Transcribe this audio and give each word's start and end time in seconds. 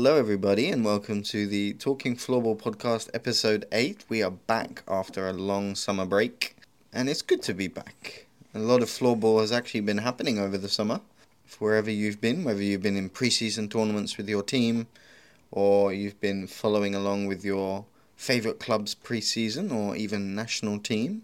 Hello, 0.00 0.16
everybody, 0.16 0.70
and 0.70 0.84
welcome 0.84 1.24
to 1.24 1.48
the 1.48 1.72
Talking 1.72 2.14
Floorball 2.14 2.56
podcast, 2.56 3.10
episode 3.14 3.66
8. 3.72 4.04
We 4.08 4.22
are 4.22 4.30
back 4.30 4.84
after 4.86 5.26
a 5.26 5.32
long 5.32 5.74
summer 5.74 6.06
break, 6.06 6.54
and 6.92 7.10
it's 7.10 7.20
good 7.20 7.42
to 7.42 7.52
be 7.52 7.66
back. 7.66 8.26
A 8.54 8.60
lot 8.60 8.80
of 8.80 8.88
floorball 8.88 9.40
has 9.40 9.50
actually 9.50 9.80
been 9.80 9.98
happening 9.98 10.38
over 10.38 10.56
the 10.56 10.68
summer. 10.68 11.00
Wherever 11.58 11.90
you've 11.90 12.20
been, 12.20 12.44
whether 12.44 12.62
you've 12.62 12.80
been 12.80 12.96
in 12.96 13.10
preseason 13.10 13.68
tournaments 13.68 14.16
with 14.16 14.28
your 14.28 14.44
team, 14.44 14.86
or 15.50 15.92
you've 15.92 16.20
been 16.20 16.46
following 16.46 16.94
along 16.94 17.26
with 17.26 17.44
your 17.44 17.84
favourite 18.14 18.60
club's 18.60 18.94
preseason, 18.94 19.72
or 19.72 19.96
even 19.96 20.32
national 20.32 20.78
team, 20.78 21.22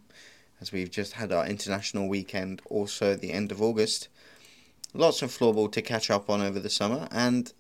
as 0.61 0.73
we've 0.73 0.91
just 0.91 1.13
had 1.13 1.31
our 1.31 1.47
international 1.47 2.09
weekend 2.09 2.61
also 2.69 3.15
the 3.15 3.31
end 3.31 3.53
of 3.53 3.63
August. 3.63 4.09
Lots 4.93 5.23
of 5.23 5.31
floorball 5.31 5.71
to 5.71 5.81
catch 5.81 6.11
up 6.11 6.29
on 6.29 6.43
over 6.43 6.59
the 6.59 6.69
summer, 6.69 7.07
and 7.13 7.53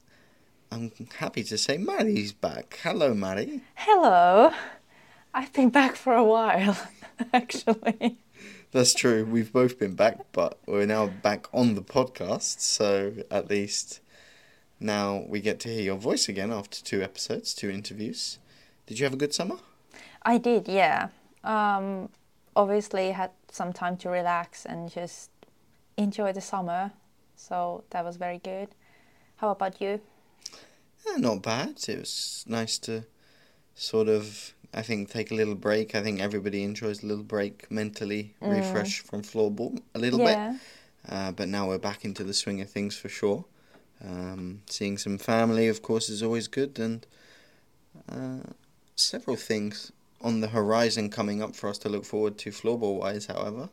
I'm 0.70 0.90
happy 1.18 1.44
to 1.44 1.58
say 1.58 1.78
Mari's 1.78 2.32
back. 2.32 2.78
Hello, 2.82 3.14
Mari. 3.14 3.62
Hello. 3.74 4.52
I've 5.32 5.52
been 5.52 5.70
back 5.70 5.96
for 5.96 6.14
a 6.14 6.24
while, 6.24 6.76
actually. 7.32 8.18
That's 8.72 8.94
true. 8.94 9.24
We've 9.24 9.52
both 9.52 9.78
been 9.78 9.94
back, 9.94 10.18
but 10.32 10.58
we're 10.66 10.86
now 10.86 11.06
back 11.06 11.46
on 11.52 11.74
the 11.74 11.82
podcast, 11.82 12.60
so 12.60 13.14
at 13.30 13.48
least 13.48 14.00
now 14.80 15.24
we 15.28 15.40
get 15.40 15.60
to 15.60 15.68
hear 15.68 15.82
your 15.82 15.96
voice 15.96 16.28
again 16.28 16.50
after 16.50 16.82
two 16.82 17.02
episodes, 17.02 17.54
two 17.54 17.70
interviews. 17.70 18.38
Did 18.86 18.98
you 18.98 19.04
have 19.04 19.14
a 19.14 19.16
good 19.16 19.32
summer? 19.32 19.56
I 20.22 20.38
did, 20.38 20.66
yeah. 20.66 21.08
Um, 21.44 22.08
obviously, 22.56 23.12
had 23.12 23.30
some 23.50 23.72
time 23.72 23.96
to 23.98 24.08
relax 24.08 24.64
and 24.64 24.90
just 24.90 25.30
enjoy 25.96 26.32
the 26.32 26.40
summer, 26.40 26.90
so 27.36 27.84
that 27.90 28.04
was 28.04 28.16
very 28.16 28.38
good. 28.38 28.68
How 29.36 29.50
about 29.50 29.80
you? 29.80 30.00
Eh, 31.06 31.18
not 31.18 31.42
bad. 31.42 31.82
It 31.88 31.98
was 31.98 32.44
nice 32.48 32.78
to 32.80 33.04
sort 33.74 34.08
of, 34.08 34.54
I 34.72 34.82
think, 34.82 35.10
take 35.10 35.30
a 35.30 35.34
little 35.34 35.54
break. 35.54 35.94
I 35.94 36.02
think 36.02 36.20
everybody 36.20 36.62
enjoys 36.62 37.02
a 37.02 37.06
little 37.06 37.24
break 37.24 37.70
mentally, 37.70 38.34
refresh 38.40 39.00
from 39.00 39.22
floorball 39.22 39.80
a 39.94 39.98
little 39.98 40.20
yeah. 40.20 40.52
bit. 40.52 40.60
Uh, 41.08 41.32
but 41.32 41.48
now 41.48 41.68
we're 41.68 41.78
back 41.78 42.04
into 42.04 42.24
the 42.24 42.32
swing 42.32 42.60
of 42.60 42.70
things 42.70 42.96
for 42.96 43.08
sure. 43.08 43.44
Um, 44.02 44.62
seeing 44.68 44.98
some 44.98 45.18
family, 45.18 45.68
of 45.68 45.82
course, 45.82 46.08
is 46.08 46.22
always 46.22 46.48
good, 46.48 46.78
and 46.78 47.06
uh, 48.08 48.50
several 48.96 49.36
things 49.36 49.92
on 50.20 50.40
the 50.40 50.48
horizon 50.48 51.10
coming 51.10 51.42
up 51.42 51.54
for 51.54 51.68
us 51.68 51.78
to 51.78 51.88
look 51.88 52.04
forward 52.04 52.38
to 52.38 52.50
floorball 52.50 52.98
wise, 52.98 53.26
however. 53.26 53.68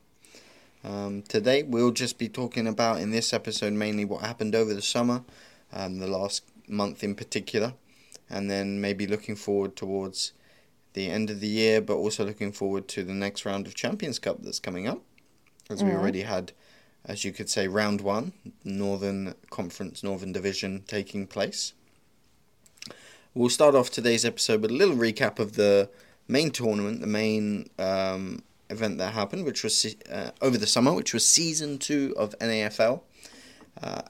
Um, 0.84 1.24
today, 1.24 1.64
we'll 1.64 1.92
just 1.92 2.18
be 2.18 2.28
talking 2.28 2.68
about 2.68 3.00
in 3.00 3.12
this 3.12 3.34
episode 3.34 3.74
mainly 3.74 4.04
what 4.04 4.22
happened 4.22 4.56
over 4.56 4.74
the 4.74 4.82
summer, 4.82 5.24
um, 5.72 6.00
the 6.00 6.08
last 6.08 6.44
month 6.72 7.03
in 7.03 7.16
particular, 7.16 7.73
and 8.30 8.50
then 8.50 8.81
maybe 8.81 9.05
looking 9.05 9.36
forward 9.36 9.75
towards 9.75 10.33
the 10.94 11.09
end 11.09 11.30
of 11.30 11.39
the 11.39 11.47
year, 11.47 11.81
but 11.81 11.95
also 11.95 12.25
looking 12.25 12.52
forward 12.52 12.88
to 12.89 13.03
the 13.03 13.13
next 13.13 13.45
round 13.45 13.67
of 13.67 13.75
Champions 13.75 14.19
Cup 14.19 14.41
that's 14.41 14.59
coming 14.59 14.88
up, 14.88 15.02
as 15.69 15.83
we 15.83 15.91
already 15.91 16.23
had, 16.23 16.52
as 17.05 17.23
you 17.23 17.31
could 17.31 17.50
say, 17.50 17.67
round 17.67 18.02
one, 18.02 18.33
Northern 18.63 19.36
Conference, 19.50 20.03
Northern 20.03 20.31
Division 20.31 20.83
taking 20.88 21.28
place. 21.28 21.73
We'll 23.33 23.50
start 23.50 23.75
off 23.75 23.89
today's 23.89 24.25
episode 24.25 24.61
with 24.61 24.72
a 24.72 24.73
little 24.73 24.95
recap 24.95 25.39
of 25.39 25.56
the 25.56 25.89
main 26.28 26.52
tournament, 26.52 27.00
the 27.00 27.08
main 27.08 27.69
um, 27.80 28.44
event 28.69 28.97
that 28.97 29.13
happened, 29.13 29.45
which 29.45 29.63
was 29.63 29.95
uh, 30.11 30.31
over 30.41 30.58
the 30.58 30.67
summer, 30.67 30.94
which 30.94 31.13
was 31.13 31.25
season 31.25 31.78
two 31.78 32.13
of 32.17 32.38
NAFL. 32.39 33.02
Uh, 33.81 34.02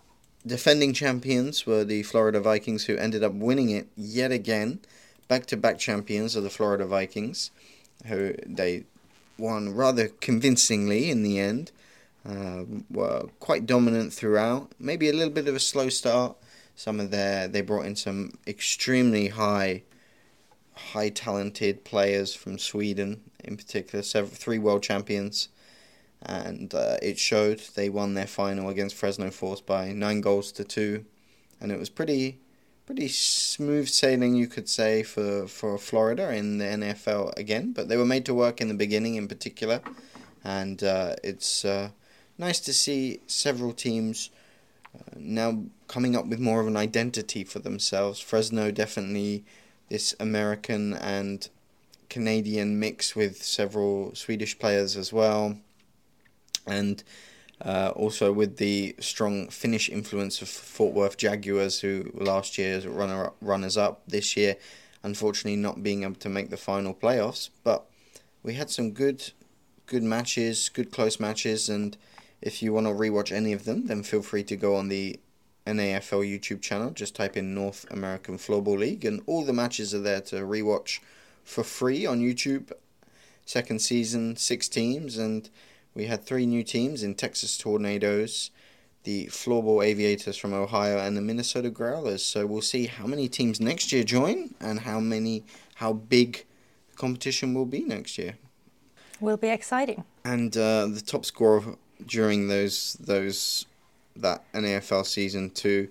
defending 0.45 0.93
champions 0.93 1.65
were 1.65 1.83
the 1.83 2.03
Florida 2.03 2.39
Vikings, 2.39 2.85
who 2.85 2.97
ended 2.97 3.23
up 3.23 3.33
winning 3.33 3.69
it 3.69 3.87
yet 3.95 4.31
again. 4.31 4.79
Back 5.27 5.45
to 5.47 5.57
back 5.57 5.79
champions 5.79 6.35
are 6.35 6.41
the 6.41 6.49
Florida 6.49 6.85
Vikings, 6.85 7.51
who 8.07 8.35
they 8.45 8.83
won 9.37 9.73
rather 9.73 10.07
convincingly 10.07 11.09
in 11.09 11.23
the 11.23 11.39
end. 11.39 11.71
Uh, 12.23 12.65
were 12.91 13.27
quite 13.39 13.65
dominant 13.65 14.13
throughout. 14.13 14.71
Maybe 14.79 15.09
a 15.09 15.13
little 15.13 15.33
bit 15.33 15.47
of 15.47 15.55
a 15.55 15.59
slow 15.59 15.89
start. 15.89 16.35
Some 16.75 16.99
of 16.99 17.09
their 17.09 17.47
they 17.47 17.61
brought 17.61 17.85
in 17.85 17.95
some 17.95 18.37
extremely 18.45 19.29
high, 19.29 19.81
high 20.75 21.09
talented 21.09 21.83
players 21.83 22.35
from 22.35 22.59
Sweden 22.59 23.21
in 23.43 23.57
particular. 23.57 24.03
Several 24.03 24.35
three 24.35 24.59
world 24.59 24.83
champions 24.83 25.49
and 26.23 26.73
uh, 26.73 26.97
it 27.01 27.17
showed. 27.17 27.59
They 27.75 27.89
won 27.89 28.13
their 28.13 28.27
final 28.27 28.69
against 28.69 28.95
Fresno 28.95 29.31
Force 29.31 29.61
by 29.61 29.91
nine 29.91 30.21
goals 30.21 30.51
to 30.53 30.63
two, 30.63 31.05
and 31.59 31.71
it 31.71 31.79
was 31.79 31.89
pretty, 31.89 32.39
pretty 32.85 33.07
smooth 33.07 33.87
sailing, 33.87 34.35
you 34.35 34.47
could 34.47 34.69
say, 34.69 35.03
for 35.03 35.47
for 35.47 35.77
Florida 35.77 36.33
in 36.33 36.57
the 36.57 36.65
NAFL 36.65 37.37
again. 37.37 37.73
But 37.73 37.87
they 37.87 37.97
were 37.97 38.05
made 38.05 38.25
to 38.25 38.33
work 38.33 38.61
in 38.61 38.67
the 38.67 38.73
beginning, 38.73 39.15
in 39.15 39.27
particular, 39.27 39.81
and 40.43 40.83
uh, 40.83 41.15
it's 41.23 41.65
uh, 41.65 41.89
nice 42.37 42.59
to 42.61 42.73
see 42.73 43.21
several 43.25 43.73
teams 43.73 44.29
uh, 44.95 45.15
now 45.15 45.63
coming 45.87 46.15
up 46.15 46.27
with 46.27 46.39
more 46.39 46.61
of 46.61 46.67
an 46.67 46.77
identity 46.77 47.43
for 47.43 47.59
themselves. 47.59 48.19
Fresno 48.19 48.71
definitely 48.71 49.43
this 49.89 50.15
American 50.19 50.93
and 50.93 51.49
Canadian 52.09 52.79
mix 52.79 53.15
with 53.15 53.41
several 53.43 54.13
Swedish 54.15 54.57
players 54.59 54.95
as 54.95 55.11
well 55.11 55.57
and 56.65 57.03
uh, 57.63 57.91
also 57.95 58.31
with 58.31 58.57
the 58.57 58.95
strong 58.99 59.47
Finnish 59.49 59.89
influence 59.89 60.41
of 60.41 60.49
Fort 60.49 60.93
Worth 60.93 61.17
Jaguars, 61.17 61.81
who 61.81 62.11
last 62.13 62.57
year's 62.57 62.87
runner 62.87 63.31
runners 63.41 63.77
up 63.77 64.01
this 64.07 64.35
year, 64.35 64.55
unfortunately 65.03 65.57
not 65.57 65.83
being 65.83 66.03
able 66.03 66.15
to 66.15 66.29
make 66.29 66.49
the 66.49 66.57
final 66.57 66.93
playoffs. 66.93 67.49
But 67.63 67.85
we 68.41 68.55
had 68.55 68.69
some 68.69 68.91
good, 68.91 69.31
good 69.85 70.03
matches, 70.03 70.69
good 70.69 70.91
close 70.91 71.19
matches, 71.19 71.69
and 71.69 71.97
if 72.41 72.63
you 72.63 72.73
want 72.73 72.87
to 72.87 72.93
rewatch 72.93 73.31
any 73.31 73.53
of 73.53 73.65
them, 73.65 73.85
then 73.85 74.01
feel 74.01 74.23
free 74.23 74.43
to 74.43 74.55
go 74.55 74.75
on 74.75 74.87
the 74.87 75.19
NAFL 75.67 76.27
YouTube 76.27 76.61
channel. 76.61 76.89
Just 76.89 77.15
type 77.15 77.37
in 77.37 77.53
North 77.53 77.85
American 77.91 78.37
Floorball 78.37 78.79
League, 78.79 79.05
and 79.05 79.21
all 79.27 79.45
the 79.45 79.53
matches 79.53 79.93
are 79.93 79.99
there 79.99 80.21
to 80.21 80.37
rewatch 80.37 80.99
for 81.43 81.63
free 81.63 82.05
on 82.05 82.21
YouTube. 82.21 82.71
Second 83.45 83.81
season, 83.81 84.35
six 84.35 84.67
teams, 84.67 85.17
and 85.17 85.49
we 85.93 86.05
had 86.05 86.23
three 86.23 86.45
new 86.45 86.63
teams 86.63 87.03
in 87.03 87.15
Texas 87.15 87.57
Tornadoes, 87.57 88.51
the 89.03 89.27
Floorball 89.27 89.83
Aviators 89.85 90.37
from 90.37 90.53
Ohio, 90.53 90.99
and 90.99 91.17
the 91.17 91.21
Minnesota 91.21 91.69
Growlers. 91.69 92.23
So 92.23 92.45
we'll 92.45 92.61
see 92.61 92.85
how 92.85 93.07
many 93.07 93.27
teams 93.27 93.59
next 93.59 93.91
year 93.91 94.03
join 94.03 94.53
and 94.59 94.81
how 94.81 94.99
many, 94.99 95.43
how 95.75 95.93
big 95.93 96.45
the 96.89 96.97
competition 96.97 97.53
will 97.53 97.65
be 97.65 97.81
next 97.81 98.17
year. 98.17 98.37
Will 99.19 99.37
be 99.37 99.49
exciting. 99.49 100.03
And 100.23 100.55
uh, 100.55 100.87
the 100.87 101.01
top 101.05 101.25
scorer 101.25 101.75
during 102.05 102.47
those 102.47 102.93
those 102.93 103.65
that 104.15 104.43
NAFL 104.53 105.05
season 105.05 105.51
two, 105.51 105.89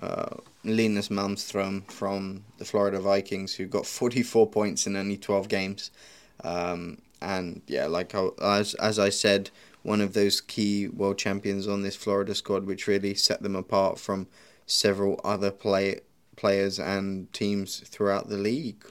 uh, 0.00 0.36
Linus 0.64 1.08
Malmstrom 1.08 1.90
from 1.90 2.44
the 2.58 2.64
Florida 2.64 2.98
Vikings, 3.00 3.54
who 3.54 3.66
got 3.66 3.84
forty 3.84 4.22
four 4.22 4.46
points 4.46 4.86
in 4.86 4.96
only 4.96 5.18
twelve 5.18 5.48
games. 5.48 5.90
Um, 6.42 6.98
and 7.20 7.62
yeah, 7.66 7.86
like 7.86 8.14
I, 8.14 8.28
as 8.42 8.74
as 8.74 8.98
I 8.98 9.10
said, 9.10 9.50
one 9.82 10.00
of 10.00 10.12
those 10.12 10.40
key 10.40 10.88
world 10.88 11.18
champions 11.18 11.66
on 11.66 11.82
this 11.82 11.96
Florida 11.96 12.34
squad, 12.34 12.66
which 12.66 12.86
really 12.86 13.14
set 13.14 13.42
them 13.42 13.56
apart 13.56 13.98
from 13.98 14.26
several 14.66 15.20
other 15.24 15.50
play 15.50 16.00
players 16.36 16.78
and 16.78 17.30
teams 17.32 17.80
throughout 17.80 18.28
the 18.28 18.38
league. 18.38 18.84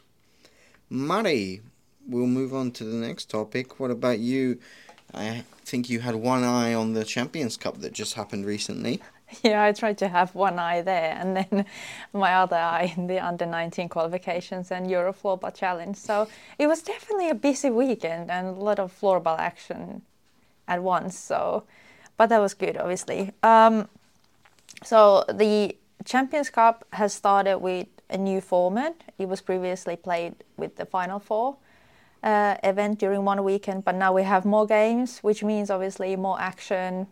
Mari, 0.89 1.61
we'll 2.07 2.27
move 2.27 2.53
on 2.53 2.71
to 2.71 2.83
the 2.83 2.95
next 2.95 3.29
topic. 3.29 3.79
What 3.79 3.91
about 3.91 4.19
you? 4.19 4.59
I 5.13 5.43
think 5.65 5.89
you 5.89 6.01
had 6.01 6.15
one 6.15 6.43
eye 6.43 6.73
on 6.73 6.93
the 6.93 7.03
Champions 7.03 7.57
Cup 7.57 7.79
that 7.81 7.93
just 7.93 8.13
happened 8.13 8.45
recently. 8.45 9.01
Yeah, 9.43 9.63
I 9.63 9.71
tried 9.71 9.97
to 9.99 10.07
have 10.07 10.35
one 10.35 10.59
eye 10.59 10.81
there 10.81 11.15
and 11.19 11.37
then 11.37 11.65
my 12.13 12.33
other 12.33 12.57
eye 12.57 12.93
in 12.97 13.07
the 13.07 13.19
under 13.19 13.45
19 13.45 13.89
qualifications 13.89 14.71
and 14.71 14.89
Euro 14.89 15.13
Floorball 15.13 15.53
Challenge. 15.53 15.95
So 15.95 16.27
it 16.57 16.67
was 16.67 16.81
definitely 16.81 17.29
a 17.29 17.35
busy 17.35 17.69
weekend 17.69 18.31
and 18.31 18.47
a 18.47 18.51
lot 18.51 18.79
of 18.79 18.97
floorball 18.99 19.37
action 19.37 20.01
at 20.67 20.81
once. 20.81 21.17
So, 21.17 21.63
but 22.17 22.29
that 22.29 22.39
was 22.39 22.53
good, 22.53 22.77
obviously. 22.77 23.31
Um, 23.43 23.87
so 24.83 25.25
the 25.31 25.75
Champions 26.05 26.49
Cup 26.49 26.85
has 26.93 27.13
started 27.13 27.59
with 27.59 27.87
a 28.09 28.17
new 28.17 28.41
format. 28.41 28.95
It 29.17 29.27
was 29.27 29.41
previously 29.41 29.95
played 29.95 30.35
with 30.57 30.75
the 30.77 30.85
Final 30.85 31.19
Four 31.19 31.57
uh, 32.23 32.55
event 32.63 32.99
during 32.99 33.25
one 33.25 33.43
weekend, 33.43 33.85
but 33.85 33.95
now 33.95 34.13
we 34.13 34.23
have 34.23 34.45
more 34.45 34.65
games, 34.65 35.19
which 35.19 35.43
means 35.43 35.69
obviously 35.69 36.15
more 36.15 36.39
action, 36.39 37.07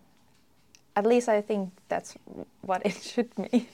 at 0.98 1.06
least 1.06 1.30
I 1.30 1.42
think 1.42 1.72
that's 1.90 2.16
what 2.62 2.82
it 2.86 2.96
should 3.12 3.32
mean. 3.38 3.68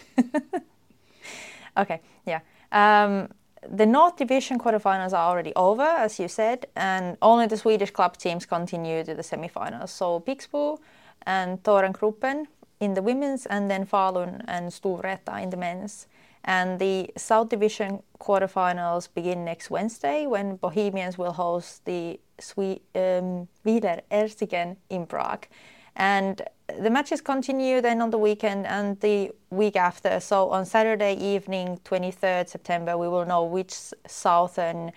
okay, 1.77 2.01
yeah. 2.25 2.41
Um, 2.71 3.29
the 3.69 3.85
North 3.85 4.17
Division 4.17 4.59
quarterfinals 4.59 5.13
are 5.13 5.29
already 5.31 5.53
over, 5.55 5.89
as 6.05 6.19
you 6.19 6.27
said, 6.27 6.65
and 6.75 7.17
only 7.21 7.47
the 7.47 7.55
Swedish 7.55 7.91
club 7.91 8.17
teams 8.17 8.45
continue 8.45 9.05
to 9.05 9.13
the 9.15 9.21
semifinals. 9.21 9.89
So 9.89 10.19
Pixbo 10.19 10.79
and 11.25 11.63
Thorengruppen 11.63 12.47
in 12.81 12.93
the 12.93 13.01
women's, 13.01 13.45
and 13.45 13.71
then 13.71 13.85
Falun 13.85 14.43
and 14.47 14.69
Storvreta 14.69 15.41
in 15.41 15.49
the 15.49 15.57
men's. 15.57 16.07
And 16.43 16.77
the 16.77 17.09
South 17.15 17.47
Division 17.47 18.03
quarterfinals 18.19 19.07
begin 19.15 19.45
next 19.45 19.69
Wednesday 19.69 20.27
when 20.27 20.57
Bohemians 20.57 21.17
will 21.17 21.31
host 21.31 21.85
the 21.85 22.19
Swe- 22.37 22.81
um, 22.95 23.47
Ersigen 23.65 24.75
in 24.89 25.05
Prague. 25.05 25.47
And 25.95 26.41
the 26.79 26.89
matches 26.89 27.21
continue 27.21 27.81
then 27.81 28.01
on 28.01 28.09
the 28.09 28.17
weekend 28.17 28.65
and 28.65 28.99
the 28.99 29.31
week 29.49 29.75
after. 29.75 30.19
So 30.19 30.49
on 30.49 30.65
Saturday 30.65 31.13
evening, 31.15 31.79
23rd 31.85 32.49
September, 32.49 32.97
we 32.97 33.07
will 33.07 33.25
know 33.25 33.43
which 33.43 33.73
southern 34.07 34.91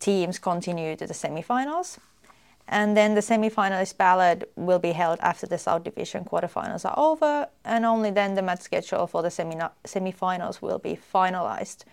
teams 0.00 0.38
continue 0.38 0.96
to 0.96 1.06
the 1.06 1.14
semi-finals. 1.14 1.98
And 2.70 2.94
then 2.94 3.14
the 3.14 3.22
semi-finalist 3.22 3.96
ballot 3.96 4.52
will 4.56 4.78
be 4.78 4.92
held 4.92 5.18
after 5.20 5.46
the 5.46 5.56
South 5.56 5.84
Division 5.84 6.24
quarterfinals 6.24 6.84
are 6.84 6.98
over, 6.98 7.48
and 7.64 7.86
only 7.86 8.10
then 8.10 8.34
the 8.34 8.42
match 8.42 8.60
schedule 8.60 9.06
for 9.06 9.22
the 9.22 9.30
semi- 9.30 9.58
semi-finals 9.84 10.60
will 10.60 10.78
be 10.78 10.98
finalized. 11.14 11.84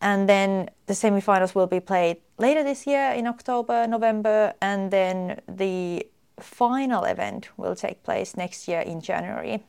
And 0.00 0.26
then 0.26 0.70
the 0.86 0.94
semi-finals 0.94 1.54
will 1.54 1.66
be 1.66 1.80
played 1.80 2.16
later 2.38 2.62
this 2.62 2.86
year 2.86 3.10
in 3.10 3.26
October, 3.26 3.86
November, 3.86 4.54
and 4.62 4.90
then 4.90 5.40
the 5.46 6.06
final 6.40 7.04
event 7.04 7.48
will 7.56 7.74
take 7.74 8.02
place 8.02 8.36
next 8.36 8.68
year 8.68 8.80
in 8.80 9.00
January 9.00 9.62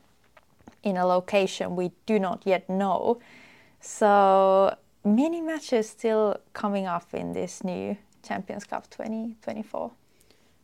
in 0.84 0.98
a 0.98 1.06
location 1.06 1.76
we 1.76 1.92
do 2.06 2.20
not 2.20 2.44
yet 2.46 2.70
know. 2.70 3.20
So 3.82 4.76
many 5.04 5.42
matches 5.42 5.90
still 5.90 6.38
coming 6.54 6.86
up 6.86 7.14
in 7.14 7.34
this 7.34 7.64
new 7.64 7.98
Champions 8.24 8.66
Cup 8.66 8.90
2024. 8.90 9.92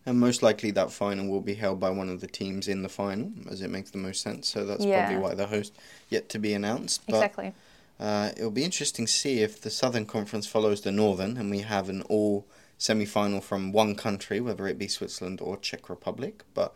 And 0.07 0.19
most 0.19 0.43
likely 0.43 0.71
that 0.71 0.91
final 0.91 1.27
will 1.27 1.41
be 1.41 1.55
held 1.55 1.79
by 1.79 1.89
one 1.89 2.09
of 2.09 2.21
the 2.21 2.27
teams 2.27 2.67
in 2.67 2.83
the 2.83 2.89
final, 2.89 3.31
as 3.49 3.61
it 3.61 3.71
makes 3.71 3.89
the 3.89 3.97
most 3.97 4.21
sense. 4.21 4.47
So 4.47 4.63
that's 4.65 4.85
Yeah. 4.85 5.07
probably 5.07 5.21
why 5.21 5.33
the 5.33 5.47
host 5.47 5.73
yet 6.09 6.29
to 6.29 6.39
be 6.39 6.53
announced. 6.53 7.01
But 7.07 7.15
exactly. 7.15 7.53
uh, 7.99 8.31
it'll 8.37 8.51
be 8.51 8.63
interesting 8.63 9.07
to 9.07 9.11
see 9.11 9.41
if 9.41 9.59
the 9.59 9.71
Southern 9.71 10.05
Conference 10.05 10.45
follows 10.45 10.81
the 10.81 10.91
Northern 10.91 11.37
and 11.37 11.49
we 11.49 11.61
have 11.61 11.89
an 11.89 12.03
all 12.03 12.45
semi 12.77 13.05
final 13.05 13.41
from 13.41 13.71
one 13.71 13.95
country, 13.95 14.39
whether 14.39 14.67
it 14.67 14.77
be 14.77 14.87
Switzerland 14.87 15.41
or 15.41 15.57
Czech 15.57 15.89
Republic. 15.89 16.43
But 16.53 16.75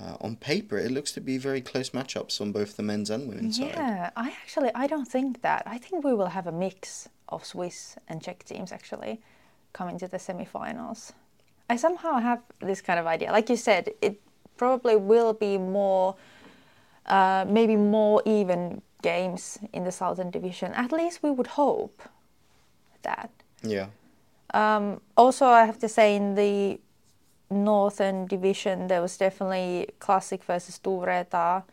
uh, 0.00 0.16
on 0.20 0.36
paper, 0.36 0.78
it 0.78 0.90
looks 0.90 1.12
to 1.12 1.20
be 1.20 1.38
very 1.38 1.60
close 1.60 1.90
matchups 1.90 2.40
on 2.40 2.52
both 2.52 2.76
the 2.76 2.82
men's 2.82 3.10
and 3.10 3.28
women's 3.28 3.58
side. 3.58 3.72
Yeah, 3.74 4.10
I 4.16 4.28
actually 4.30 4.70
I 4.74 4.86
don't 4.86 5.08
think 5.08 5.42
that. 5.42 5.62
I 5.66 5.78
think 5.78 6.04
we 6.04 6.14
will 6.14 6.28
have 6.28 6.46
a 6.46 6.52
mix 6.52 7.08
of 7.28 7.44
Swiss 7.44 7.96
and 8.08 8.22
Czech 8.22 8.44
teams 8.44 8.72
actually 8.72 9.20
coming 9.72 9.98
to 9.98 10.08
the 10.08 10.18
semi-finals. 10.18 11.12
I 11.70 11.76
somehow 11.76 12.18
have 12.18 12.40
this 12.60 12.80
kind 12.80 12.98
of 12.98 13.06
idea. 13.06 13.30
Like 13.30 13.50
you 13.50 13.56
said, 13.56 13.90
it 14.00 14.20
probably 14.56 14.96
will 14.96 15.34
be 15.34 15.58
more, 15.58 16.16
uh, 17.06 17.44
maybe 17.46 17.76
more 17.76 18.22
even 18.24 18.80
games 19.02 19.58
in 19.72 19.84
the 19.84 19.92
Southern 19.92 20.30
Division. 20.30 20.72
At 20.72 20.92
least 20.92 21.22
we 21.22 21.30
would 21.30 21.48
hope 21.48 22.02
that. 23.02 23.30
Yeah. 23.62 23.88
Um, 24.54 25.00
also, 25.16 25.46
I 25.46 25.64
have 25.64 25.78
to 25.80 25.88
say, 25.88 26.16
in 26.16 26.34
the 26.34 26.80
Northern 27.50 28.26
Division, 28.26 28.88
there 28.88 29.00
was 29.00 29.16
definitely 29.16 29.88
Classic 29.98 30.42
versus 30.44 30.78
Storvreta 30.78 31.64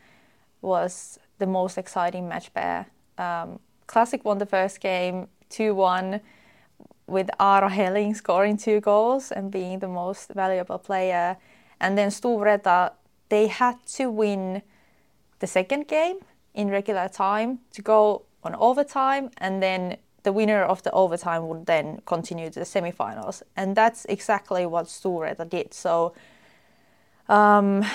was 0.61 1.19
the 1.37 1.45
most 1.45 1.77
exciting 1.77 2.27
match 2.27 2.53
pair. 2.53 2.87
Um, 3.17 3.59
Classic 3.87 4.23
won 4.25 4.39
the 4.39 4.45
first 4.45 4.79
game 4.79 5.27
2 5.49 5.75
1 5.75 6.21
with 7.07 7.29
Ara 7.39 7.69
Helling 7.69 8.15
scoring 8.15 8.57
two 8.57 8.81
goals 8.81 9.31
and 9.31 9.51
being 9.51 9.79
the 9.79 9.87
most 9.87 10.31
valuable 10.33 10.79
player. 10.79 11.37
And 11.79 11.97
then 11.97 12.09
Storvreta, 12.09 12.93
they 13.29 13.47
had 13.47 13.85
to 13.97 14.09
win 14.09 14.63
the 15.39 15.47
second 15.47 15.87
game 15.87 16.17
in 16.53 16.69
regular 16.69 17.07
time 17.09 17.59
to 17.73 17.81
go 17.81 18.23
on 18.43 18.55
overtime, 18.55 19.29
and 19.37 19.61
then 19.61 19.97
the 20.25 20.31
winner 20.33 20.63
of 20.63 20.81
the 20.81 20.91
overtime 20.91 21.47
would 21.47 21.65
then 21.65 22.01
continue 22.05 22.49
to 22.49 22.59
the 22.59 22.65
semifinals. 22.65 23.41
And 23.55 23.75
that's 23.75 24.05
exactly 24.05 24.65
what 24.65 24.85
Storvreta 24.87 25.45
did. 25.49 25.73
So, 25.73 26.13
um, 27.29 27.85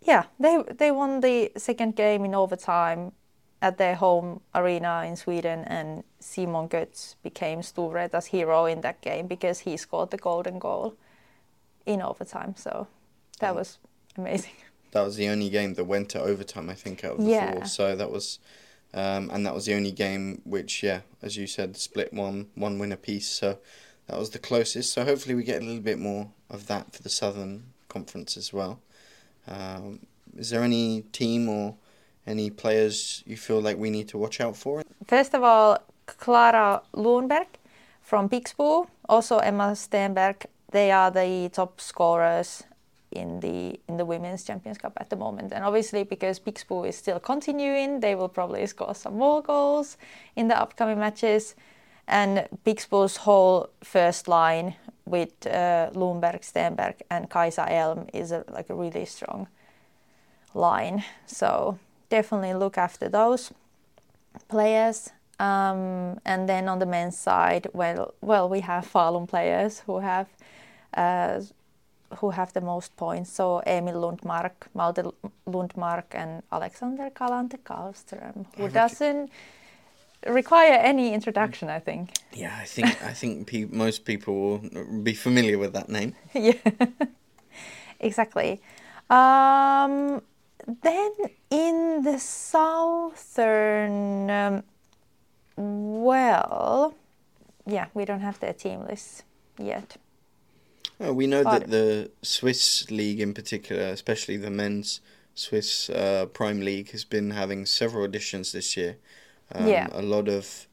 yeah, 0.00 0.24
they 0.40 0.62
they 0.78 0.90
won 0.90 1.20
the 1.20 1.50
second 1.56 1.96
game 1.96 2.24
in 2.24 2.34
overtime 2.34 3.12
at 3.60 3.76
their 3.76 3.94
home 3.96 4.40
arena 4.54 5.04
in 5.06 5.16
Sweden, 5.16 5.64
and 5.66 6.04
Simon 6.20 6.68
Götz 6.68 7.16
became 7.22 7.62
Storvreta's 7.62 8.26
hero 8.26 8.66
in 8.66 8.80
that 8.80 9.00
game 9.00 9.26
because 9.26 9.60
he 9.64 9.76
scored 9.76 10.10
the 10.10 10.18
golden 10.18 10.58
goal 10.58 10.94
in 11.86 12.02
overtime. 12.02 12.54
So 12.56 12.86
that 13.40 13.52
Mm. 13.52 13.56
was 13.56 13.78
amazing. 14.16 14.52
That 14.92 15.04
was 15.04 15.16
the 15.16 15.28
only 15.28 15.50
game 15.50 15.74
that 15.74 15.84
went 15.88 16.08
to 16.10 16.20
overtime, 16.20 16.70
I 16.70 16.74
think, 16.74 17.04
out 17.04 17.12
of 17.16 17.24
the 17.24 17.30
Yeah. 17.30 17.52
four. 17.54 17.64
So 17.64 17.96
that 17.96 18.10
was, 18.10 18.38
um, 18.94 19.30
and 19.32 19.44
that 19.44 19.54
was 19.54 19.66
the 19.66 19.74
only 19.74 19.90
game 19.90 20.40
which, 20.44 20.82
yeah, 20.82 21.00
as 21.20 21.36
you 21.36 21.46
said, 21.46 21.76
split 21.76 22.12
one 22.12 22.46
one 22.54 22.78
win 22.78 22.92
apiece. 22.92 23.28
So 23.28 23.58
that 24.06 24.18
was 24.18 24.30
the 24.30 24.38
closest. 24.38 24.92
So 24.92 25.04
hopefully 25.04 25.34
we 25.34 25.42
get 25.42 25.60
a 25.60 25.64
little 25.64 25.82
bit 25.82 25.98
more 25.98 26.30
of 26.48 26.68
that 26.68 26.94
for 26.94 27.02
the 27.02 27.08
Southern 27.08 27.64
Conference 27.88 28.36
as 28.36 28.52
well. 28.52 28.80
Um, 29.48 30.06
is 30.36 30.50
there 30.50 30.62
any 30.62 31.02
team 31.12 31.48
or 31.48 31.74
any 32.26 32.50
players 32.50 33.22
you 33.26 33.36
feel 33.36 33.60
like 33.60 33.76
we 33.76 33.90
need 33.90 34.08
to 34.08 34.18
watch 34.18 34.40
out 34.40 34.56
for? 34.56 34.82
First 35.06 35.34
of 35.34 35.42
all, 35.42 35.78
Clara 36.06 36.82
Lundberg 36.94 37.46
from 38.00 38.28
Pixbo, 38.28 38.86
also 39.08 39.38
Emma 39.38 39.72
Stenberg. 39.72 40.46
They 40.70 40.90
are 40.90 41.10
the 41.10 41.50
top 41.52 41.80
scorers 41.80 42.64
in 43.14 43.40
the 43.40 43.78
in 43.88 43.96
the 43.96 44.04
women's 44.04 44.44
Champions 44.44 44.78
Cup 44.78 44.92
at 44.96 45.10
the 45.10 45.16
moment. 45.16 45.52
And 45.52 45.64
obviously, 45.64 46.04
because 46.04 46.40
Pixbo 46.40 46.86
is 46.88 46.96
still 46.96 47.20
continuing, 47.20 48.00
they 48.00 48.14
will 48.14 48.28
probably 48.28 48.66
score 48.66 48.94
some 48.94 49.16
more 49.18 49.42
goals 49.42 49.96
in 50.36 50.48
the 50.48 50.60
upcoming 50.60 50.98
matches. 50.98 51.54
And 52.06 52.48
Pixbo's 52.66 53.16
whole 53.18 53.70
first 53.82 54.28
line 54.28 54.76
with 55.06 55.46
uh, 55.46 55.90
Lundberg, 55.94 56.42
Stenberg, 56.42 56.96
and 57.10 57.30
Kaisa 57.30 57.70
Elm 57.70 58.06
is 58.12 58.32
a, 58.32 58.44
like 58.50 58.68
a 58.70 58.74
really 58.74 59.04
strong 59.04 59.48
line. 60.52 61.04
So 61.26 61.78
definitely 62.10 62.54
look 62.54 62.76
after 62.78 63.08
those 63.08 63.52
players. 64.48 65.10
Um, 65.38 66.20
and 66.24 66.48
then 66.48 66.68
on 66.68 66.78
the 66.78 66.86
men's 66.86 67.16
side, 67.16 67.66
well, 67.72 68.14
well, 68.20 68.48
we 68.48 68.60
have 68.60 68.90
Falun 68.90 69.28
players 69.28 69.80
who 69.80 69.98
have 69.98 70.28
uh, 70.96 71.40
who 72.16 72.30
have 72.30 72.52
the 72.52 72.60
most 72.60 72.96
points. 72.96 73.32
So 73.32 73.62
Emil 73.66 73.94
Lundmark, 73.94 74.52
Malte 74.74 75.02
Lundmark, 75.46 76.04
and 76.12 76.42
Alexander 76.52 77.10
Galante 77.14 77.58
Carlström, 77.58 78.46
who 78.56 78.68
doesn't 78.68 79.30
require 80.26 80.74
any 80.74 81.12
introduction, 81.12 81.68
I 81.68 81.80
think. 81.80 82.10
Yeah, 82.32 82.56
I 82.60 82.64
think 82.64 82.86
I 83.02 83.12
think 83.12 83.46
pe- 83.46 83.68
most 83.70 84.04
people 84.04 84.58
will 84.58 85.02
be 85.02 85.14
familiar 85.14 85.58
with 85.58 85.72
that 85.72 85.88
name. 85.88 86.14
yeah, 86.34 86.54
exactly. 88.00 88.60
Um, 89.10 90.22
then 90.82 91.12
in 91.50 92.02
the 92.02 92.18
southern, 92.18 93.10
um, 94.30 94.62
well, 95.56 96.94
yeah, 97.66 97.86
we 97.94 98.04
don't 98.04 98.20
have 98.20 98.40
their 98.40 98.54
team 98.54 98.86
list 98.86 99.24
yet. 99.58 99.96
We 101.12 101.26
know 101.26 101.44
But- 101.44 101.60
that 101.60 101.70
the 101.70 102.10
Swiss 102.22 102.90
league, 102.90 103.20
in 103.20 103.34
particular, 103.34 103.82
especially 103.84 104.36
the 104.36 104.50
men's 104.50 105.00
Swiss 105.34 105.90
uh, 105.90 106.26
Prime 106.26 106.60
League, 106.60 106.90
has 106.92 107.04
been 107.04 107.30
having 107.32 107.66
several 107.66 108.04
additions 108.04 108.52
this 108.52 108.76
year. 108.76 108.96
Um, 109.52 109.66
Yeah. 109.68 109.88
A 109.92 110.02
lot 110.02 110.28
of 110.28 110.66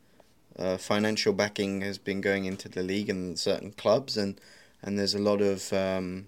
uh, 0.57 0.77
financial 0.77 1.33
backing 1.33 1.81
has 1.81 1.97
been 1.97 2.21
going 2.21 2.45
into 2.45 2.69
the 2.69 2.83
league 2.83 3.09
and 3.09 3.39
certain 3.39 3.71
clubs, 3.71 4.17
and, 4.17 4.39
and 4.83 4.99
there's 4.99 5.15
a 5.15 5.19
lot 5.19 5.41
of 5.41 5.71
um, 5.73 6.27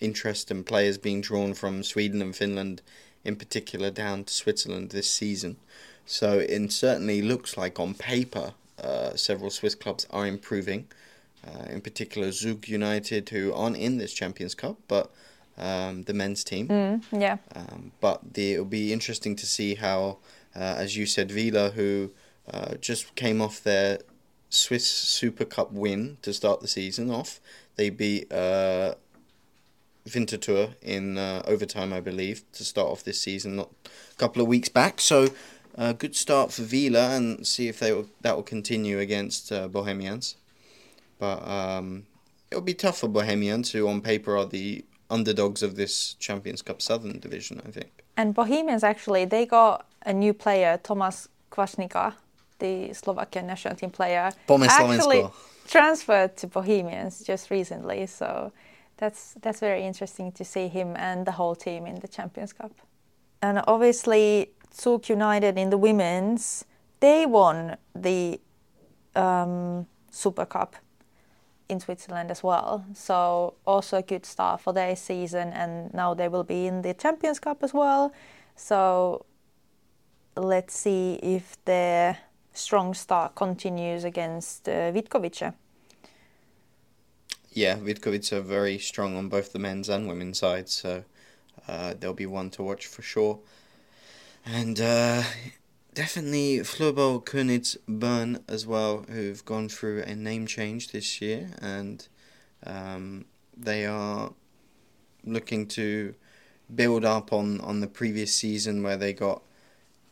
interest 0.00 0.50
and 0.50 0.64
players 0.64 0.98
being 0.98 1.20
drawn 1.20 1.52
from 1.54 1.82
Sweden 1.82 2.22
and 2.22 2.34
Finland, 2.34 2.80
in 3.24 3.36
particular, 3.36 3.90
down 3.90 4.24
to 4.24 4.32
Switzerland 4.32 4.90
this 4.90 5.10
season. 5.10 5.56
So 6.06 6.38
it 6.38 6.72
certainly 6.72 7.20
looks 7.20 7.56
like 7.56 7.80
on 7.80 7.94
paper, 7.94 8.54
uh, 8.82 9.16
several 9.16 9.50
Swiss 9.50 9.74
clubs 9.74 10.06
are 10.10 10.26
improving 10.26 10.86
uh, 11.46 11.66
in 11.70 11.80
particular 11.80 12.32
Zug 12.32 12.68
United, 12.68 13.28
who 13.28 13.52
aren't 13.52 13.76
in 13.76 13.98
this 13.98 14.12
Champions 14.12 14.54
Cup, 14.54 14.76
but 14.88 15.10
um, 15.58 16.02
the 16.02 16.14
men's 16.14 16.44
team. 16.44 16.68
Mm, 16.68 17.02
yeah, 17.12 17.38
Um, 17.54 17.92
but 18.00 18.34
the, 18.34 18.54
it'll 18.54 18.64
be 18.64 18.92
interesting 18.92 19.36
to 19.36 19.46
see 19.46 19.76
how, 19.76 20.18
uh, 20.54 20.74
as 20.76 20.96
you 20.96 21.06
said, 21.06 21.30
Wiler, 21.30 21.72
who 21.72 22.10
uh, 22.52 22.74
just 22.74 23.14
came 23.14 23.40
off 23.40 23.62
their 23.62 23.98
Swiss 24.50 24.86
Super 24.86 25.44
Cup 25.44 25.72
win 25.72 26.18
to 26.22 26.32
start 26.32 26.60
the 26.60 26.68
season 26.68 27.10
off, 27.10 27.40
they 27.76 27.90
beat 27.90 28.30
uh, 28.32 28.94
Winterthur 30.06 30.74
in 30.82 31.18
uh, 31.18 31.42
overtime, 31.46 31.92
I 31.92 32.00
believe, 32.00 32.42
to 32.52 32.64
start 32.64 32.88
off 32.88 33.02
this 33.02 33.20
season, 33.20 33.56
not 33.56 33.70
a 33.84 34.16
couple 34.16 34.42
of 34.42 34.48
weeks 34.48 34.68
back. 34.68 35.00
So. 35.00 35.28
A 35.78 35.92
good 35.92 36.16
start 36.16 36.52
for 36.52 36.62
Wiler, 36.62 37.14
and 37.14 37.46
see 37.46 37.68
if 37.68 37.80
they 37.80 37.92
will, 37.92 38.08
that 38.22 38.34
will 38.34 38.42
continue 38.42 38.98
against 38.98 39.52
uh, 39.52 39.68
Bohemians. 39.68 40.36
But 41.18 41.46
um, 41.46 42.06
it'll 42.50 42.62
be 42.62 42.74
tough 42.74 42.98
for 42.98 43.08
Bohemians, 43.08 43.72
who 43.72 43.88
on 43.88 44.00
paper 44.00 44.36
are 44.36 44.46
the 44.46 44.84
underdogs 45.10 45.62
of 45.62 45.76
this 45.76 46.14
Champions 46.14 46.62
Cup 46.62 46.82
Southern 46.82 47.18
Division, 47.20 47.62
I 47.66 47.70
think. 47.70 48.04
and 48.16 48.34
Bohemians 48.34 48.82
actually 48.82 49.24
they 49.24 49.46
got 49.46 49.86
a 50.04 50.12
new 50.12 50.32
player, 50.32 50.78
Thomas 50.82 51.28
Kvasnica, 51.50 52.14
the 52.58 52.92
Slovakian 52.92 53.46
national 53.46 53.74
team 53.74 53.90
player, 53.90 54.32
actually 54.48 55.22
Slovensko. 55.22 55.32
transferred 55.68 56.36
to 56.38 56.46
Bohemians 56.46 57.22
just 57.22 57.50
recently. 57.50 58.06
So 58.06 58.52
that's 58.96 59.34
that's 59.42 59.60
very 59.60 59.84
interesting 59.84 60.32
to 60.32 60.44
see 60.44 60.68
him 60.68 60.96
and 60.96 61.26
the 61.26 61.32
whole 61.32 61.54
team 61.54 61.86
in 61.86 62.00
the 62.00 62.08
Champions 62.08 62.52
Cup. 62.52 62.72
And 63.42 63.62
obviously, 63.66 64.50
Zug 64.74 65.08
United 65.08 65.58
in 65.58 65.70
the 65.70 65.78
women's, 65.78 66.64
they 67.00 67.26
won 67.26 67.76
the 67.94 68.40
um, 69.14 69.86
Super 70.10 70.46
Cup 70.46 70.76
in 71.68 71.80
Switzerland 71.80 72.30
as 72.30 72.42
well. 72.42 72.84
So 72.94 73.54
also 73.66 73.98
a 73.98 74.02
good 74.02 74.26
start 74.26 74.60
for 74.60 74.72
their 74.72 74.96
season, 74.96 75.52
and 75.52 75.92
now 75.92 76.14
they 76.14 76.28
will 76.28 76.44
be 76.44 76.66
in 76.66 76.82
the 76.82 76.94
Champions 76.94 77.38
Cup 77.38 77.62
as 77.62 77.74
well. 77.74 78.12
So 78.56 79.26
let's 80.36 80.74
see 80.76 81.14
if 81.22 81.56
their 81.64 82.18
strong 82.52 82.94
start 82.94 83.34
continues 83.34 84.04
against 84.04 84.68
uh, 84.68 84.92
Vitkovice. 84.92 85.52
Yeah, 87.50 87.76
Vitkovic 87.76 88.32
are 88.32 88.42
very 88.42 88.78
strong 88.78 89.16
on 89.16 89.28
both 89.28 89.52
the 89.52 89.58
men's 89.58 89.88
and 89.88 90.06
women's 90.06 90.38
side, 90.38 90.68
so 90.68 91.04
uh, 91.66 91.94
there'll 91.98 92.14
be 92.14 92.26
one 92.26 92.50
to 92.50 92.62
watch 92.62 92.86
for 92.86 93.02
sure. 93.02 93.38
And 94.44 94.78
uh, 94.78 95.22
definitely 95.96 96.58
Floorball 96.58 97.24
Köniz 97.24 97.78
Bern 97.88 98.44
as 98.46 98.66
well, 98.66 99.06
who've 99.08 99.42
gone 99.46 99.70
through 99.70 100.02
a 100.02 100.14
name 100.14 100.46
change 100.46 100.92
this 100.92 101.22
year, 101.22 101.48
and 101.60 102.06
um, 102.64 103.24
they 103.56 103.86
are 103.86 104.34
looking 105.24 105.66
to 105.68 106.14
build 106.72 107.04
up 107.04 107.32
on, 107.32 107.60
on 107.62 107.80
the 107.80 107.86
previous 107.86 108.34
season 108.34 108.82
where 108.82 108.98
they 108.98 109.14
got 109.14 109.42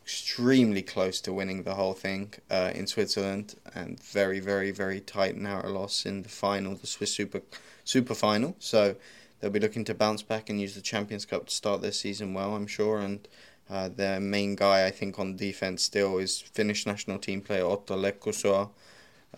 extremely 0.01 0.81
close 0.81 1.21
to 1.21 1.31
winning 1.31 1.63
the 1.63 1.75
whole 1.75 1.93
thing 1.93 2.33
uh, 2.49 2.71
in 2.73 2.85
Switzerland 2.85 3.55
and 3.73 3.99
very 4.03 4.39
very 4.39 4.69
very 4.69 4.99
tight 4.99 5.35
narrow 5.35 5.67
loss 5.67 6.05
in 6.05 6.21
the 6.21 6.29
final 6.29 6.75
the 6.75 6.85
Swiss 6.85 7.13
Super 7.13 7.41
Super 7.83 8.13
final. 8.13 8.55
So 8.59 8.95
they'll 9.39 9.49
be 9.49 9.59
looking 9.59 9.83
to 9.85 9.95
bounce 9.95 10.21
back 10.21 10.49
and 10.49 10.61
use 10.61 10.75
the 10.75 10.81
Champions 10.81 11.25
Cup 11.25 11.47
to 11.47 11.53
start 11.53 11.81
their 11.81 11.91
season 11.91 12.33
well 12.33 12.55
I'm 12.55 12.67
sure 12.67 12.99
and 12.99 13.27
uh, 13.69 13.89
main 14.19 14.55
guy 14.55 14.85
I 14.85 14.91
think 14.91 15.19
on 15.19 15.35
defense 15.35 15.83
still 15.83 16.17
is 16.17 16.41
Finnish 16.41 16.85
national 16.85 17.19
team 17.19 17.41
player 17.41 17.65
Otto 17.65 17.95
Lehkosuo 17.95 18.69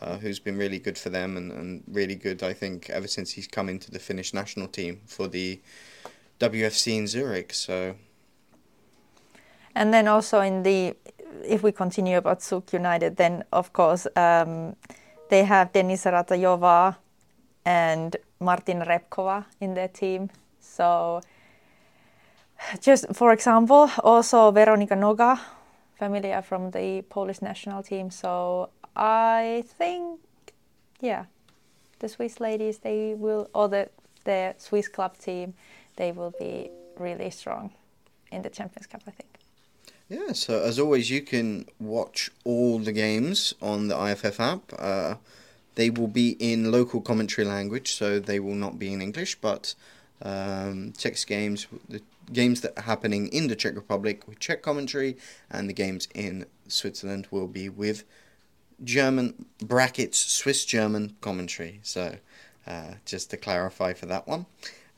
uh, 0.01 0.17
who's 0.17 0.39
been 0.39 0.57
really 0.57 0.79
good 0.79 0.97
for 0.97 1.09
them 1.09 1.37
and, 1.37 1.51
and 1.51 1.83
really 1.87 2.15
good 2.15 2.43
I 2.43 2.53
think 2.53 2.89
ever 2.89 3.07
since 3.07 3.31
he's 3.31 3.47
come 3.47 3.69
into 3.69 3.91
the 3.91 3.99
Finnish 3.99 4.33
national 4.33 4.67
team 4.67 5.01
for 5.05 5.27
the 5.27 5.59
WFC 6.39 6.97
in 6.97 7.07
Zurich 7.07 7.53
so 7.53 7.95
And 9.77 9.93
then 9.93 10.07
also 10.07 10.41
in 10.41 10.63
the, 10.63 10.95
if 11.47 11.61
we 11.61 11.71
continue 11.71 12.17
about 12.17 12.41
Zug 12.41 12.73
United, 12.73 13.15
then 13.17 13.43
of 13.53 13.73
course 13.73 14.07
um, 14.15 14.75
they 15.29 15.43
have 15.43 15.71
Denisa 15.71 16.11
Ratajova 16.11 16.95
and 17.63 18.15
Martin 18.39 18.81
Repkova 18.81 19.45
in 19.61 19.75
their 19.75 19.87
team. 19.87 20.31
So 20.59 21.21
just 22.81 23.05
for 23.13 23.31
example, 23.31 23.89
also 24.03 24.51
Veronika 24.51 24.95
Noga, 24.95 25.39
familiar 25.97 26.41
from 26.41 26.71
the 26.71 27.03
Polish 27.09 27.41
national 27.41 27.83
team. 27.83 28.11
So 28.11 28.69
I 28.95 29.63
think, 29.77 30.19
yeah, 30.99 31.25
the 31.99 32.09
Swiss 32.09 32.39
ladies, 32.39 32.79
they 32.79 33.15
will, 33.15 33.49
or 33.53 33.67
the, 33.67 33.89
the 34.23 34.55
Swiss 34.57 34.87
club 34.87 35.17
team, 35.17 35.53
they 35.95 36.11
will 36.11 36.33
be 36.39 36.69
really 36.97 37.29
strong 37.29 37.71
in 38.31 38.41
the 38.41 38.49
Champions 38.49 38.87
Cup, 38.87 39.01
I 39.07 39.11
think. 39.11 39.29
Yeah, 40.09 40.31
so 40.33 40.61
as 40.61 40.79
always, 40.79 41.09
you 41.09 41.21
can 41.21 41.65
watch 41.79 42.29
all 42.45 42.79
the 42.79 42.93
games 42.93 43.53
on 43.61 43.89
the 43.89 43.97
IFF 44.11 44.39
app. 44.39 44.61
Uh, 44.77 45.15
they 45.75 45.89
will 45.89 46.07
be 46.07 46.37
in 46.39 46.71
local 46.71 47.01
commentary 47.01 47.45
language, 47.45 47.93
so 47.93 48.19
they 48.19 48.39
will 48.39 48.55
not 48.55 48.79
be 48.79 48.93
in 48.93 49.01
English, 49.01 49.35
but 49.35 49.75
um, 50.21 50.93
Czech 50.97 51.17
games, 51.27 51.67
the 51.89 52.01
games 52.33 52.61
that 52.61 52.77
are 52.77 52.83
happening 52.83 53.27
in 53.29 53.47
the 53.47 53.55
Czech 53.55 53.75
Republic 53.75 54.27
with 54.27 54.39
Czech 54.39 54.61
commentary, 54.61 55.17
and 55.49 55.69
the 55.69 55.73
games 55.73 56.07
in 56.13 56.45
Switzerland 56.67 57.27
will 57.31 57.47
be 57.47 57.69
with 57.69 58.03
German 58.83 59.45
brackets 59.63 60.17
Swiss 60.17 60.65
German 60.65 61.15
commentary. 61.21 61.79
So 61.83 62.17
uh, 62.67 62.95
just 63.05 63.29
to 63.31 63.37
clarify 63.37 63.93
for 63.93 64.05
that 64.07 64.27
one. 64.27 64.45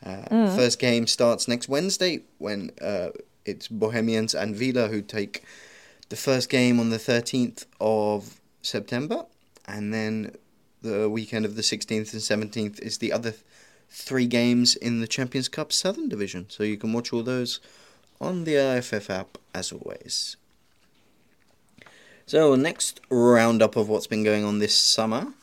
Uh, 0.03 0.55
First 0.55 0.79
game 0.79 1.07
starts 1.07 1.47
next 1.47 1.69
Wednesday 1.69 2.21
when 2.37 2.71
uh, 2.81 3.09
it's 3.45 3.67
Bohemians 3.67 4.33
and 4.33 4.55
Wiler 4.55 4.89
who 4.89 5.01
take 5.01 5.43
the 6.09 6.15
first 6.15 6.49
game 6.49 6.79
on 6.79 6.89
the 6.89 6.97
13th 6.97 7.65
of 7.79 8.39
September, 8.61 9.25
and 9.67 9.93
then 9.93 10.35
the 10.81 11.09
weekend 11.09 11.45
of 11.45 11.55
the 11.55 11.61
16th 11.61 12.13
and 12.13 12.51
17th 12.51 12.79
is 12.79 12.97
the 12.97 13.11
other 13.11 13.31
th- 13.31 13.43
three 13.89 14.27
games 14.27 14.75
in 14.75 15.01
the 15.01 15.07
Champions 15.07 15.47
Cup 15.47 15.71
Southern 15.71 16.09
Division. 16.09 16.45
So 16.49 16.63
you 16.63 16.77
can 16.77 16.93
watch 16.93 17.11
all 17.11 17.23
those 17.23 17.59
on 18.21 18.43
the 18.43 18.55
IFF 18.55 19.09
app 19.09 19.37
as 19.53 19.71
always. 19.71 20.35
So, 22.25 22.53
next 22.55 23.01
roundup 23.09 23.75
of 23.75 23.89
what's 23.89 24.05
been 24.05 24.23
going 24.23 24.43
on 24.43 24.59
this 24.59 24.75
summer. 24.75 25.33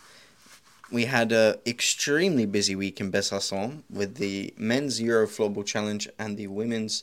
We 0.92 1.06
had 1.06 1.32
an 1.32 1.56
extremely 1.66 2.46
busy 2.46 2.76
week 2.76 3.00
in 3.00 3.10
Besançon 3.10 3.82
with 3.90 4.18
the 4.18 4.54
men's 4.56 5.00
Euro 5.00 5.26
Floorball 5.26 5.66
Challenge 5.66 6.08
and 6.16 6.36
the 6.36 6.46
women's 6.46 7.02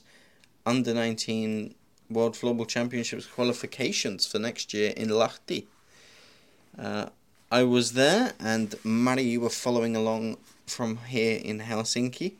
under 0.64 0.94
19 0.94 1.74
World 2.08 2.34
Floorball 2.34 2.66
Championships 2.66 3.26
qualifications 3.26 4.26
for 4.26 4.38
next 4.38 4.72
year 4.72 4.94
in 4.96 5.08
Lahti. 5.08 5.66
Uh, 6.78 7.10
I 7.52 7.62
was 7.64 7.92
there, 7.92 8.32
and 8.40 8.74
Mari, 8.84 9.22
you 9.22 9.42
were 9.42 9.50
following 9.50 9.94
along 9.94 10.38
from 10.66 10.98
here 11.08 11.40
in 11.42 11.60
Helsinki, 11.60 12.34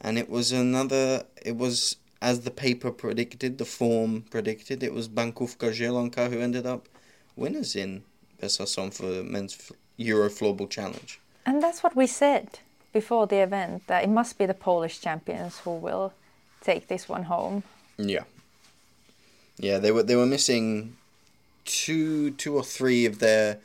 and 0.00 0.18
it 0.18 0.28
was 0.28 0.52
another. 0.52 1.24
It 1.44 1.56
was 1.56 1.96
as 2.20 2.42
the 2.42 2.50
paper 2.50 2.90
predicted, 2.90 3.58
the 3.58 3.64
form 3.64 4.22
predicted. 4.30 4.82
It 4.82 4.94
was 4.94 5.08
Bankówka 5.08 5.72
Zielonka 5.72 6.30
who 6.30 6.40
ended 6.40 6.66
up 6.66 6.88
winners 7.36 7.74
in 7.74 8.04
Besançon 8.40 8.94
for 8.94 9.24
men's 9.24 9.72
Euro 9.96 10.28
Floorball 10.28 10.70
Challenge. 10.70 11.20
And 11.44 11.62
that's 11.62 11.82
what 11.82 11.96
we 11.96 12.06
said 12.06 12.60
before 12.92 13.26
the 13.26 13.38
event 13.38 13.86
that 13.88 14.04
it 14.04 14.08
must 14.08 14.38
be 14.38 14.46
the 14.46 14.54
Polish 14.54 15.00
champions 15.00 15.58
who 15.58 15.72
will 15.72 16.12
take 16.60 16.86
this 16.86 17.08
one 17.08 17.24
home. 17.24 17.64
Yeah. 17.98 18.24
Yeah, 19.58 19.78
they 19.78 19.90
were 19.90 20.02
they 20.02 20.16
were 20.16 20.26
missing 20.26 20.96
two 21.64 22.30
two 22.32 22.54
or 22.54 22.62
three 22.62 23.06
of 23.06 23.18
their 23.18 23.58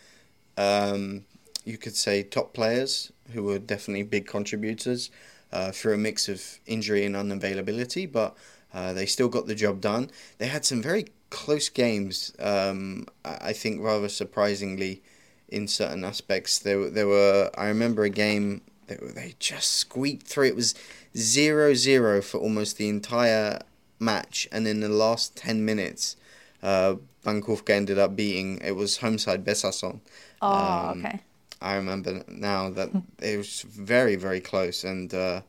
um, 0.58 1.26
you 1.64 1.78
could 1.78 1.96
say 1.96 2.24
top 2.24 2.54
players 2.54 3.12
who 3.34 3.44
were 3.44 3.60
definitely 3.60 4.04
big 4.04 4.26
contributors 4.28 5.10
uh, 5.52 5.72
through 5.72 5.94
a 5.94 5.98
mix 5.98 6.28
of 6.30 6.60
injury 6.66 7.06
and 7.06 7.16
unavailability, 7.16 8.10
but 8.12 8.36
uh, 8.74 8.94
they 8.94 9.06
still 9.06 9.30
got 9.30 9.48
the 9.48 9.56
job 9.56 9.82
done. 9.82 10.10
They 10.38 10.48
had 10.48 10.66
some 10.66 10.82
very 10.82 11.08
close 11.30 11.70
games. 11.70 12.34
Um, 12.40 13.08
I 13.26 13.54
think 13.54 13.82
rather 13.82 14.10
surprisingly, 14.10 15.02
in 15.50 15.68
certain 15.68 16.04
aspects, 16.04 16.60
there 16.60 16.78
were- 16.80 16.90
there 16.90 17.08
were. 17.08 17.50
I 17.58 17.68
remember 17.68 18.04
a 18.04 18.10
game 18.10 18.62
that 18.88 19.16
they 19.16 19.36
just 19.40 19.70
squeaked 19.74 20.28
through. 20.28 20.48
It 20.48 20.56
was 20.56 20.76
0-0 21.16 22.22
for 22.22 22.38
almost 22.40 22.78
the 22.78 22.90
entire 22.90 23.60
match, 24.00 24.48
and 24.52 24.68
in 24.68 24.80
the 24.82 24.90
last 24.90 25.36
ten 25.36 25.66
minutes, 25.66 26.16
uh, 26.62 26.96
Bankówka 27.26 27.70
ended 27.72 27.98
up 27.98 28.16
beating. 28.16 28.60
It 28.64 28.76
was 28.76 28.98
homeside 28.98 29.44
Besançon. 29.44 30.00
Oh, 30.42 30.90
Um, 30.92 31.06
okay. 31.06 31.20
I 31.62 31.76
remember 31.76 32.24
now 32.28 32.70
that 32.70 32.90
it 33.20 33.38
was 33.38 33.62
very, 33.62 34.16
very 34.16 34.40
close 34.40 34.84
and 34.84 35.14
uh, 35.14 35.42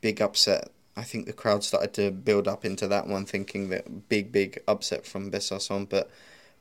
big 0.00 0.20
upset. 0.20 0.70
I 0.96 1.02
think 1.02 1.26
the 1.26 1.32
crowd 1.32 1.64
started 1.64 1.92
to 1.94 2.10
build 2.10 2.46
up 2.46 2.64
into 2.64 2.86
that 2.88 3.06
one, 3.06 3.24
thinking 3.24 3.68
that 3.70 4.08
big, 4.08 4.32
big 4.32 4.62
upset 4.68 5.06
from 5.06 5.30
Besançon, 5.30 5.88
but 5.88 6.10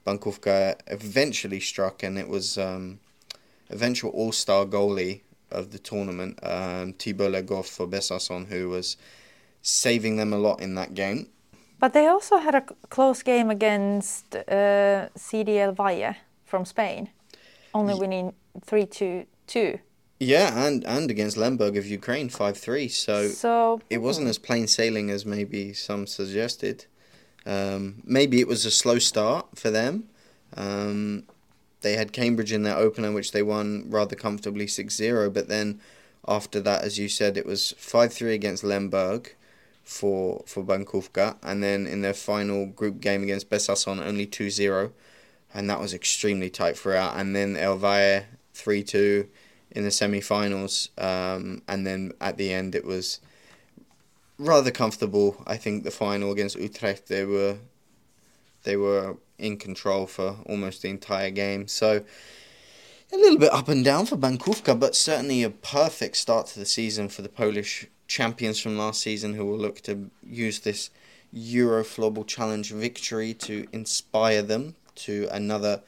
Bankówka 0.06 0.76
eventually 0.88 1.60
struck, 1.60 2.04
and 2.04 2.18
it 2.18 2.28
was 2.28 2.58
um, 2.58 3.00
eventual 3.70 4.12
All 4.12 4.32
Star 4.32 4.66
goalie 4.66 5.22
of 5.52 5.72
the 5.72 5.80
tournament, 5.80 6.40
um, 6.44 6.94
Thibaut 6.94 7.32
Legoff 7.32 7.66
for 7.66 7.88
Besançon, 7.88 8.48
who 8.48 8.70
was 8.70 8.98
saving 9.62 10.18
them 10.18 10.32
a 10.34 10.38
lot 10.38 10.62
in 10.62 10.76
that 10.76 10.94
game. 10.94 11.28
But 11.80 11.94
they 11.94 12.08
also 12.08 12.38
had 12.38 12.56
a 12.56 12.64
close 12.90 13.24
game 13.24 13.50
against 13.50 14.36
uh, 14.36 15.10
CD 15.16 15.60
El 15.60 15.72
Valle 15.72 16.16
from 16.46 16.66
Spain, 16.66 17.10
only 17.74 17.94
winning 17.94 18.34
3 18.64 18.86
2 18.86 19.26
2. 19.48 19.80
Yeah, 20.22 20.66
and, 20.66 20.86
and 20.86 21.10
against 21.10 21.38
Lemberg 21.38 21.78
of 21.78 21.86
Ukraine, 21.86 22.30
5 22.30 22.58
3. 22.58 22.88
So 22.90 23.28
So 23.28 23.82
it 23.90 24.00
wasn't 24.00 24.28
as 24.28 24.38
plain 24.38 24.68
sailing 24.68 25.10
as 25.10 25.26
maybe 25.26 25.74
some 25.74 26.08
suggested. 26.08 26.86
Um, 27.46 28.02
maybe 28.04 28.40
it 28.40 28.48
was 28.48 28.66
a 28.66 28.72
slow 28.72 29.00
start 29.00 29.48
for 29.58 29.72
them. 29.72 30.10
Um, 30.58 31.24
they 31.82 31.94
had 31.94 32.12
Cambridge 32.12 32.52
in 32.52 32.64
their 32.64 32.76
opener, 32.76 33.12
which 33.12 33.32
they 33.32 33.42
won 33.42 33.86
rather 33.90 34.16
comfortably 34.16 34.68
6 34.68 34.94
0. 34.94 35.30
But 35.30 35.48
then 35.48 35.80
after 36.28 36.60
that, 36.60 36.84
as 36.84 37.00
you 37.00 37.08
said, 37.08 37.38
it 37.38 37.46
was 37.46 37.74
5 37.78 38.14
3 38.14 38.34
against 38.34 38.64
Lemberg, 38.64 39.36
for 39.90 40.44
for 40.46 40.64
Bankówka, 40.64 41.38
and 41.42 41.64
then 41.64 41.88
in 41.88 42.02
their 42.02 42.14
final 42.14 42.68
group 42.68 43.02
game 43.02 43.24
against 43.24 43.50
Besançon, 43.50 44.00
only 44.00 44.28
2-0, 44.28 44.92
and 45.52 45.68
that 45.68 45.80
was 45.80 45.96
extremely 45.96 46.50
tight 46.52 46.78
throughout. 46.78 47.16
And 47.18 47.36
then 47.36 47.58
El 47.58 47.80
Valle 48.64 48.76
3-2 48.76 49.28
in 49.72 49.84
the 49.84 49.92
semi-finals, 49.92 50.90
um, 50.98 51.62
and 51.68 51.86
then 51.86 52.12
at 52.20 52.38
the 52.38 52.52
end 52.52 52.76
it 52.76 52.86
was 52.86 53.20
rather 54.38 54.72
comfortable. 54.72 55.44
I 55.46 55.58
think 55.58 55.84
the 55.84 55.92
final 55.92 56.32
against 56.32 56.58
Utrecht, 56.58 57.08
they 57.08 57.26
were 57.26 57.58
they 58.64 58.76
were 58.76 59.18
in 59.38 59.58
control 59.58 60.06
for 60.06 60.38
almost 60.46 60.82
the 60.82 60.90
entire 60.90 61.30
game. 61.30 61.68
So 61.68 62.04
a 63.12 63.16
little 63.16 63.40
bit 63.40 63.54
up 63.54 63.70
and 63.70 63.86
down 63.86 64.06
for 64.06 64.18
Bankówka, 64.18 64.80
but 64.80 64.96
certainly 64.96 65.44
a 65.44 65.50
perfect 65.50 66.18
start 66.18 66.48
to 66.48 66.60
the 66.60 66.66
season 66.66 67.10
for 67.10 67.22
the 67.22 67.30
Polish 67.30 67.88
champions 68.08 68.60
from 68.60 68.78
last 68.78 69.02
season, 69.02 69.36
who 69.36 69.46
will 69.46 69.58
look 69.58 69.82
to 69.82 70.10
use 70.24 70.60
this 70.60 70.90
Euro 71.32 71.84
Floorball 71.84 72.28
Challenge 72.28 72.72
victory 72.72 73.34
to 73.36 73.68
inspire 73.72 74.42
them 74.42 74.76
to 74.96 75.28
another 75.32 75.82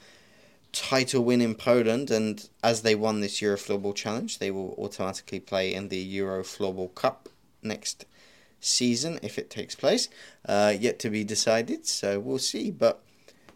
title 0.72 1.24
win 1.24 1.42
in 1.42 1.56
Poland. 1.56 2.12
And 2.12 2.48
as 2.64 2.82
they 2.82 2.96
won 2.96 3.22
this 3.22 3.42
Euro 3.42 3.58
Floorball 3.58 3.96
Challenge, 3.96 4.38
they 4.40 4.52
will 4.52 4.76
automatically 4.78 5.40
play 5.40 5.74
in 5.74 5.90
the 5.90 5.98
Euro 5.98 6.44
Floorball 6.44 6.94
Cup 6.96 7.30
next 7.62 8.06
season 8.60 9.20
if 9.22 9.38
it 9.38 9.50
takes 9.50 9.76
place. 9.76 10.08
Uh, 10.48 10.74
yet 10.78 11.00
to 11.00 11.10
be 11.10 11.24
decided, 11.24 11.86
so 11.86 12.20
we'll 12.20 12.40
see. 12.40 12.72
But 12.72 13.02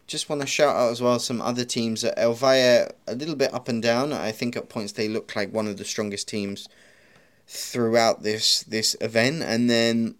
just 0.06 0.28
want 0.28 0.40
to 0.40 0.46
shout 0.46 0.76
out 0.76 0.92
as 0.92 1.00
well 1.00 1.18
some 1.18 1.40
other 1.40 1.64
teams. 1.64 2.04
Uh, 2.04 2.12
El 2.16 2.36
a 2.42 3.14
little 3.14 3.36
bit 3.36 3.52
up 3.54 3.68
and 3.68 3.82
down. 3.82 4.12
I 4.12 4.32
think 4.32 4.56
at 4.56 4.68
points 4.68 4.92
they 4.92 5.08
look 5.08 5.34
like 5.34 5.52
one 5.52 5.66
of 5.66 5.78
the 5.78 5.84
strongest 5.84 6.28
teams 6.28 6.68
throughout 7.46 8.22
this 8.22 8.62
this 8.64 8.96
event, 9.00 9.42
and 9.42 9.70
then 9.70 10.16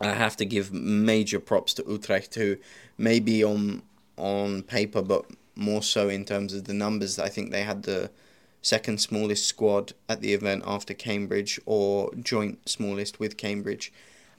I 0.00 0.12
have 0.12 0.36
to 0.36 0.44
give 0.44 0.72
major 0.72 1.40
props 1.40 1.74
to 1.74 1.84
Utrecht, 1.88 2.34
who 2.36 2.56
maybe 2.96 3.44
on 3.44 3.82
on 4.16 4.62
paper, 4.62 5.02
but 5.02 5.26
more 5.58 5.82
so 5.82 6.08
in 6.08 6.24
terms 6.24 6.54
of 6.54 6.64
the 6.64 6.72
numbers. 6.72 7.18
I 7.18 7.28
think 7.28 7.50
they 7.50 7.62
had 7.62 7.82
the 7.82 8.10
second 8.62 9.00
smallest 9.00 9.46
squad 9.46 9.92
at 10.08 10.20
the 10.20 10.32
event 10.32 10.62
after 10.66 10.94
Cambridge, 10.94 11.60
or 11.66 12.14
joint 12.14 12.68
smallest 12.68 13.20
with 13.20 13.36
Cambridge. 13.36 13.92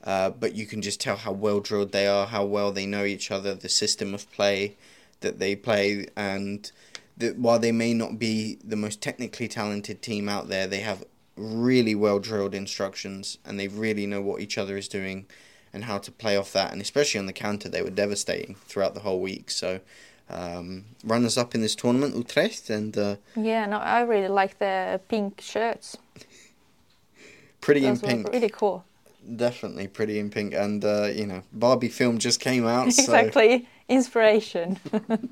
Uh, 0.04 0.30
but 0.30 0.56
you 0.56 0.66
can 0.66 0.82
just 0.82 1.02
tell 1.02 1.18
how 1.18 1.32
well 1.32 1.60
drilled 1.60 1.92
they 1.92 2.08
are, 2.08 2.28
how 2.28 2.46
well 2.46 2.72
they 2.72 2.86
know 2.86 3.04
each 3.04 3.32
other, 3.32 3.54
the 3.54 3.70
system 3.70 4.14
of 4.14 4.32
play 4.32 4.78
that 5.20 5.40
they 5.40 5.56
play, 5.56 6.08
and 6.16 6.72
that 7.18 7.38
while 7.38 7.60
they 7.60 7.74
may 7.74 7.94
not 7.94 8.18
be 8.18 8.58
the 8.64 8.78
most 8.78 9.02
technically 9.02 9.50
talented 9.50 10.02
team 10.02 10.30
out 10.30 10.48
there, 10.48 10.68
they 10.68 10.80
have 10.80 11.04
really 11.36 11.96
well 11.96 12.20
drilled 12.20 12.56
instructions 12.56 13.38
and 13.46 13.60
they 13.60 13.68
really 13.68 14.06
know 14.06 14.22
what 14.22 14.42
each 14.42 14.58
other 14.58 14.78
is 14.78 14.88
doing 14.88 15.26
and 15.74 15.84
how 15.84 15.98
to 15.98 16.12
play 16.12 16.38
off 16.38 16.54
that. 16.54 16.72
And 16.72 16.82
especially 16.82 17.20
on 17.20 17.26
the 17.26 17.34
counter, 17.34 17.68
they 17.68 17.82
were 17.82 17.90
devastating 17.90 18.56
throughout 18.56 18.94
the 18.94 19.02
whole 19.02 19.20
week. 19.20 19.52
So, 19.52 19.82
um, 20.30 20.86
runners 21.04 21.38
up 21.38 21.56
in 21.56 21.62
this 21.62 21.76
tournament, 21.76 22.16
Utrecht, 22.16 22.70
and 22.70 22.98
uh, 22.98 23.16
Yeah, 23.36 23.66
no, 23.66 23.78
I 23.78 24.02
really 24.02 24.28
like 24.28 24.60
the 24.60 25.00
pink 25.08 25.42
shirts. 25.42 25.98
pretty 27.62 27.86
in 27.86 27.94
Those 27.94 28.02
were 28.02 28.08
pink. 28.10 28.30
really 28.34 28.50
cool. 28.50 28.86
Definitely 29.36 29.88
pretty 29.88 30.18
in 30.20 30.30
pink. 30.30 30.54
And, 30.54 30.84
uh, 30.84 31.08
you 31.14 31.26
know, 31.26 31.42
Barbie 31.52 31.90
film 31.90 32.18
just 32.18 32.40
came 32.40 32.66
out. 32.76 32.92
So, 32.94 33.04
exactly, 33.04 33.68
inspiration. 33.88 34.80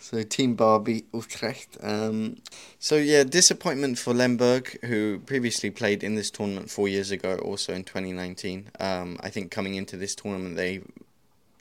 So 0.00 0.22
Team 0.22 0.54
Barbie 0.54 1.06
Utrecht. 1.14 1.78
Um, 1.82 2.36
so 2.78 2.96
yeah, 2.96 3.24
disappointment 3.24 3.98
for 3.98 4.12
Lemberg, 4.12 4.78
who 4.84 5.18
previously 5.20 5.70
played 5.70 6.04
in 6.04 6.14
this 6.14 6.30
tournament 6.30 6.70
four 6.70 6.88
years 6.88 7.10
ago, 7.10 7.36
also 7.36 7.72
in 7.72 7.84
twenty 7.84 8.12
nineteen. 8.12 8.68
Um, 8.78 9.16
I 9.22 9.30
think 9.30 9.50
coming 9.50 9.76
into 9.76 9.96
this 9.96 10.14
tournament, 10.14 10.56
they 10.56 10.82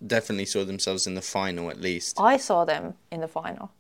definitely 0.06 0.46
saw 0.46 0.64
themselves 0.66 1.08
in 1.08 1.14
the 1.16 1.22
final 1.22 1.70
at 1.70 1.80
least 1.80 2.20
I 2.20 2.38
saw 2.38 2.66
them 2.66 2.94
in 3.12 3.22
the 3.22 3.28
final. 3.28 3.72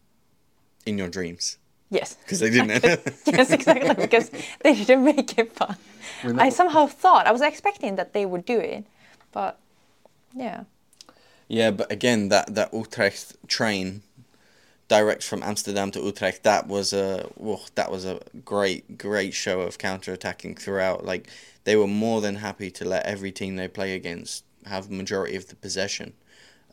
in 0.85 0.97
your 0.97 1.09
dreams 1.09 1.57
Yes. 1.89 2.15
because 2.23 2.39
they 2.39 2.49
didn't. 2.49 2.83
yes, 3.27 3.51
exactly, 3.51 3.93
because 4.07 4.31
they 4.63 4.73
didn't 4.73 5.03
make 5.03 5.37
it 5.37 5.51
fun. 5.53 5.75
I 6.39 6.49
somehow 6.49 6.87
thought, 6.87 7.27
I 7.27 7.31
was 7.31 7.41
expecting 7.41 7.97
that 7.97 8.13
they 8.13 8.25
would 8.25 8.45
do 8.45 8.59
it, 8.59 8.85
but 9.31 9.59
yeah. 10.33 10.63
Yeah, 11.47 11.69
but 11.69 11.91
again, 11.91 12.29
that 12.29 12.55
that 12.55 12.73
Utrecht 12.73 13.35
train, 13.47 14.01
direct 14.87 15.23
from 15.23 15.43
Amsterdam 15.43 15.91
to 15.91 15.99
Utrecht, 15.99 16.41
that 16.43 16.67
was 16.67 16.93
a 16.93 17.29
oh, 17.39 17.63
that 17.75 17.91
was 17.91 18.05
a 18.05 18.19
great 18.43 18.97
great 18.97 19.35
show 19.35 19.61
of 19.61 19.77
counter 19.77 20.13
attacking 20.13 20.55
throughout. 20.55 21.05
Like 21.05 21.27
they 21.63 21.75
were 21.75 21.85
more 22.05 22.21
than 22.21 22.35
happy 22.37 22.71
to 22.71 22.85
let 22.85 23.05
every 23.05 23.31
team 23.31 23.55
they 23.55 23.67
play 23.67 23.93
against 23.93 24.45
have 24.65 24.89
majority 24.89 25.35
of 25.35 25.47
the 25.47 25.55
possession, 25.55 26.13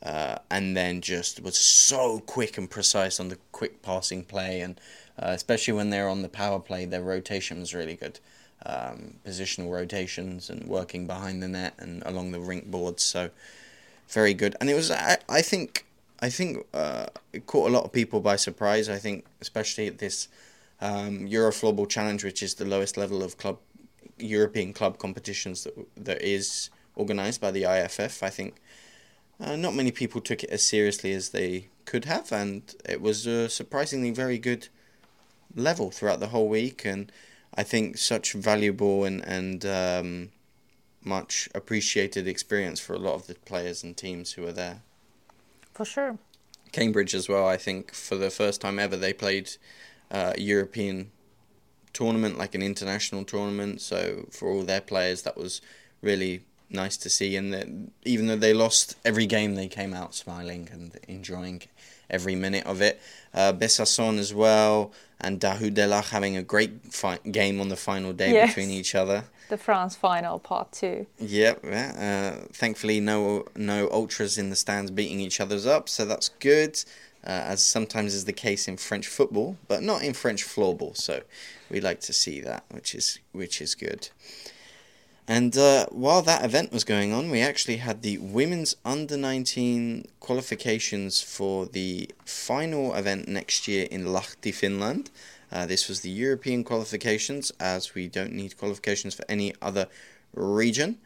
uh, 0.02 0.36
and 0.50 0.76
then 0.76 1.00
just 1.00 1.42
was 1.42 1.58
so 1.58 2.20
quick 2.20 2.58
and 2.58 2.70
precise 2.70 3.20
on 3.20 3.28
the 3.28 3.38
quick 3.52 3.82
passing 3.82 4.24
play, 4.24 4.60
and 4.60 4.80
uh, 5.18 5.32
especially 5.34 5.74
when 5.74 5.90
they're 5.90 6.08
on 6.08 6.22
the 6.22 6.28
power 6.28 6.60
play, 6.60 6.84
their 6.84 7.02
rotation 7.02 7.60
was 7.60 7.74
really 7.74 7.96
good. 7.96 8.20
Um, 8.66 9.14
positional 9.26 9.70
rotations 9.72 10.50
and 10.50 10.68
working 10.68 11.06
behind 11.06 11.42
the 11.42 11.48
net 11.48 11.72
and 11.78 12.02
along 12.04 12.32
the 12.32 12.40
rink 12.40 12.70
boards. 12.70 13.02
So 13.02 13.30
very 14.08 14.34
good. 14.34 14.54
And 14.60 14.68
it 14.68 14.74
was, 14.74 14.90
I, 14.90 15.16
I 15.30 15.40
think, 15.40 15.86
I 16.20 16.28
think 16.28 16.66
uh, 16.74 17.06
it 17.32 17.46
caught 17.46 17.70
a 17.70 17.72
lot 17.72 17.84
of 17.84 17.92
people 17.92 18.20
by 18.20 18.36
surprise. 18.36 18.90
I 18.90 18.98
think, 18.98 19.24
especially 19.40 19.86
at 19.86 19.96
this 19.96 20.28
um, 20.82 21.26
Euro 21.26 21.50
Floorball 21.52 21.88
Challenge, 21.88 22.22
which 22.22 22.42
is 22.42 22.54
the 22.54 22.66
lowest 22.66 22.98
level 22.98 23.22
of 23.22 23.38
club 23.38 23.58
European 24.18 24.74
club 24.74 24.98
competitions 24.98 25.64
that 25.64 25.74
that 25.96 26.20
is 26.20 26.68
organised 27.00 27.40
by 27.40 27.50
the 27.50 27.64
IFF. 27.64 28.22
I 28.22 28.30
think 28.30 28.60
uh, 29.40 29.56
not 29.56 29.74
many 29.74 29.90
people 29.90 30.20
took 30.20 30.44
it 30.44 30.50
as 30.50 30.62
seriously 30.62 31.12
as 31.12 31.30
they 31.30 31.68
could 31.86 32.04
have, 32.04 32.30
and 32.30 32.74
it 32.88 33.00
was 33.00 33.26
a 33.26 33.48
surprisingly 33.48 34.10
very 34.10 34.38
good 34.38 34.68
level 35.56 35.90
throughout 35.90 36.20
the 36.20 36.28
whole 36.28 36.48
week. 36.48 36.84
And 36.84 37.10
I 37.54 37.62
think 37.62 37.98
such 37.98 38.32
valuable 38.34 39.04
and 39.04 39.24
and 39.24 39.64
um, 39.64 40.28
much 41.02 41.48
appreciated 41.54 42.28
experience 42.28 42.78
for 42.78 42.94
a 42.94 42.98
lot 42.98 43.14
of 43.14 43.26
the 43.26 43.34
players 43.34 43.82
and 43.82 43.96
teams 43.96 44.32
who 44.32 44.42
were 44.42 44.52
there. 44.52 44.82
For 45.72 45.84
sure. 45.84 46.18
Cambridge 46.72 47.14
as 47.14 47.28
well. 47.28 47.48
I 47.48 47.56
think 47.56 47.92
for 47.94 48.16
the 48.16 48.30
first 48.30 48.60
time 48.60 48.78
ever 48.78 48.96
they 48.96 49.12
played 49.12 49.50
uh, 50.10 50.34
a 50.36 50.40
European 50.40 51.10
tournament, 51.92 52.38
like 52.38 52.54
an 52.54 52.62
international 52.62 53.24
tournament. 53.24 53.80
So 53.80 54.26
for 54.30 54.48
all 54.48 54.62
their 54.62 54.80
players, 54.80 55.22
that 55.22 55.36
was 55.36 55.60
really 56.02 56.44
nice 56.70 56.96
to 56.98 57.10
see. 57.10 57.36
And 57.36 57.52
that 57.52 57.66
even 58.04 58.26
though 58.26 58.36
they 58.36 58.54
lost 58.54 58.96
every 59.04 59.26
game, 59.26 59.54
they 59.54 59.68
came 59.68 59.92
out 59.94 60.14
smiling 60.14 60.68
and 60.72 60.98
enjoying 61.08 61.62
every 62.08 62.34
minute 62.34 62.66
of 62.66 62.80
it. 62.80 63.00
Uh, 63.34 63.52
Besançon 63.52 64.18
as 64.18 64.34
well, 64.34 64.92
and 65.20 65.38
Dahu 65.40 65.72
Delach 65.72 66.10
having 66.10 66.36
a 66.36 66.42
great 66.42 66.92
fi- 66.92 67.18
game 67.30 67.60
on 67.60 67.68
the 67.68 67.76
final 67.76 68.12
day 68.12 68.32
Yes. 68.32 68.48
between 68.50 68.70
each 68.70 68.94
other. 68.94 69.24
The 69.48 69.58
France 69.58 69.96
final 69.96 70.38
part 70.38 70.72
two. 70.72 71.06
Yep. 71.18 71.60
Yeah. 71.64 72.40
Uh, 72.42 72.46
thankfully, 72.52 73.00
no 73.00 73.44
no 73.56 73.88
ultras 73.90 74.38
in 74.38 74.50
the 74.50 74.56
stands 74.56 74.90
beating 74.90 75.20
each 75.20 75.40
other's 75.40 75.66
up, 75.66 75.88
so 75.88 76.04
that's 76.04 76.30
good. 76.40 76.82
Uh, 77.22 77.28
as 77.52 77.62
sometimes 77.62 78.14
is 78.14 78.24
the 78.24 78.32
case 78.32 78.66
in 78.66 78.76
French 78.78 79.06
football, 79.06 79.56
but 79.68 79.82
not 79.82 80.02
in 80.02 80.14
French 80.14 80.42
floorball. 80.42 80.96
So 80.96 81.20
we 81.70 81.78
like 81.80 82.00
to 82.02 82.12
see 82.14 82.40
that, 82.40 82.64
which 82.70 82.94
is 82.94 83.18
which 83.32 83.60
is 83.60 83.74
good. 83.74 84.08
And 85.30 85.56
uh, 85.56 85.86
while 85.90 86.22
that 86.22 86.44
event 86.44 86.72
was 86.72 86.82
going 86.82 87.12
on, 87.12 87.30
we 87.30 87.40
actually 87.40 87.76
had 87.76 88.02
the 88.02 88.18
women's 88.18 88.74
under 88.84 89.16
19 89.16 90.06
qualifications 90.18 91.22
for 91.22 91.66
the 91.66 92.10
final 92.24 92.92
event 92.96 93.28
next 93.28 93.68
year 93.68 93.86
in 93.92 94.06
Lahti, 94.06 94.52
Finland. 94.52 95.08
Uh, 95.52 95.66
this 95.66 95.88
was 95.88 96.00
the 96.00 96.10
European 96.10 96.64
qualifications, 96.64 97.52
as 97.60 97.94
we 97.94 98.08
don't 98.08 98.32
need 98.32 98.58
qualifications 98.58 99.14
for 99.14 99.24
any 99.28 99.54
other 99.62 99.86
region. 100.34 100.98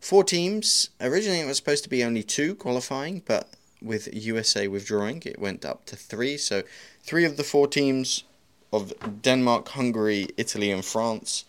Four 0.00 0.24
teams. 0.24 0.90
Originally, 1.00 1.38
it 1.38 1.46
was 1.46 1.58
supposed 1.58 1.84
to 1.84 1.88
be 1.88 2.02
only 2.02 2.24
two 2.24 2.56
qualifying, 2.56 3.22
but 3.26 3.48
with 3.80 4.12
USA 4.12 4.66
withdrawing, 4.66 5.22
it 5.24 5.38
went 5.38 5.64
up 5.64 5.86
to 5.86 5.94
three. 5.94 6.36
So, 6.36 6.64
three 7.04 7.24
of 7.24 7.36
the 7.36 7.44
four 7.44 7.68
teams 7.68 8.24
of 8.72 8.92
Denmark, 9.22 9.68
Hungary, 9.68 10.30
Italy, 10.36 10.72
and 10.72 10.84
France 10.84 11.44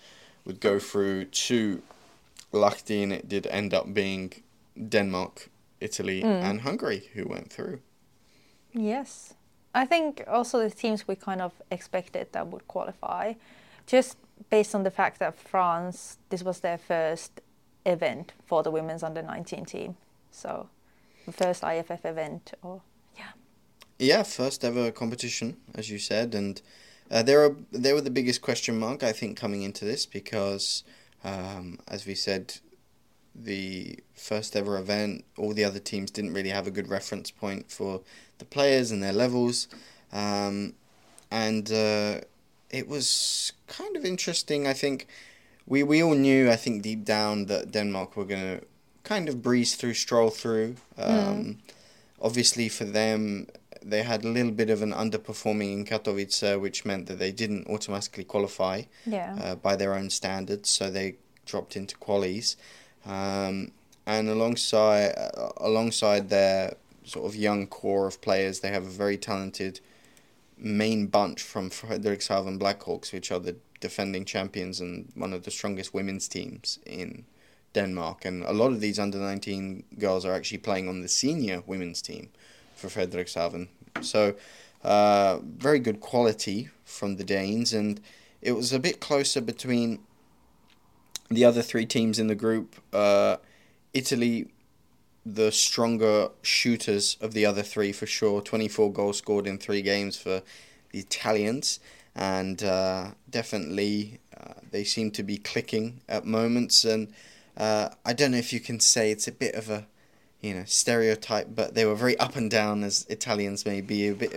would 0.46 0.60
go 0.60 0.78
through 0.78 1.26
to 1.26 1.82
Lahti, 2.52 3.04
and 3.04 3.14
it 3.14 3.28
did 3.28 3.48
end 3.48 3.74
up 3.74 3.94
being 3.94 4.34
Denmark, 4.78 5.50
Italy, 5.80 6.24
and 6.24 6.62
Hungary 6.62 7.10
who 7.14 7.26
went 7.26 7.52
through. 7.52 7.80
Yes. 8.74 9.34
I 9.74 9.86
think 9.86 10.24
also 10.28 10.60
the 10.60 10.70
teams 10.70 11.08
we 11.08 11.16
kind 11.16 11.42
of 11.42 11.54
expected 11.70 12.28
that 12.32 12.48
would 12.48 12.68
qualify, 12.68 13.34
just 13.86 14.18
based 14.50 14.74
on 14.74 14.84
the 14.84 14.92
fact 14.92 15.20
that 15.20 15.38
France, 15.38 16.18
this 16.30 16.44
was 16.44 16.62
their 16.62 16.78
first 16.78 17.42
event 17.86 18.34
for 18.46 18.64
the 18.64 18.72
women's 18.72 19.04
under 19.04 19.22
19 19.22 19.66
team. 19.66 19.96
So, 20.32 20.70
the 21.26 21.32
first 21.32 21.64
IFF 21.64 22.06
event, 22.06 22.54
or 22.62 22.82
yeah. 23.18 23.32
Yeah, 24.00 24.24
first 24.24 24.64
ever 24.64 24.92
competition, 24.92 25.58
as 25.76 25.90
you 25.90 26.00
said, 26.00 26.34
and 26.34 26.62
uh, 27.12 27.24
they 27.24 27.36
were 27.36 27.56
they 27.72 27.94
were 27.94 28.02
the 28.02 28.12
biggest 28.12 28.42
question 28.42 28.80
mark 28.80 29.04
I 29.04 29.12
think 29.12 29.38
coming 29.38 29.64
into 29.64 29.86
this 29.86 30.06
because 30.06 30.84
Um, 31.24 31.80
as 31.88 32.06
we 32.06 32.16
said, 32.16 32.56
the 33.36 34.00
first 34.14 34.56
ever 34.56 34.78
event, 34.78 35.26
all 35.38 35.54
the 35.54 35.64
other 35.64 35.80
teams 35.80 36.12
didn't 36.12 36.34
really 36.34 36.50
have 36.50 36.68
a 36.68 36.72
good 36.72 36.90
reference 36.90 37.32
point 37.32 37.72
for 37.72 38.02
the 38.38 38.46
players 38.46 38.92
and 38.92 39.02
their 39.02 39.14
levels. 39.14 39.68
Um, 40.12 40.74
and 41.32 41.72
uh, 41.72 42.22
it 42.70 42.88
was 42.88 43.54
kind 43.68 43.96
of 43.96 44.06
interesting. 44.06 44.68
I 44.68 44.74
think 44.74 45.08
we, 45.68 45.84
we 45.84 46.02
all 46.02 46.16
knew, 46.16 46.50
I 46.50 46.56
think, 46.56 46.82
deep 46.82 47.06
down 47.06 47.46
that 47.46 47.72
Denmark 47.72 48.18
were 48.18 48.26
going 48.26 48.60
to 48.60 48.66
kind 49.04 49.30
of 49.30 49.42
breeze 49.42 49.76
through, 49.76 49.94
stroll 49.94 50.30
through. 50.30 50.76
Um, 50.98 51.14
mm. 51.16 51.58
Obviously, 52.22 52.68
for 52.70 52.86
them, 52.86 53.48
they 53.82 54.04
had 54.04 54.24
a 54.24 54.28
little 54.28 54.52
bit 54.52 54.70
of 54.70 54.82
an 54.82 54.92
underperforming 54.92 55.74
in 55.74 55.86
Katowice, 55.86 56.60
which 56.60 56.86
meant 56.86 57.08
that 57.08 57.20
they 57.20 57.32
didn't 57.32 57.68
automatically 57.68 58.24
qualify 58.24 58.84
yeah. 59.06 59.38
uh, 59.42 59.56
by 59.56 59.76
their 59.76 59.94
own 59.94 60.10
standards, 60.10 60.70
so 60.70 60.90
they 60.90 61.16
dropped 61.46 61.76
into 61.76 61.96
qualies. 61.98 62.56
Um, 63.06 63.72
and 64.06 64.28
alongside 64.30 65.14
uh, 65.18 65.52
alongside 65.58 66.30
their 66.30 66.76
sort 67.04 67.26
of 67.26 67.36
young 67.36 67.68
core 67.68 68.08
of 68.08 68.22
players, 68.22 68.60
they 68.60 68.70
have 68.70 68.84
a 68.84 68.90
very 68.90 69.18
talented 69.18 69.80
main 70.58 71.08
bunch 71.08 71.42
from 71.42 71.70
Frederikshavn 71.70 72.60
Blackhawks, 72.60 73.14
which 73.14 73.32
are 73.32 73.40
the 73.40 73.56
defending 73.80 74.26
champions 74.26 74.82
and 74.82 75.12
one 75.16 75.34
of 75.34 75.44
the 75.44 75.52
strongest 75.52 75.94
women's 75.94 76.28
teams 76.28 76.80
in 76.86 77.26
Denmark. 77.74 78.26
And 78.26 78.44
a 78.44 78.52
lot 78.52 78.72
of 78.72 78.82
these 78.82 79.00
under 79.00 79.18
19 79.18 79.84
girls 79.98 80.26
are 80.26 80.34
actually 80.34 80.58
playing 80.58 80.90
on 80.90 81.02
the 81.02 81.08
senior 81.08 81.64
women's 81.66 82.02
team 82.02 82.30
for 82.80 82.88
Frederikshavn. 82.88 83.68
So, 84.02 84.36
uh, 84.84 85.40
very 85.44 85.80
good 85.80 86.00
quality 86.00 86.70
from 86.84 87.18
the 87.18 87.24
Danes. 87.24 87.74
And 87.74 88.02
it 88.42 88.54
was 88.54 88.74
a 88.74 88.80
bit 88.80 89.00
closer 89.00 89.42
between 89.42 90.00
the 91.30 91.46
other 91.46 91.62
three 91.62 91.86
teams 91.86 92.18
in 92.18 92.28
the 92.28 92.36
group. 92.36 92.76
Uh, 92.94 93.38
Italy 93.94 94.48
the 95.26 95.52
stronger 95.52 96.30
shooters 96.42 97.18
of 97.22 97.34
the 97.34 97.46
other 97.46 97.64
three 97.64 97.92
for 97.92 98.06
sure. 98.06 98.42
24 98.42 98.92
goals 98.92 99.18
scored 99.18 99.48
in 99.48 99.58
three 99.58 99.82
games 99.82 100.18
for 100.18 100.42
the 100.92 101.00
Italians, 101.00 101.80
and 102.16 102.64
uh, 102.64 103.12
definitely 103.30 104.20
uh, 104.36 104.54
they 104.72 104.84
seem 104.84 105.12
to 105.12 105.24
be 105.24 105.38
clicking 105.38 106.02
at 106.08 106.26
moments. 106.26 106.84
And 106.84 107.12
uh, 107.58 107.90
I 108.06 108.14
don't 108.14 108.32
know 108.32 108.38
if 108.38 108.54
you 108.54 108.60
can 108.60 108.80
say 108.80 109.12
it's 109.12 109.28
a 109.28 109.32
bit 109.32 109.56
of 109.56 109.70
a 109.70 109.88
you 110.42 110.54
know 110.54 110.64
stereotype, 110.66 111.50
but 111.56 111.76
they 111.76 111.86
were 111.86 111.96
very 111.96 112.18
up 112.20 112.36
and 112.36 112.50
down 112.50 112.84
as 112.84 113.06
Italians 113.10 113.66
may 113.66 113.82
be, 113.82 114.08
a 114.08 114.16
bit 114.16 114.34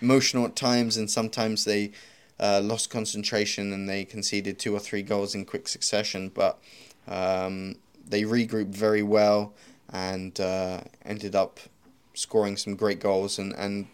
emotional 0.00 0.44
at 0.46 0.56
times, 0.56 0.96
and 0.96 1.10
sometimes 1.10 1.64
they. 1.64 1.92
Uh, 2.40 2.60
lost 2.62 2.88
concentration 2.88 3.72
and 3.72 3.88
they 3.88 4.04
conceded 4.04 4.60
two 4.60 4.72
or 4.72 4.78
three 4.78 5.02
goals 5.02 5.34
in 5.34 5.44
quick 5.44 5.66
succession, 5.66 6.28
but 6.28 6.60
um, 7.08 7.74
they 8.08 8.22
regrouped 8.22 8.74
very 8.74 9.02
well 9.02 9.52
and 9.92 10.38
uh, 10.40 10.80
ended 11.04 11.34
up 11.34 11.60
scoring 12.14 12.56
some 12.56 12.76
great 12.76 13.00
goals. 13.00 13.38
And, 13.38 13.54
and 13.54 13.86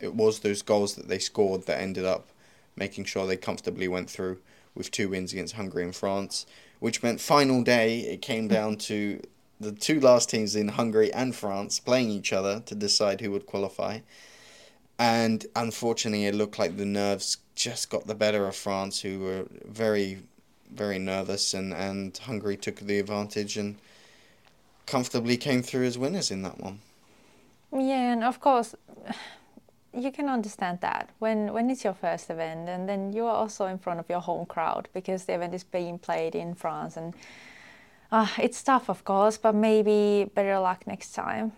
it 0.00 0.14
was 0.14 0.40
those 0.40 0.62
goals 0.62 0.94
that 0.96 1.08
they 1.08 1.18
scored 1.18 1.66
that 1.66 1.80
ended 1.80 2.04
up 2.04 2.28
making 2.76 3.04
sure 3.04 3.26
they 3.26 3.36
comfortably 3.36 3.88
went 3.88 4.10
through 4.10 4.38
with 4.74 4.90
two 4.90 5.08
wins 5.08 5.32
against 5.32 5.54
Hungary 5.54 5.84
and 5.84 5.94
France, 5.94 6.46
which 6.78 7.02
meant 7.02 7.20
final 7.20 7.62
day 7.62 8.00
it 8.00 8.22
came 8.22 8.48
down 8.48 8.76
to 8.76 9.20
the 9.60 9.72
two 9.72 10.00
last 10.00 10.30
teams 10.30 10.56
in 10.56 10.68
Hungary 10.68 11.12
and 11.12 11.36
France 11.36 11.78
playing 11.78 12.08
each 12.10 12.32
other 12.32 12.60
to 12.66 12.74
decide 12.74 13.20
who 13.20 13.30
would 13.30 13.46
qualify. 13.46 14.00
And 14.98 15.46
unfortunately, 15.54 16.26
it 16.26 16.34
looked 16.34 16.58
like 16.58 16.76
the 16.76 16.86
nerves 16.86 17.38
just 17.54 17.90
got 17.90 18.06
the 18.06 18.14
better 18.14 18.46
of 18.46 18.56
France, 18.56 19.00
who 19.00 19.20
were 19.20 19.46
very, 19.64 20.22
very 20.72 20.98
nervous, 20.98 21.54
and, 21.54 21.72
and 21.74 22.16
Hungary 22.16 22.56
took 22.56 22.76
the 22.76 22.98
advantage 22.98 23.56
and 23.56 23.76
comfortably 24.86 25.36
came 25.36 25.62
through 25.62 25.84
as 25.84 25.96
winners 25.96 26.30
in 26.30 26.42
that 26.42 26.58
one. 26.58 26.80
Yeah, 27.72 28.12
and 28.12 28.24
of 28.24 28.40
course, 28.40 28.74
you 29.94 30.10
can 30.10 30.28
understand 30.28 30.80
that 30.80 31.10
when 31.18 31.52
when 31.52 31.68
it's 31.70 31.84
your 31.84 31.94
first 31.94 32.30
event, 32.30 32.68
and 32.68 32.88
then 32.88 33.12
you 33.12 33.24
are 33.26 33.34
also 33.34 33.66
in 33.66 33.78
front 33.78 34.00
of 34.00 34.08
your 34.08 34.20
home 34.20 34.46
crowd 34.46 34.88
because 34.92 35.24
the 35.24 35.34
event 35.34 35.54
is 35.54 35.64
being 35.64 35.98
played 35.98 36.34
in 36.34 36.54
France, 36.54 36.96
and 36.96 37.14
uh, 38.12 38.28
it's 38.38 38.62
tough, 38.62 38.88
of 38.88 39.04
course, 39.04 39.38
but 39.38 39.54
maybe 39.54 40.30
better 40.34 40.58
luck 40.58 40.86
next 40.86 41.12
time. 41.12 41.52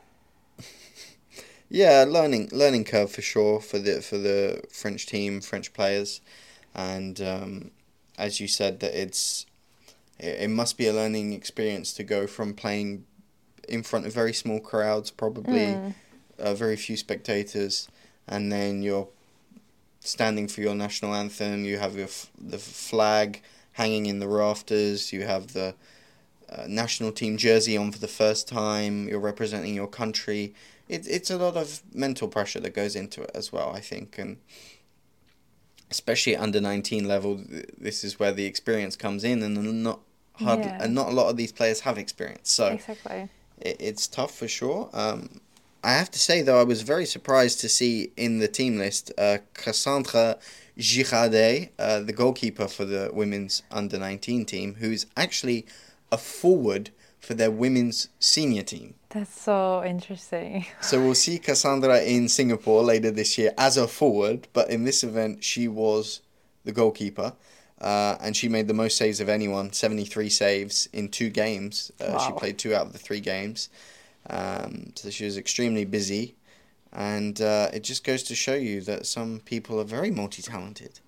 yeah, 1.68 2.04
learning 2.06 2.50
learning 2.52 2.84
curve 2.84 3.10
for 3.10 3.22
sure 3.22 3.60
for 3.60 3.78
the 3.78 4.02
for 4.02 4.18
the 4.18 4.62
French 4.70 5.06
team, 5.06 5.40
French 5.40 5.72
players, 5.72 6.20
and 6.74 7.20
um, 7.20 7.70
as 8.18 8.40
you 8.40 8.48
said, 8.48 8.80
that 8.80 8.94
it's 8.94 9.46
it, 10.18 10.42
it 10.42 10.50
must 10.50 10.76
be 10.76 10.86
a 10.86 10.92
learning 10.92 11.32
experience 11.32 11.92
to 11.94 12.04
go 12.04 12.26
from 12.26 12.54
playing 12.54 13.04
in 13.68 13.82
front 13.82 14.06
of 14.06 14.12
very 14.12 14.34
small 14.34 14.60
crowds, 14.60 15.10
probably 15.10 15.66
mm. 15.66 15.94
uh, 16.38 16.54
very 16.54 16.76
few 16.76 16.96
spectators, 16.96 17.88
and 18.28 18.52
then 18.52 18.82
you're 18.82 19.08
standing 20.00 20.48
for 20.48 20.60
your 20.60 20.74
national 20.74 21.14
anthem. 21.14 21.64
You 21.64 21.78
have 21.78 21.96
your 21.96 22.06
f- 22.06 22.30
the 22.38 22.58
flag 22.58 23.42
hanging 23.72 24.06
in 24.06 24.18
the 24.18 24.28
rafters. 24.28 25.12
You 25.12 25.22
have 25.22 25.54
the 25.54 25.74
uh, 26.52 26.66
national 26.68 27.12
team 27.12 27.36
jersey 27.36 27.76
on 27.76 27.92
for 27.92 27.98
the 27.98 28.08
first 28.08 28.48
time. 28.48 29.08
You're 29.08 29.20
representing 29.20 29.74
your 29.74 29.88
country. 29.88 30.54
It, 30.88 31.06
it's 31.08 31.30
a 31.30 31.38
lot 31.38 31.56
of 31.56 31.80
mental 31.94 32.28
pressure 32.28 32.60
that 32.60 32.74
goes 32.74 32.94
into 32.96 33.22
it 33.22 33.30
as 33.34 33.52
well, 33.52 33.72
I 33.74 33.80
think, 33.80 34.18
and 34.18 34.36
especially 35.90 36.34
at 36.36 36.42
under 36.42 36.60
nineteen 36.60 37.06
level, 37.06 37.40
this 37.78 38.04
is 38.04 38.18
where 38.18 38.32
the 38.32 38.46
experience 38.46 38.96
comes 38.96 39.24
in, 39.24 39.42
and 39.42 39.82
not 39.82 40.00
hard, 40.34 40.60
yeah. 40.60 40.82
and 40.82 40.94
not 40.94 41.08
a 41.08 41.10
lot 41.10 41.28
of 41.28 41.36
these 41.36 41.52
players 41.52 41.80
have 41.80 41.98
experience. 41.98 42.50
So 42.50 42.66
exactly 42.68 43.28
it, 43.60 43.76
it's 43.78 44.06
tough 44.06 44.34
for 44.34 44.48
sure. 44.48 44.88
Um, 44.92 45.40
I 45.84 45.92
have 45.92 46.10
to 46.12 46.18
say 46.18 46.42
though, 46.42 46.60
I 46.60 46.64
was 46.64 46.82
very 46.82 47.06
surprised 47.06 47.60
to 47.60 47.68
see 47.68 48.12
in 48.16 48.38
the 48.38 48.48
team 48.48 48.78
list 48.78 49.12
uh, 49.18 49.38
Cassandra 49.54 50.38
Girardet, 50.78 51.70
uh, 51.78 52.00
the 52.00 52.12
goalkeeper 52.12 52.68
for 52.68 52.84
the 52.84 53.10
women's 53.12 53.62
under 53.70 53.98
nineteen 53.98 54.44
team, 54.44 54.76
who's 54.80 55.06
actually 55.16 55.66
a 56.12 56.18
forward 56.18 56.90
for 57.18 57.34
their 57.34 57.50
women's 57.50 58.08
senior 58.18 58.62
team. 58.62 58.94
That's 59.10 59.40
so 59.40 59.82
interesting. 59.84 60.66
so 60.80 61.00
we'll 61.00 61.14
see 61.14 61.38
Cassandra 61.38 62.02
in 62.02 62.28
Singapore 62.28 62.82
later 62.82 63.10
this 63.10 63.38
year 63.38 63.52
as 63.56 63.76
a 63.76 63.88
forward, 63.88 64.48
but 64.52 64.70
in 64.70 64.84
this 64.84 65.02
event 65.02 65.42
she 65.42 65.66
was 65.66 66.20
the 66.64 66.72
goalkeeper. 66.72 67.32
Uh, 67.80 68.16
and 68.20 68.36
she 68.36 68.48
made 68.48 68.68
the 68.68 68.74
most 68.74 68.96
saves 68.96 69.18
of 69.18 69.28
anyone 69.28 69.72
73 69.72 70.28
saves 70.28 70.88
in 70.92 71.08
two 71.08 71.30
games. 71.30 71.90
Uh, 72.00 72.12
wow. 72.12 72.18
She 72.18 72.32
played 72.34 72.58
two 72.58 72.74
out 72.74 72.86
of 72.86 72.92
the 72.92 72.98
three 72.98 73.18
games. 73.18 73.70
Um, 74.30 74.92
so 74.94 75.10
she 75.10 75.24
was 75.24 75.36
extremely 75.36 75.84
busy. 75.84 76.36
And 76.92 77.40
uh, 77.40 77.70
it 77.72 77.82
just 77.82 78.04
goes 78.04 78.22
to 78.24 78.34
show 78.34 78.54
you 78.54 78.82
that 78.82 79.06
some 79.06 79.40
people 79.40 79.80
are 79.80 79.84
very 79.84 80.10
multi 80.10 80.42
talented. 80.42 81.00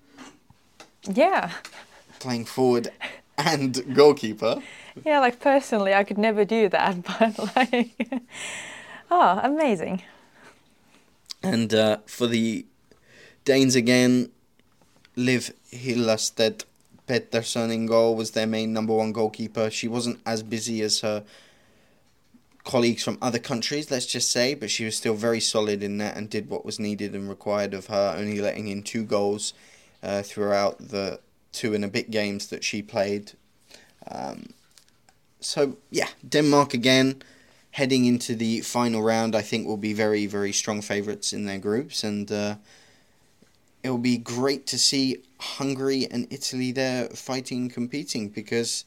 Yeah. 1.09 1.51
Playing 2.19 2.45
forward 2.45 2.89
and 3.37 3.95
goalkeeper. 3.95 4.61
Yeah, 5.03 5.19
like 5.19 5.39
personally, 5.39 5.93
I 5.93 6.03
could 6.03 6.17
never 6.17 6.45
do 6.45 6.69
that, 6.69 7.03
but 7.19 7.55
like, 7.55 8.23
oh, 9.11 9.39
amazing. 9.43 10.01
And 11.43 11.73
uh, 11.73 11.97
for 12.05 12.27
the 12.27 12.65
Danes 13.43 13.75
again, 13.75 14.31
Liv 15.15 15.53
Hillestedt 15.71 16.65
Pettersson 17.07 17.71
in 17.71 17.85
goal 17.85 18.15
was 18.15 18.31
their 18.31 18.47
main 18.47 18.73
number 18.73 18.93
one 18.93 19.11
goalkeeper. 19.11 19.69
She 19.69 19.87
wasn't 19.87 20.19
as 20.25 20.41
busy 20.41 20.81
as 20.81 21.01
her 21.01 21.23
colleagues 22.63 23.03
from 23.03 23.17
other 23.21 23.37
countries, 23.37 23.91
let's 23.91 24.07
just 24.07 24.31
say, 24.31 24.55
but 24.55 24.71
she 24.71 24.85
was 24.85 24.97
still 24.97 25.13
very 25.13 25.39
solid 25.39 25.83
in 25.83 25.99
that 25.99 26.17
and 26.17 26.29
did 26.29 26.49
what 26.49 26.65
was 26.65 26.79
needed 26.79 27.13
and 27.13 27.29
required 27.29 27.73
of 27.75 27.85
her, 27.87 28.15
only 28.17 28.41
letting 28.41 28.67
in 28.67 28.81
two 28.81 29.03
goals 29.03 29.53
uh, 30.01 30.23
throughout 30.23 30.79
the 30.79 31.19
two 31.55 31.73
and 31.73 31.83
a 31.83 31.87
bit 31.87 32.11
games 32.11 32.47
that 32.47 32.63
she 32.63 32.81
played. 32.81 33.31
Um, 34.11 34.53
so, 35.39 35.77
yeah, 35.89 36.09
Denmark 36.27 36.73
again 36.73 37.21
heading 37.75 38.05
into 38.05 38.35
the 38.35 38.61
final 38.61 39.03
round, 39.03 39.35
I 39.35 39.41
think 39.41 39.67
will 39.67 39.75
be 39.75 39.91
very, 39.91 40.27
very 40.27 40.53
strong 40.53 40.81
favourites 40.81 41.33
in 41.33 41.45
their 41.45 41.59
groups. 41.59 42.05
And 42.05 42.31
uh, 42.31 42.55
it 43.83 43.89
will 43.89 43.97
be 43.97 44.17
great 44.17 44.65
to 44.67 44.77
see 44.79 45.23
Hungary 45.39 46.07
and 46.09 46.25
Italy 46.29 46.71
there 46.71 47.09
fighting, 47.09 47.69
competing, 47.69 48.29
because 48.29 48.85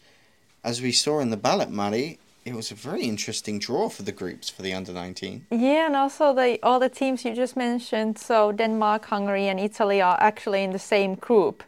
as 0.64 0.80
we 0.80 0.92
saw 0.92 1.20
in 1.20 1.28
the 1.28 1.36
ballot, 1.36 1.70
Mari, 1.70 2.18
it 2.46 2.54
was 2.54 2.70
a 2.70 2.74
very 2.74 3.02
interesting 3.02 3.58
draw 3.58 3.90
for 3.90 4.04
the 4.04 4.12
groups 4.12 4.48
for 4.48 4.62
the 4.62 4.72
under 4.72 4.94
19. 4.94 5.46
Yeah, 5.50 5.86
and 5.86 5.94
also 5.94 6.32
the 6.32 6.58
all 6.62 6.80
the 6.80 6.88
teams 6.88 7.26
you 7.26 7.34
just 7.34 7.56
mentioned, 7.56 8.18
so 8.18 8.52
Denmark, 8.52 9.04
Hungary, 9.04 9.48
and 9.48 9.60
Italy 9.60 10.00
are 10.00 10.16
actually 10.18 10.64
in 10.64 10.72
the 10.72 10.78
same 10.78 11.14
group 11.14 11.62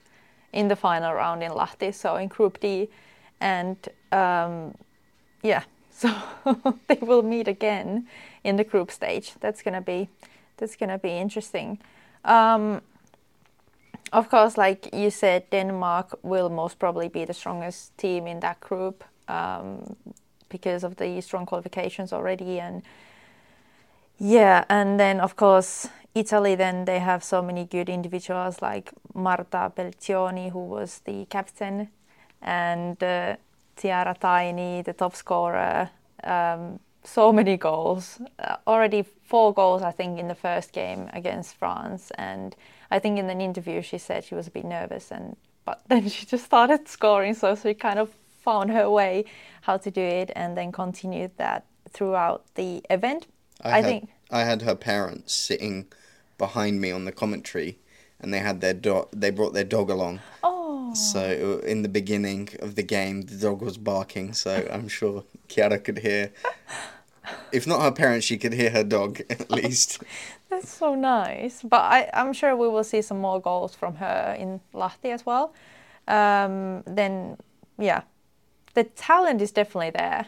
in 0.52 0.68
the 0.68 0.76
final 0.76 1.12
round 1.14 1.42
in 1.42 1.52
Lahti, 1.52 1.94
so 1.94 2.16
in 2.16 2.28
Group 2.28 2.60
D, 2.60 2.88
and 3.40 3.76
um, 4.12 4.74
yeah, 5.42 5.62
so 5.90 6.14
they 6.88 6.98
will 7.00 7.22
meet 7.22 7.48
again 7.48 8.06
in 8.44 8.56
the 8.56 8.64
group 8.64 8.90
stage. 8.90 9.32
That's 9.40 9.62
gonna 9.62 9.80
be 9.80 10.08
that's 10.56 10.76
gonna 10.76 10.98
be 10.98 11.10
interesting. 11.10 11.78
Um, 12.24 12.82
of 14.12 14.28
course, 14.28 14.58
like 14.58 14.92
you 14.92 15.10
said, 15.10 15.48
Denmark 15.50 16.18
will 16.22 16.48
most 16.48 16.78
probably 16.78 17.08
be 17.08 17.24
the 17.24 17.34
strongest 17.34 17.96
team 17.96 18.26
in 18.26 18.40
that 18.40 18.58
group 18.60 19.04
um, 19.28 19.96
because 20.48 20.82
of 20.82 20.96
the 20.96 21.20
strong 21.20 21.46
qualifications 21.46 22.12
already. 22.12 22.58
And 22.58 22.82
yeah, 24.18 24.64
and 24.68 24.98
then 24.98 25.20
of 25.20 25.36
course, 25.36 25.88
Italy, 26.14 26.54
then 26.56 26.84
they 26.84 26.98
have 26.98 27.22
so 27.22 27.40
many 27.40 27.64
good 27.64 27.88
individuals 27.88 28.60
like 28.60 28.92
Marta 29.14 29.72
Belcioni, 29.76 30.50
who 30.50 30.64
was 30.64 31.00
the 31.04 31.24
captain, 31.26 31.88
and 32.42 33.02
uh, 33.02 33.36
Chiara 33.76 34.16
Taini, 34.20 34.84
the 34.84 34.92
top 34.92 35.14
scorer. 35.14 35.90
Um, 36.24 36.80
so 37.04 37.32
many 37.32 37.56
goals. 37.56 38.20
Uh, 38.38 38.56
already 38.66 39.04
four 39.24 39.54
goals, 39.54 39.82
I 39.82 39.90
think, 39.90 40.18
in 40.18 40.28
the 40.28 40.34
first 40.34 40.72
game 40.72 41.08
against 41.12 41.56
France. 41.56 42.10
And 42.16 42.54
I 42.90 42.98
think 42.98 43.18
in 43.18 43.30
an 43.30 43.40
interview 43.40 43.80
she 43.82 43.98
said 43.98 44.24
she 44.24 44.34
was 44.34 44.48
a 44.48 44.50
bit 44.50 44.64
nervous, 44.64 45.10
and 45.10 45.36
but 45.64 45.82
then 45.88 46.08
she 46.08 46.26
just 46.26 46.44
started 46.44 46.88
scoring. 46.88 47.34
So 47.34 47.54
she 47.54 47.74
kind 47.74 47.98
of 47.98 48.10
found 48.44 48.70
her 48.70 48.90
way 48.90 49.24
how 49.62 49.76
to 49.76 49.90
do 49.90 50.00
it, 50.00 50.30
and 50.34 50.56
then 50.56 50.72
continued 50.72 51.32
that 51.36 51.64
throughout 51.88 52.44
the 52.54 52.82
event. 52.90 53.26
I, 53.62 53.68
I 53.68 53.76
had, 53.76 53.84
think 53.84 54.08
I 54.30 54.44
had 54.44 54.62
her 54.62 54.74
parents 54.74 55.34
sitting 55.34 55.86
behind 56.40 56.80
me 56.80 56.90
on 56.90 57.04
the 57.04 57.12
commentary, 57.12 57.78
and 58.18 58.34
they 58.34 58.40
had 58.40 58.60
their 58.60 58.74
dog. 58.74 59.08
They 59.12 59.30
brought 59.30 59.52
their 59.52 59.68
dog 59.76 59.88
along. 59.90 60.18
Oh. 60.42 60.92
So 60.94 61.60
in 61.64 61.82
the 61.82 61.88
beginning 61.88 62.48
of 62.58 62.74
the 62.74 62.82
game, 62.82 63.22
the 63.22 63.36
dog 63.36 63.62
was 63.62 63.78
barking. 63.78 64.32
So 64.32 64.66
I'm 64.72 64.88
sure 64.88 65.22
Chiara 65.46 65.78
could 65.78 65.98
hear. 65.98 66.32
If 67.52 67.64
not 67.64 67.82
her 67.82 67.92
parents, 67.92 68.26
she 68.26 68.38
could 68.38 68.54
hear 68.54 68.70
her 68.70 68.82
dog 68.82 69.20
at 69.30 69.50
least. 69.50 70.02
That's 70.48 70.72
so 70.72 70.96
nice. 70.96 71.62
But 71.62 71.82
I, 71.82 72.10
I'm 72.12 72.32
sure 72.32 72.56
we 72.56 72.66
will 72.66 72.82
see 72.82 73.02
some 73.02 73.20
more 73.20 73.40
goals 73.40 73.72
from 73.74 73.96
her 73.96 74.34
in 74.36 74.60
Lahti 74.74 75.12
as 75.12 75.24
well. 75.24 75.54
Um, 76.08 76.82
then, 76.86 77.36
yeah, 77.78 78.02
the 78.74 78.84
talent 78.84 79.42
is 79.42 79.52
definitely 79.52 79.90
there 79.90 80.26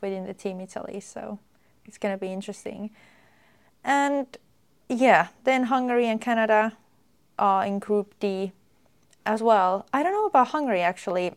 within 0.00 0.26
the 0.26 0.34
team 0.34 0.60
Italy. 0.60 1.00
So 1.00 1.40
it's 1.86 1.98
going 1.98 2.14
to 2.14 2.20
be 2.20 2.32
interesting. 2.32 2.90
And 3.82 4.26
yeah, 4.88 5.28
then 5.44 5.64
Hungary 5.64 6.06
and 6.06 6.20
Canada 6.20 6.76
are 7.38 7.64
in 7.64 7.78
Group 7.78 8.14
D 8.20 8.52
as 9.26 9.42
well. 9.42 9.86
I 9.92 10.02
don't 10.02 10.12
know 10.12 10.26
about 10.26 10.48
Hungary 10.48 10.80
actually. 10.80 11.34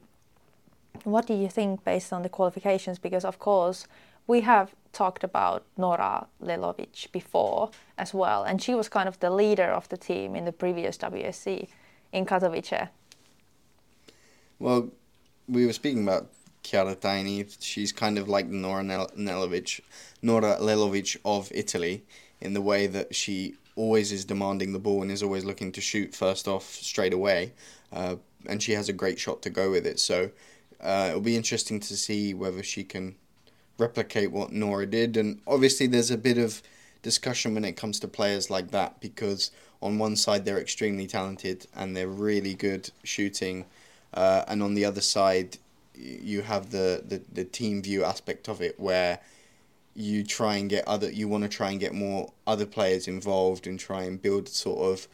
What 1.03 1.25
do 1.27 1.33
you 1.33 1.49
think 1.49 1.83
based 1.83 2.13
on 2.13 2.21
the 2.21 2.29
qualifications? 2.29 2.99
Because, 2.99 3.25
of 3.25 3.39
course, 3.39 3.87
we 4.27 4.41
have 4.41 4.75
talked 4.93 5.23
about 5.23 5.65
Nora 5.77 6.27
Lelovic 6.43 7.11
before 7.11 7.71
as 7.97 8.13
well, 8.13 8.43
and 8.43 8.61
she 8.61 8.75
was 8.75 8.87
kind 8.87 9.07
of 9.07 9.19
the 9.19 9.29
leader 9.29 9.65
of 9.65 9.89
the 9.89 9.97
team 9.97 10.35
in 10.35 10.45
the 10.45 10.51
previous 10.51 10.97
WSC 10.97 11.67
in 12.11 12.25
Katowice. 12.25 12.89
Well, 14.59 14.89
we 15.47 15.65
were 15.65 15.73
speaking 15.73 16.03
about 16.03 16.27
Chiara 16.61 16.95
Taini. 16.95 17.57
She's 17.59 17.91
kind 17.91 18.19
of 18.19 18.29
like 18.29 18.47
Nora 18.47 18.83
Nelovic, 18.83 19.81
Nora 20.21 20.57
Lelovic 20.59 21.17
of 21.25 21.51
Italy 21.51 22.03
in 22.41 22.53
the 22.53 22.61
way 22.61 22.87
that 22.87 23.15
she 23.15 23.55
always 23.75 24.11
is 24.11 24.25
demanding 24.25 24.73
the 24.73 24.79
ball 24.79 25.01
and 25.01 25.11
is 25.11 25.23
always 25.23 25.45
looking 25.45 25.71
to 25.71 25.81
shoot 25.81 26.13
first 26.13 26.47
off 26.47 26.65
straight 26.65 27.13
away. 27.13 27.53
Uh, 27.91 28.15
and 28.47 28.61
she 28.61 28.73
has 28.73 28.89
a 28.89 28.93
great 28.93 29.19
shot 29.19 29.41
to 29.41 29.49
go 29.49 29.71
with 29.71 29.85
it. 29.85 29.99
So 29.99 30.31
uh, 30.81 31.07
it'll 31.09 31.21
be 31.21 31.35
interesting 31.35 31.79
to 31.81 31.95
see 31.95 32.33
whether 32.33 32.63
she 32.63 32.83
can 32.83 33.15
replicate 33.77 34.31
what 34.31 34.51
Nora 34.51 34.85
did. 34.85 35.17
And 35.17 35.41
obviously, 35.47 35.87
there's 35.87 36.11
a 36.11 36.17
bit 36.17 36.37
of 36.37 36.61
discussion 37.01 37.53
when 37.53 37.65
it 37.65 37.73
comes 37.73 37.99
to 37.99 38.07
players 38.07 38.49
like 38.49 38.71
that 38.71 38.99
because 38.99 39.51
on 39.81 39.97
one 39.97 40.15
side 40.15 40.45
they're 40.45 40.59
extremely 40.59 41.07
talented 41.07 41.65
and 41.75 41.95
they're 41.95 42.07
really 42.07 42.53
good 42.53 42.91
shooting, 43.03 43.65
uh, 44.13 44.43
and 44.47 44.61
on 44.61 44.75
the 44.75 44.85
other 44.85 45.01
side 45.01 45.57
you 45.95 46.41
have 46.41 46.71
the, 46.71 47.03
the, 47.05 47.21
the 47.31 47.43
team 47.43 47.81
view 47.81 48.03
aspect 48.03 48.47
of 48.47 48.61
it 48.61 48.79
where 48.79 49.19
you 49.93 50.23
try 50.23 50.55
and 50.55 50.69
get 50.69 50.87
other 50.87 51.11
you 51.11 51.27
want 51.27 51.43
to 51.43 51.49
try 51.49 51.69
and 51.69 51.79
get 51.79 51.93
more 51.93 52.31
other 52.47 52.65
players 52.65 53.07
involved 53.07 53.67
and 53.67 53.79
try 53.79 54.03
and 54.03 54.21
build 54.21 54.47
sort 54.47 54.79
of 54.91 55.07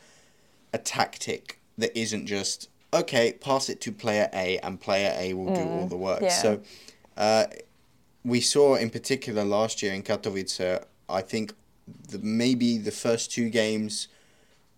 a 0.74 0.78
tactic 0.78 1.60
that 1.78 1.98
isn't 1.98 2.28
just 2.28 2.70
okay 2.94 3.34
pass 3.34 3.70
it 3.70 3.82
to 3.82 3.92
player 3.92 4.30
A 4.34 4.60
and 4.60 4.80
player 4.80 5.13
A 5.18 5.34
will 5.34 5.52
mm, 5.52 5.56
do 5.56 5.62
all 5.62 5.86
mm, 5.86 5.90
the 5.90 5.98
work. 5.98 6.22
Yeah. 6.22 6.30
So 6.30 6.62
uh, 7.16 7.46
we 8.24 8.42
saw 8.42 8.76
in 8.76 8.90
particular 8.90 9.44
last 9.44 9.82
year 9.82 9.94
in 9.94 10.04
Katowice, 10.04 10.84
I 11.10 11.22
think 11.22 11.54
the, 12.10 12.20
maybe 12.20 12.78
the 12.78 12.92
first 12.92 13.32
two 13.32 13.50
games. 13.50 14.08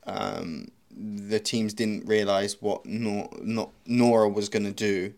Um, 0.05 0.69
the 0.91 1.39
teams 1.39 1.73
didn't 1.73 2.05
realize 2.05 2.61
what 2.61 2.85
Nor- 2.85 3.29
Nor- 3.41 3.71
Nora 3.85 4.27
was 4.27 4.49
going 4.49 4.65
to 4.65 4.71
do 4.71 5.13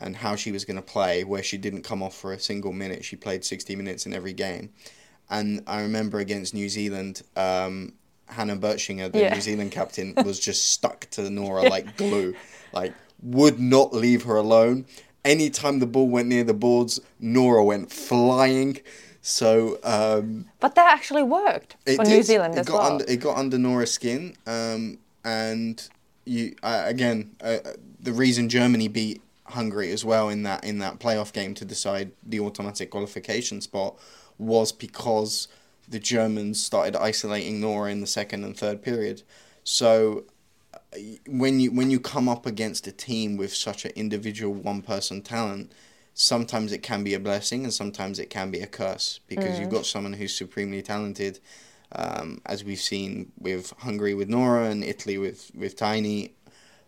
and 0.00 0.16
how 0.16 0.36
she 0.36 0.52
was 0.52 0.64
going 0.64 0.76
to 0.76 0.82
play, 0.82 1.24
where 1.24 1.42
she 1.42 1.56
didn't 1.56 1.82
come 1.82 2.02
off 2.02 2.16
for 2.16 2.32
a 2.32 2.38
single 2.38 2.72
minute. 2.72 3.04
She 3.04 3.16
played 3.16 3.44
60 3.44 3.76
minutes 3.76 4.06
in 4.06 4.12
every 4.12 4.32
game. 4.32 4.70
And 5.30 5.62
I 5.66 5.82
remember 5.82 6.18
against 6.18 6.52
New 6.52 6.68
Zealand, 6.68 7.22
um, 7.36 7.94
Hannah 8.26 8.56
Bertschinger, 8.56 9.12
the 9.12 9.20
yeah. 9.20 9.34
New 9.34 9.40
Zealand 9.40 9.72
captain, 9.72 10.14
was 10.24 10.38
just 10.38 10.70
stuck 10.72 11.08
to 11.10 11.30
Nora 11.30 11.62
like 11.62 11.96
glue. 11.96 12.34
Like, 12.72 12.92
would 13.22 13.58
not 13.58 13.92
leave 13.92 14.24
her 14.24 14.36
alone. 14.36 14.86
Anytime 15.24 15.78
the 15.78 15.86
ball 15.86 16.08
went 16.08 16.28
near 16.28 16.44
the 16.44 16.54
boards, 16.54 17.00
Nora 17.18 17.64
went 17.64 17.90
flying. 17.90 18.80
So, 19.22 19.78
um, 19.82 20.46
but 20.60 20.74
that 20.74 20.92
actually 20.92 21.22
worked 21.22 21.76
for 21.86 22.04
did. 22.04 22.08
New 22.08 22.22
Zealand 22.22 22.54
it 22.54 22.60
as 22.60 22.66
got 22.66 22.74
well. 22.74 22.92
Under, 22.92 23.04
it 23.08 23.16
got 23.20 23.38
under 23.38 23.56
Nora's 23.56 23.90
skin, 23.90 24.36
um, 24.46 24.98
and 25.24 25.88
you 26.26 26.54
uh, 26.62 26.82
again 26.84 27.34
uh, 27.40 27.56
the 28.00 28.12
reason 28.12 28.50
Germany 28.50 28.88
beat 28.88 29.22
Hungary 29.46 29.92
as 29.92 30.04
well 30.04 30.28
in 30.28 30.42
that 30.42 30.64
in 30.64 30.78
that 30.78 30.98
playoff 30.98 31.32
game 31.32 31.54
to 31.54 31.64
decide 31.64 32.12
the 32.22 32.40
automatic 32.40 32.90
qualification 32.90 33.60
spot 33.60 33.98
was 34.38 34.72
because 34.72 35.48
the 35.88 35.98
Germans 35.98 36.62
started 36.62 36.96
isolating 36.96 37.60
Nora 37.60 37.90
in 37.90 38.00
the 38.00 38.06
second 38.06 38.44
and 38.44 38.56
third 38.56 38.82
period. 38.82 39.22
So 39.62 40.24
uh, 40.72 40.78
when 41.26 41.60
you 41.60 41.70
when 41.72 41.90
you 41.90 42.00
come 42.00 42.28
up 42.28 42.46
against 42.46 42.86
a 42.86 42.92
team 42.92 43.36
with 43.36 43.54
such 43.54 43.84
an 43.84 43.92
individual 43.94 44.54
one 44.54 44.80
person 44.80 45.20
talent, 45.20 45.72
sometimes 46.14 46.72
it 46.72 46.82
can 46.82 47.04
be 47.04 47.12
a 47.12 47.20
blessing 47.20 47.64
and 47.64 47.72
sometimes 47.72 48.18
it 48.18 48.30
can 48.30 48.50
be 48.50 48.60
a 48.60 48.66
curse 48.66 49.20
because 49.26 49.56
mm. 49.56 49.60
you've 49.60 49.70
got 49.70 49.84
someone 49.84 50.14
who's 50.14 50.34
supremely 50.34 50.80
talented, 50.80 51.38
um, 51.92 52.40
as 52.46 52.64
we've 52.64 52.80
seen 52.80 53.32
with 53.38 53.74
Hungary 53.78 54.14
with 54.14 54.28
Nora 54.28 54.70
and 54.70 54.82
Italy 54.82 55.18
with 55.18 55.50
with 55.54 55.76
Taini 55.76 56.30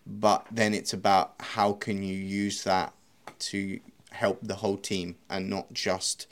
but 0.07 0.45
then 0.49 0.73
it's 0.73 0.93
about 0.93 1.35
how 1.39 1.73
can 1.73 2.01
you 2.01 2.15
use 2.15 2.63
that 2.63 2.93
to 3.39 3.79
help 4.11 4.39
the 4.41 4.55
whole 4.55 4.77
team 4.77 5.15
and 5.29 5.49
not 5.49 5.71
just 5.73 6.27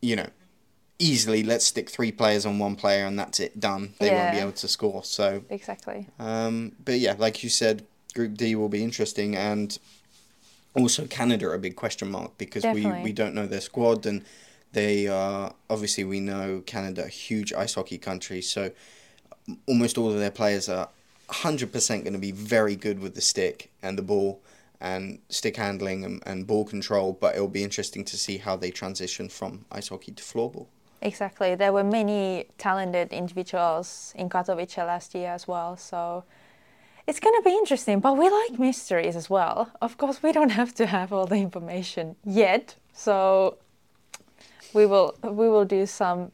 you 0.00 0.14
know 0.14 0.28
easily 0.98 1.42
let's 1.42 1.66
stick 1.66 1.90
three 1.90 2.12
players 2.12 2.46
on 2.46 2.58
one 2.58 2.76
player 2.76 3.04
and 3.04 3.18
that's 3.18 3.40
it 3.40 3.58
done. 3.58 3.94
They 3.98 4.06
yeah. 4.06 4.22
won't 4.22 4.34
be 4.34 4.40
able 4.40 4.52
to 4.52 4.68
score 4.68 5.02
so 5.02 5.42
exactly. 5.50 6.06
um, 6.18 6.72
but 6.84 6.98
yeah 6.98 7.16
like 7.18 7.42
you 7.42 7.50
said 7.50 7.84
group 8.14 8.34
d 8.34 8.54
will 8.54 8.68
be 8.68 8.82
interesting 8.84 9.34
and 9.36 9.76
also 10.74 11.04
canada 11.06 11.50
a 11.50 11.58
big 11.58 11.74
question 11.74 12.10
mark 12.10 12.38
because 12.38 12.64
we, 12.64 12.86
we 13.02 13.12
don't 13.12 13.34
know 13.34 13.46
their 13.46 13.60
squad 13.60 14.06
and 14.06 14.24
they 14.72 15.08
are 15.08 15.52
obviously 15.68 16.04
we 16.04 16.20
know 16.20 16.62
canada 16.64 17.04
a 17.04 17.08
huge 17.08 17.52
ice 17.52 17.74
hockey 17.74 17.98
country 17.98 18.40
so 18.40 18.70
almost 19.66 19.98
all 19.98 20.10
of 20.10 20.18
their 20.18 20.30
players 20.30 20.68
are 20.68 20.88
100% 21.42 22.04
going 22.04 22.12
to 22.12 22.18
be 22.18 22.32
very 22.32 22.76
good 22.76 22.98
with 23.00 23.14
the 23.14 23.20
stick 23.20 23.70
and 23.82 23.98
the 23.98 24.02
ball 24.02 24.42
and 24.80 25.18
stick 25.28 25.56
handling 25.56 26.04
and, 26.04 26.22
and 26.26 26.46
ball 26.46 26.64
control, 26.64 27.12
but 27.12 27.34
it'll 27.34 27.48
be 27.48 27.64
interesting 27.64 28.04
to 28.04 28.16
see 28.16 28.38
how 28.38 28.56
they 28.56 28.70
transition 28.70 29.28
from 29.28 29.64
ice 29.72 29.88
hockey 29.88 30.12
to 30.12 30.22
floorball. 30.22 30.66
Exactly. 31.00 31.54
There 31.54 31.72
were 31.72 31.84
many 31.84 32.46
talented 32.58 33.12
individuals 33.12 34.12
in 34.16 34.28
Katowice 34.28 34.78
last 34.78 35.14
year 35.14 35.30
as 35.30 35.46
well, 35.46 35.76
so 35.76 36.24
it's 37.06 37.20
going 37.20 37.34
to 37.36 37.42
be 37.44 37.50
interesting, 37.50 38.00
but 38.00 38.16
we 38.16 38.28
like 38.28 38.58
mysteries 38.58 39.14
as 39.14 39.28
well. 39.28 39.70
Of 39.82 39.98
course, 39.98 40.22
we 40.22 40.32
don't 40.32 40.50
have 40.50 40.74
to 40.76 40.86
have 40.86 41.12
all 41.12 41.26
the 41.26 41.36
information 41.36 42.16
yet, 42.24 42.76
so 42.92 43.58
we 44.72 44.86
will 44.86 45.14
we 45.22 45.48
will 45.48 45.64
do 45.64 45.86
some 45.86 46.32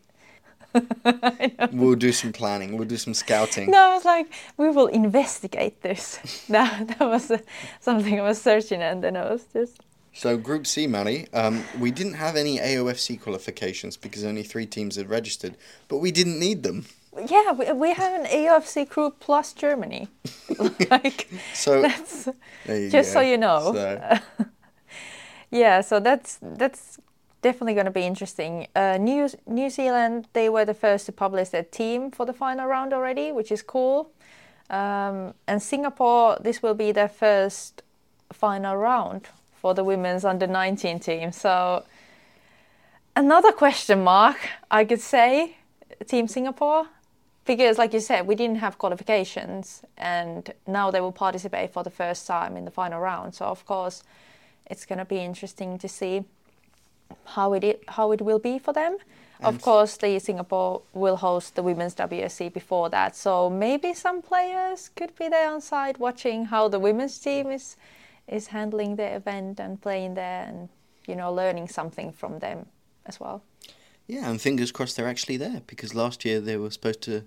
we'll 1.72 1.94
do 1.94 2.12
some 2.12 2.32
planning. 2.32 2.76
We'll 2.76 2.88
do 2.88 2.96
some 2.96 3.14
scouting. 3.14 3.70
No, 3.70 3.90
I 3.90 3.94
was 3.94 4.04
like, 4.04 4.32
we 4.56 4.70
will 4.70 4.86
investigate 4.86 5.82
this. 5.82 6.44
that 6.48 6.88
that 6.88 7.00
was 7.00 7.30
uh, 7.30 7.38
something 7.80 8.18
I 8.18 8.22
was 8.22 8.40
searching, 8.40 8.82
and 8.82 9.02
then 9.02 9.16
I 9.16 9.30
was 9.30 9.44
just. 9.52 9.80
So 10.12 10.36
Group 10.36 10.66
C, 10.66 10.86
Maddie, 10.88 11.28
um, 11.32 11.62
we 11.78 11.92
didn't 11.92 12.14
have 12.14 12.34
any 12.34 12.58
AOFC 12.58 13.20
qualifications 13.20 13.96
because 13.96 14.24
only 14.24 14.42
three 14.42 14.66
teams 14.66 14.96
had 14.96 15.08
registered, 15.08 15.56
but 15.86 15.98
we 15.98 16.10
didn't 16.10 16.38
need 16.40 16.64
them. 16.64 16.86
Yeah, 17.28 17.52
we, 17.52 17.70
we 17.72 17.92
have 17.92 18.20
an 18.20 18.26
AOFC 18.26 18.88
group 18.88 19.20
plus 19.20 19.52
Germany. 19.52 20.08
like 20.90 21.28
so, 21.54 21.82
that's 21.82 22.28
just 22.66 22.92
go. 22.92 23.02
so 23.02 23.20
you 23.20 23.38
know. 23.38 23.72
So. 23.72 24.18
yeah, 25.50 25.80
so 25.80 26.00
that's 26.00 26.38
that's 26.40 26.98
definitely 27.42 27.74
going 27.74 27.86
to 27.86 27.90
be 27.90 28.02
interesting. 28.02 28.66
Uh, 28.74 28.98
New 28.98 29.28
New 29.46 29.70
Zealand 29.70 30.28
they 30.32 30.48
were 30.48 30.64
the 30.64 30.74
first 30.74 31.06
to 31.06 31.12
publish 31.12 31.48
their 31.50 31.64
team 31.64 32.10
for 32.10 32.26
the 32.26 32.32
final 32.32 32.66
round 32.66 32.92
already, 32.92 33.32
which 33.32 33.50
is 33.50 33.62
cool. 33.62 34.10
Um, 34.68 35.34
and 35.48 35.60
Singapore, 35.60 36.38
this 36.40 36.62
will 36.62 36.74
be 36.74 36.92
their 36.92 37.08
first 37.08 37.82
final 38.32 38.76
round 38.76 39.28
for 39.60 39.74
the 39.74 39.82
women's 39.82 40.24
under 40.24 40.46
19 40.46 41.00
team. 41.00 41.32
So 41.32 41.84
another 43.16 43.52
question 43.52 44.04
mark, 44.04 44.36
I 44.70 44.84
could 44.84 45.00
say, 45.00 45.56
Team 46.06 46.28
Singapore, 46.28 46.86
because 47.44 47.78
like 47.78 47.92
you 47.92 48.00
said, 48.00 48.26
we 48.26 48.36
didn't 48.36 48.58
have 48.58 48.78
qualifications, 48.78 49.82
and 49.98 50.54
now 50.66 50.90
they 50.90 51.00
will 51.00 51.12
participate 51.12 51.72
for 51.72 51.82
the 51.82 51.90
first 51.90 52.26
time 52.26 52.56
in 52.56 52.64
the 52.64 52.70
final 52.70 53.00
round. 53.00 53.34
So 53.34 53.46
of 53.46 53.66
course, 53.66 54.04
it's 54.66 54.86
going 54.86 55.00
to 55.00 55.04
be 55.04 55.18
interesting 55.18 55.78
to 55.78 55.88
see 55.88 56.24
how 57.24 57.52
it 57.52 57.82
how 57.88 58.12
it 58.12 58.20
will 58.20 58.38
be 58.38 58.58
for 58.58 58.72
them. 58.72 58.98
And 59.42 59.56
of 59.56 59.62
course, 59.62 59.96
the 59.96 60.18
Singapore 60.18 60.82
will 60.92 61.16
host 61.16 61.54
the 61.54 61.62
women's 61.62 61.94
WSC 61.94 62.52
before 62.52 62.90
that, 62.90 63.16
so 63.16 63.48
maybe 63.48 63.94
some 63.94 64.20
players 64.20 64.90
could 64.94 65.16
be 65.16 65.28
there 65.28 65.50
on 65.50 65.60
site 65.62 65.98
watching 65.98 66.46
how 66.46 66.68
the 66.68 66.78
women's 66.78 67.18
team 67.18 67.50
is 67.50 67.76
is 68.28 68.48
handling 68.48 68.96
the 68.96 69.14
event 69.14 69.58
and 69.58 69.80
playing 69.80 70.14
there, 70.14 70.44
and 70.46 70.68
you 71.06 71.16
know 71.16 71.32
learning 71.32 71.68
something 71.68 72.12
from 72.12 72.38
them 72.38 72.66
as 73.06 73.18
well. 73.18 73.42
Yeah, 74.06 74.28
and 74.28 74.40
fingers 74.40 74.72
crossed 74.72 74.96
they're 74.96 75.08
actually 75.08 75.36
there 75.36 75.62
because 75.66 75.94
last 75.94 76.24
year 76.24 76.40
they 76.40 76.56
were 76.56 76.70
supposed 76.70 77.00
to 77.02 77.22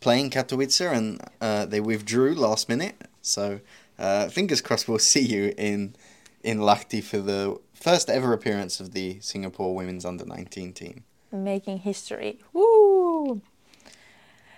play 0.00 0.20
in 0.20 0.30
Katowice 0.30 0.92
and 0.92 1.20
uh, 1.40 1.66
they 1.66 1.80
withdrew 1.80 2.34
last 2.34 2.68
minute. 2.68 2.94
So 3.22 3.60
uh, 3.98 4.28
fingers 4.28 4.60
crossed 4.60 4.88
we'll 4.88 4.98
see 5.14 5.26
you 5.26 5.52
in 5.56 5.96
in 6.42 6.58
Lahti 6.58 7.02
for 7.02 7.18
the 7.18 7.58
first 7.80 8.10
ever 8.10 8.32
appearance 8.32 8.80
of 8.80 8.92
the 8.92 9.18
Singapore 9.20 9.74
women's 9.74 10.04
under 10.04 10.24
19 10.24 10.72
team. 10.72 11.04
Making 11.30 11.78
history. 11.78 12.38
Woo! 12.52 13.42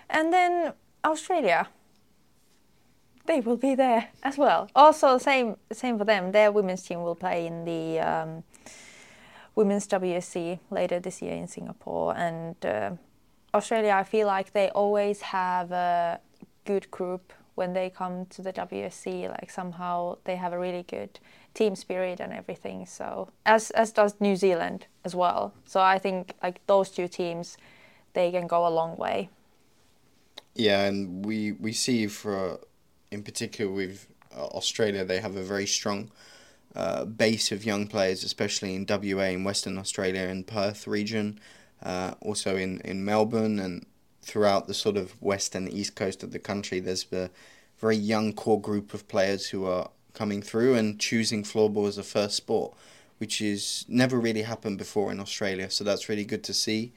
And 0.09 0.33
then 0.33 0.73
Australia. 1.05 1.69
They 3.27 3.41
will 3.41 3.57
be 3.57 3.75
there 3.75 4.09
as 4.23 4.37
well. 4.39 4.69
Also, 4.75 5.19
same 5.19 5.57
same 5.73 5.99
for 5.99 6.05
them. 6.05 6.33
Their 6.33 6.51
women's 6.51 6.83
team 6.83 7.03
will 7.03 7.15
play 7.15 7.47
in 7.47 7.65
the 7.65 8.01
um, 8.01 8.43
women's 9.55 9.87
WSC 9.87 10.59
later 10.71 10.99
this 10.99 11.23
year 11.23 11.35
in 11.35 11.47
Singapore. 11.47 12.17
And 12.17 12.57
uh, 12.65 12.93
Australia, 13.55 13.93
I 13.93 14.05
feel 14.05 14.27
like 14.27 14.53
they 14.53 14.71
always 14.71 15.21
have 15.21 15.71
a 15.71 16.21
good 16.65 16.91
group 16.91 17.33
when 17.55 17.73
they 17.73 17.91
come 17.91 18.27
to 18.27 18.43
the 18.43 18.53
WSC. 18.53 19.29
Like 19.29 19.51
somehow 19.51 20.19
they 20.25 20.37
have 20.37 20.53
a 20.53 20.59
really 20.59 20.83
good 20.83 21.21
team 21.55 21.77
spirit 21.77 22.21
and 22.21 22.33
everything. 22.33 22.87
So 22.87 23.31
as 23.45 23.71
as 23.73 23.93
does 23.93 24.15
New 24.21 24.37
Zealand 24.37 24.87
as 25.05 25.15
well. 25.15 25.53
So 25.65 25.81
I 25.81 25.99
think 25.99 26.35
like 26.43 26.65
those 26.67 26.91
two 26.91 27.09
teams, 27.09 27.57
they 28.13 28.31
can 28.31 28.47
go 28.47 28.67
a 28.67 28.71
long 28.71 28.97
way. 28.97 29.29
Yeah, 30.55 30.85
and 30.85 31.25
we 31.25 31.53
we 31.53 31.73
see 31.73 32.07
for 32.07 32.61
in 33.11 33.23
particular 33.23 33.71
with 33.73 34.07
uh, 34.37 34.47
Australia, 34.47 35.05
they 35.05 35.21
have 35.21 35.37
a 35.37 35.43
very 35.43 35.67
strong 35.67 36.11
uh, 36.75 37.05
base 37.05 37.51
of 37.51 37.65
young 37.65 37.87
players, 37.87 38.23
especially 38.23 38.75
in 38.75 38.87
WA 38.89 39.25
in 39.25 39.45
Western 39.45 39.79
Australia 39.79 40.23
and 40.23 40.47
Perth 40.47 40.87
region, 40.87 41.41
uh, 41.83 42.15
also 42.21 42.57
in, 42.57 42.81
in 42.83 43.05
Melbourne 43.05 43.59
and 43.59 43.87
throughout 44.23 44.69
the 44.69 44.75
sort 44.75 44.97
of 44.97 45.21
west 45.21 45.55
and 45.55 45.73
east 45.73 45.97
coast 45.97 46.23
of 46.23 46.31
the 46.31 46.39
country. 46.39 46.79
There's 46.79 47.07
a 47.13 47.31
very 47.79 47.97
young 47.97 48.33
core 48.33 48.61
group 48.61 48.95
of 48.95 49.09
players 49.09 49.49
who 49.49 49.65
are 49.65 49.91
coming 50.15 50.43
through 50.43 50.75
and 50.75 50.99
choosing 50.99 51.43
floorball 51.43 51.89
as 51.89 51.99
a 51.99 52.03
first 52.03 52.37
sport, 52.37 52.75
which 53.19 53.41
is 53.41 53.85
never 53.89 54.19
really 54.19 54.43
happened 54.43 54.79
before 54.79 55.13
in 55.13 55.21
Australia. 55.21 55.71
So 55.71 55.85
that's 55.85 56.09
really 56.09 56.25
good 56.25 56.45
to 56.45 56.55
see, 56.55 56.93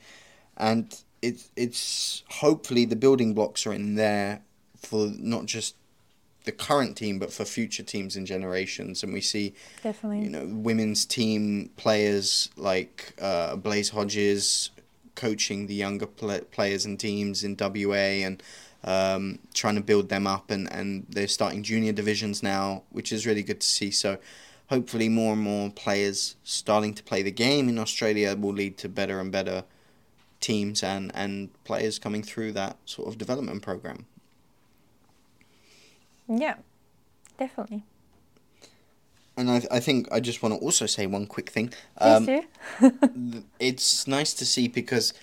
and 0.57 0.95
it 1.21 1.47
it's 1.55 2.23
hopefully 2.29 2.85
the 2.85 2.95
building 2.95 3.33
blocks 3.33 3.65
are 3.65 3.73
in 3.73 3.95
there 3.95 4.41
for 4.75 5.11
not 5.17 5.45
just 5.45 5.75
the 6.45 6.51
current 6.51 6.97
team, 6.97 7.19
but 7.19 7.31
for 7.31 7.45
future 7.45 7.83
teams 7.83 8.15
and 8.15 8.27
generations. 8.27 9.03
And 9.03 9.13
we 9.13 9.21
see, 9.21 9.53
definitely, 9.81 10.21
you 10.23 10.29
know, 10.29 10.45
women's 10.45 11.05
team 11.05 11.69
players 11.77 12.49
like 12.57 13.13
uh, 13.21 13.55
Blaze 13.55 13.89
Hodges 13.89 14.69
coaching 15.15 15.67
the 15.67 15.75
younger 15.75 16.07
players 16.07 16.85
and 16.85 16.99
teams 16.99 17.43
in 17.43 17.55
WA 17.59 18.25
and 18.25 18.41
um, 18.83 19.39
trying 19.53 19.75
to 19.75 19.81
build 19.81 20.09
them 20.09 20.27
up. 20.27 20.51
And, 20.51 20.71
and 20.71 21.05
they're 21.09 21.27
starting 21.27 21.63
junior 21.63 21.91
divisions 21.91 22.43
now, 22.43 22.83
which 22.91 23.11
is 23.11 23.25
really 23.25 23.43
good 23.43 23.61
to 23.61 23.67
see. 23.67 23.91
So 23.91 24.17
hopefully, 24.67 25.09
more 25.09 25.33
and 25.33 25.41
more 25.41 25.69
players 25.69 26.35
starting 26.43 26.93
to 26.95 27.03
play 27.03 27.21
the 27.21 27.31
game 27.31 27.69
in 27.69 27.77
Australia 27.77 28.35
will 28.35 28.53
lead 28.53 28.77
to 28.79 28.89
better 28.89 29.19
and 29.19 29.31
better 29.31 29.63
teams 30.39 30.83
and, 30.83 31.11
and 31.15 31.49
players 31.63 31.97
coming 31.97 32.21
through 32.21 32.51
that 32.51 32.77
sort 32.85 33.07
of 33.07 33.17
development 33.17 33.61
program. 33.61 34.05
Yeah, 36.27 36.55
definitely. 37.37 37.83
And 39.35 39.49
I, 39.49 39.63
I 39.71 39.79
think 39.79 40.07
I 40.11 40.19
just 40.19 40.43
want 40.43 40.53
to 40.53 40.59
also 40.61 40.85
say 40.85 41.07
one 41.07 41.25
quick 41.25 41.49
thing. 41.49 41.73
Um, 41.97 42.25
do. 42.25 42.43
it's 43.59 44.07
nice 44.07 44.33
to 44.35 44.45
see 44.45 44.67
because 44.67 45.13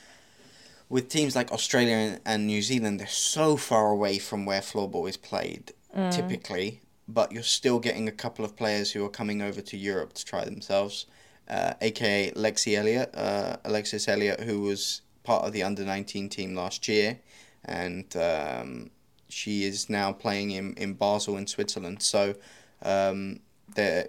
with 0.90 1.08
teams 1.08 1.34
like 1.34 1.50
Australia 1.52 1.94
and, 1.94 2.20
and, 2.26 2.46
New 2.46 2.60
Zealand, 2.60 3.00
they're 3.00 3.06
so 3.06 3.56
far 3.56 3.90
away 3.90 4.18
from 4.18 4.44
where 4.44 4.60
floorball 4.60 5.08
is 5.08 5.16
played 5.16 5.72
mm. 5.96 6.10
typically, 6.10 6.80
but 7.08 7.32
you're 7.32 7.42
still 7.42 7.78
getting 7.78 8.08
a 8.08 8.12
couple 8.12 8.44
of 8.44 8.56
players 8.56 8.90
who 8.90 9.04
are 9.04 9.08
coming 9.08 9.40
over 9.40 9.60
to 9.62 9.76
Europe 9.76 10.12
to 10.14 10.24
try 10.24 10.44
themselves. 10.44 11.06
Uh, 11.48 11.74
aka 11.80 12.30
Lexi 12.32 12.76
Elliott, 12.76 13.14
uh, 13.14 13.56
Alexis 13.64 14.08
Elliott, 14.08 14.40
who 14.40 14.60
was 14.60 15.02
part 15.22 15.44
of 15.44 15.52
the 15.52 15.62
under 15.62 15.84
19 15.84 16.28
team 16.28 16.54
last 16.54 16.86
year, 16.88 17.18
and 17.64 18.16
um, 18.16 18.90
she 19.28 19.64
is 19.64 19.88
now 19.88 20.12
playing 20.12 20.50
in, 20.50 20.74
in 20.74 20.94
Basel 20.94 21.36
in 21.36 21.46
Switzerland. 21.46 22.02
So 22.02 22.34
um, 22.82 23.40
they're 23.74 24.08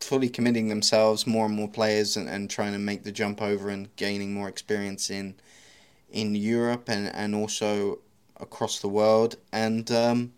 fully 0.00 0.28
committing 0.28 0.68
themselves, 0.68 1.26
more 1.26 1.46
and 1.46 1.54
more 1.54 1.68
players, 1.68 2.16
and, 2.16 2.28
and 2.28 2.50
trying 2.50 2.72
to 2.72 2.78
make 2.78 3.04
the 3.04 3.12
jump 3.12 3.40
over 3.40 3.68
and 3.70 3.94
gaining 3.96 4.34
more 4.34 4.48
experience 4.48 5.10
in 5.10 5.34
in 6.12 6.34
Europe 6.34 6.88
and, 6.88 7.14
and 7.14 7.34
also 7.34 7.98
across 8.38 8.80
the 8.80 8.88
world. 8.88 9.36
And 9.52 9.90
um, 9.90 10.32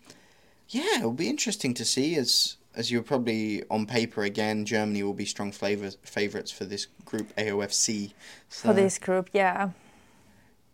yeah, 0.69 0.97
it'll 0.97 1.13
be 1.13 1.29
interesting 1.29 1.73
to 1.75 1.85
see 1.85 2.15
as 2.15 2.57
as 2.75 2.91
you're 2.91 3.03
probably 3.03 3.63
on 3.69 3.85
paper 3.85 4.23
again, 4.23 4.65
Germany 4.65 5.01
will 5.03 5.13
be 5.13 5.25
strong 5.25 5.51
flavors, 5.51 5.97
favorites 6.03 6.51
for 6.51 6.65
this 6.65 6.87
group 7.05 7.33
AOFC. 7.37 8.11
So. 8.49 8.69
For 8.69 8.73
this 8.73 8.99
group, 8.99 9.29
yeah. 9.31 9.69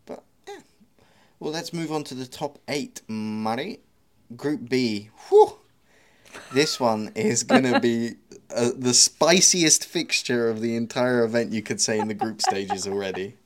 But 0.06 0.22
yeah. 0.48 0.58
Well, 1.38 1.52
let's 1.52 1.72
move 1.72 1.92
on 1.92 2.04
to 2.04 2.14
the 2.14 2.26
top 2.26 2.58
eight, 2.68 3.02
Mari. 3.06 3.80
Group 4.36 4.68
B. 4.68 5.10
Whew. 5.28 5.58
This 6.52 6.80
one 6.80 7.12
is 7.14 7.44
going 7.44 7.64
to 7.64 7.78
be 7.78 8.14
uh, 8.54 8.70
the 8.76 8.94
spiciest 8.94 9.84
fixture 9.84 10.48
of 10.48 10.60
the 10.60 10.74
entire 10.74 11.22
event, 11.22 11.52
you 11.52 11.62
could 11.62 11.80
say, 11.80 11.98
in 11.98 12.08
the 12.08 12.14
group 12.14 12.40
stages 12.40 12.86
already. 12.86 13.36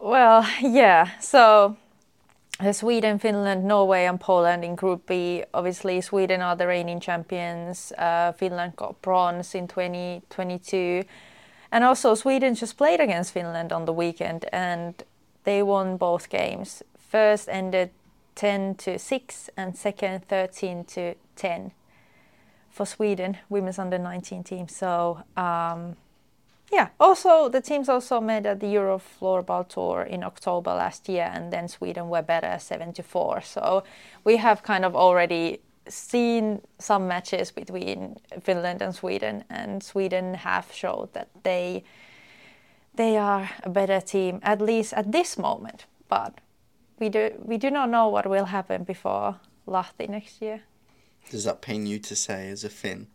Well, 0.00 0.46
yeah. 0.60 1.18
So 1.20 1.76
uh, 2.60 2.72
Sweden, 2.72 3.18
Finland, 3.18 3.64
Norway, 3.64 4.04
and 4.04 4.20
Poland 4.20 4.64
in 4.64 4.74
Group 4.74 5.06
B. 5.06 5.44
Obviously, 5.54 6.00
Sweden 6.00 6.40
are 6.40 6.56
the 6.56 6.66
reigning 6.66 7.00
champions. 7.00 7.92
Uh, 7.98 8.32
Finland 8.32 8.76
got 8.76 9.00
bronze 9.02 9.54
in 9.54 9.68
2022. 9.68 11.04
And 11.70 11.84
also, 11.84 12.14
Sweden 12.14 12.54
just 12.54 12.76
played 12.76 13.00
against 13.00 13.32
Finland 13.32 13.72
on 13.72 13.84
the 13.84 13.92
weekend, 13.92 14.46
and 14.52 15.04
they 15.44 15.62
won 15.62 15.96
both 15.96 16.30
games. 16.30 16.82
First 16.96 17.48
ended 17.48 17.90
10 18.34 18.76
to 18.76 18.98
6 18.98 19.50
and 19.56 19.76
second 19.76 20.26
13 20.28 20.84
to 20.84 21.14
10 21.36 21.72
for 22.70 22.86
Sweden 22.86 23.38
women's 23.48 23.78
under 23.78 23.98
19 23.98 24.44
team. 24.44 24.68
So 24.68 25.22
um, 25.36 25.96
yeah, 26.70 26.88
also 27.00 27.48
the 27.48 27.60
teams 27.60 27.88
also 27.88 28.20
met 28.20 28.44
at 28.46 28.60
the 28.60 28.68
Euro 28.68 28.98
Floorball 28.98 29.68
Tour 29.68 30.02
in 30.02 30.22
October 30.22 30.74
last 30.74 31.08
year, 31.08 31.30
and 31.32 31.52
then 31.52 31.68
Sweden 31.68 32.08
were 32.08 32.22
better 32.22 32.58
7 32.58 32.92
to 32.94 33.02
4. 33.02 33.40
So 33.40 33.84
we 34.24 34.36
have 34.36 34.62
kind 34.62 34.84
of 34.84 34.94
already 34.94 35.60
seen 35.88 36.60
some 36.78 37.08
matches 37.08 37.50
between 37.50 38.16
Finland 38.42 38.82
and 38.82 38.94
Sweden, 38.94 39.44
and 39.48 39.82
Sweden 39.82 40.34
have 40.34 40.66
showed 40.72 41.12
that 41.14 41.28
they 41.42 41.84
they 42.94 43.16
are 43.16 43.48
a 43.62 43.70
better 43.70 44.00
team, 44.00 44.40
at 44.42 44.60
least 44.60 44.92
at 44.92 45.12
this 45.12 45.38
moment. 45.38 45.86
But 46.08 46.34
we 46.98 47.08
do 47.08 47.30
we 47.42 47.56
do 47.56 47.70
not 47.70 47.88
know 47.88 48.08
what 48.08 48.26
will 48.26 48.46
happen 48.46 48.84
before 48.84 49.36
Lahti 49.66 50.08
next 50.08 50.42
year. 50.42 50.62
Does 51.30 51.44
that 51.44 51.60
pain 51.60 51.86
you 51.86 51.98
to 51.98 52.16
say 52.16 52.50
as 52.50 52.64
a 52.64 52.68
Finn? 52.68 53.06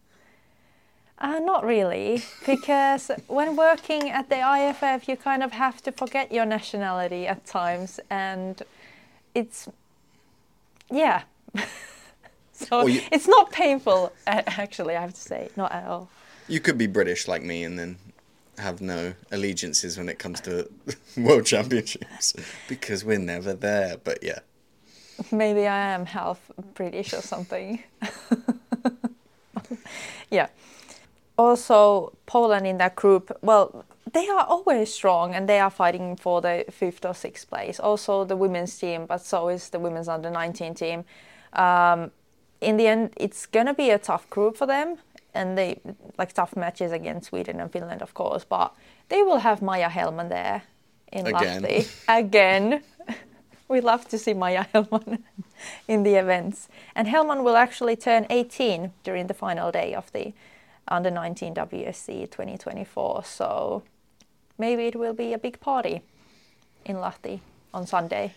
Uh, 1.20 1.40
not 1.40 1.64
really, 1.64 2.24
because 2.46 3.10
when 3.28 3.56
working 3.56 4.10
at 4.10 4.30
the 4.30 4.40
IFF, 4.40 5.08
you 5.08 5.16
kind 5.16 5.42
of 5.44 5.52
have 5.52 5.82
to 5.84 5.92
forget 5.92 6.32
your 6.32 6.46
nationality 6.46 7.28
at 7.28 7.46
times, 7.46 8.00
and 8.10 8.62
it's 9.34 9.70
yeah. 10.92 11.24
so 12.52 12.88
you, 12.88 13.02
it's 13.12 13.28
not 13.28 13.52
painful, 13.52 14.12
actually. 14.28 14.96
I 14.96 15.02
have 15.02 15.14
to 15.14 15.22
say, 15.22 15.50
not 15.56 15.72
at 15.72 15.88
all. 15.88 16.10
You 16.48 16.60
could 16.60 16.78
be 16.78 16.88
British 16.88 17.28
like 17.28 17.44
me, 17.44 17.64
and 17.64 17.80
then 17.80 17.98
have 18.58 18.82
no 18.82 19.14
allegiances 19.32 19.98
when 19.98 20.10
it 20.10 20.20
comes 20.20 20.40
to 20.42 20.70
world 21.18 21.46
championships 21.46 22.34
because 22.68 23.04
we're 23.04 23.20
never 23.20 23.54
there. 23.54 23.98
But 24.04 24.20
yeah. 24.22 24.40
Maybe 25.32 25.68
I 25.68 25.94
am 25.94 26.06
half 26.06 26.40
British 26.74 27.14
or 27.14 27.22
something. 27.22 27.84
yeah. 30.32 30.48
Also, 31.44 32.14
Poland 32.26 32.66
in 32.66 32.78
that 32.78 32.96
group, 32.96 33.38
well, 33.42 33.86
they 34.14 34.30
are 34.30 34.46
always 34.46 34.94
strong 34.94 35.36
and 35.36 35.50
they 35.50 35.60
are 35.60 35.70
fighting 35.70 36.16
for 36.16 36.42
the 36.42 36.66
fifth 36.70 37.04
or 37.06 37.14
sixth 37.14 37.50
place. 37.50 37.80
Also, 37.80 38.24
the 38.24 38.38
women's 38.38 38.78
team, 38.78 39.06
but 39.06 39.22
so 39.26 39.50
is 39.50 39.70
the 39.70 39.80
women's 39.80 40.08
under 40.08 40.30
19 40.30 40.74
team. 40.74 41.04
Um, 41.54 42.12
in 42.62 42.78
the 42.78 42.88
end, 42.88 43.14
it's 43.18 43.46
going 43.46 43.66
to 43.66 43.74
be 43.74 43.90
a 43.90 43.98
tough 43.98 44.30
group 44.30 44.56
for 44.56 44.68
them 44.68 44.98
and 45.34 45.58
they 45.58 45.80
like 46.18 46.34
tough 46.34 46.56
matches 46.56 46.92
against 46.92 47.30
Sweden 47.30 47.60
and 47.60 47.72
Finland, 47.72 48.02
of 48.02 48.14
course, 48.14 48.46
but 48.46 48.74
they 49.10 49.22
will 49.24 49.40
have 49.40 49.62
Maya 49.62 49.90
Hellman 49.90 50.30
there 50.30 50.64
in 51.12 51.28
Again. 51.28 51.62
Lahti 51.62 51.88
again. 52.08 52.84
we 53.68 53.82
love 53.82 54.08
to 54.10 54.18
see 54.18 54.34
Maya 54.34 54.66
Hellman 54.74 55.24
in 55.88 56.04
the 56.04 56.16
events. 56.16 56.70
And 56.96 57.08
Hellman 57.08 57.44
will 57.44 57.58
actually 57.58 57.96
turn 57.96 58.28
18 58.30 58.92
during 59.04 59.28
the 59.28 59.34
final 59.34 59.72
day 59.72 59.94
of 59.94 60.12
the 60.14 60.34
under 60.88 61.12
19 61.12 61.56
WSC 61.56 62.30
2024. 62.30 63.24
So 63.24 63.84
maybe 64.58 64.88
it 64.88 64.96
will 64.96 65.14
be 65.14 65.34
a 65.34 65.38
big 65.38 65.60
party 65.60 66.02
in 66.86 66.98
Lahti 66.98 67.40
on 67.74 67.88
Sunday. 67.88 68.34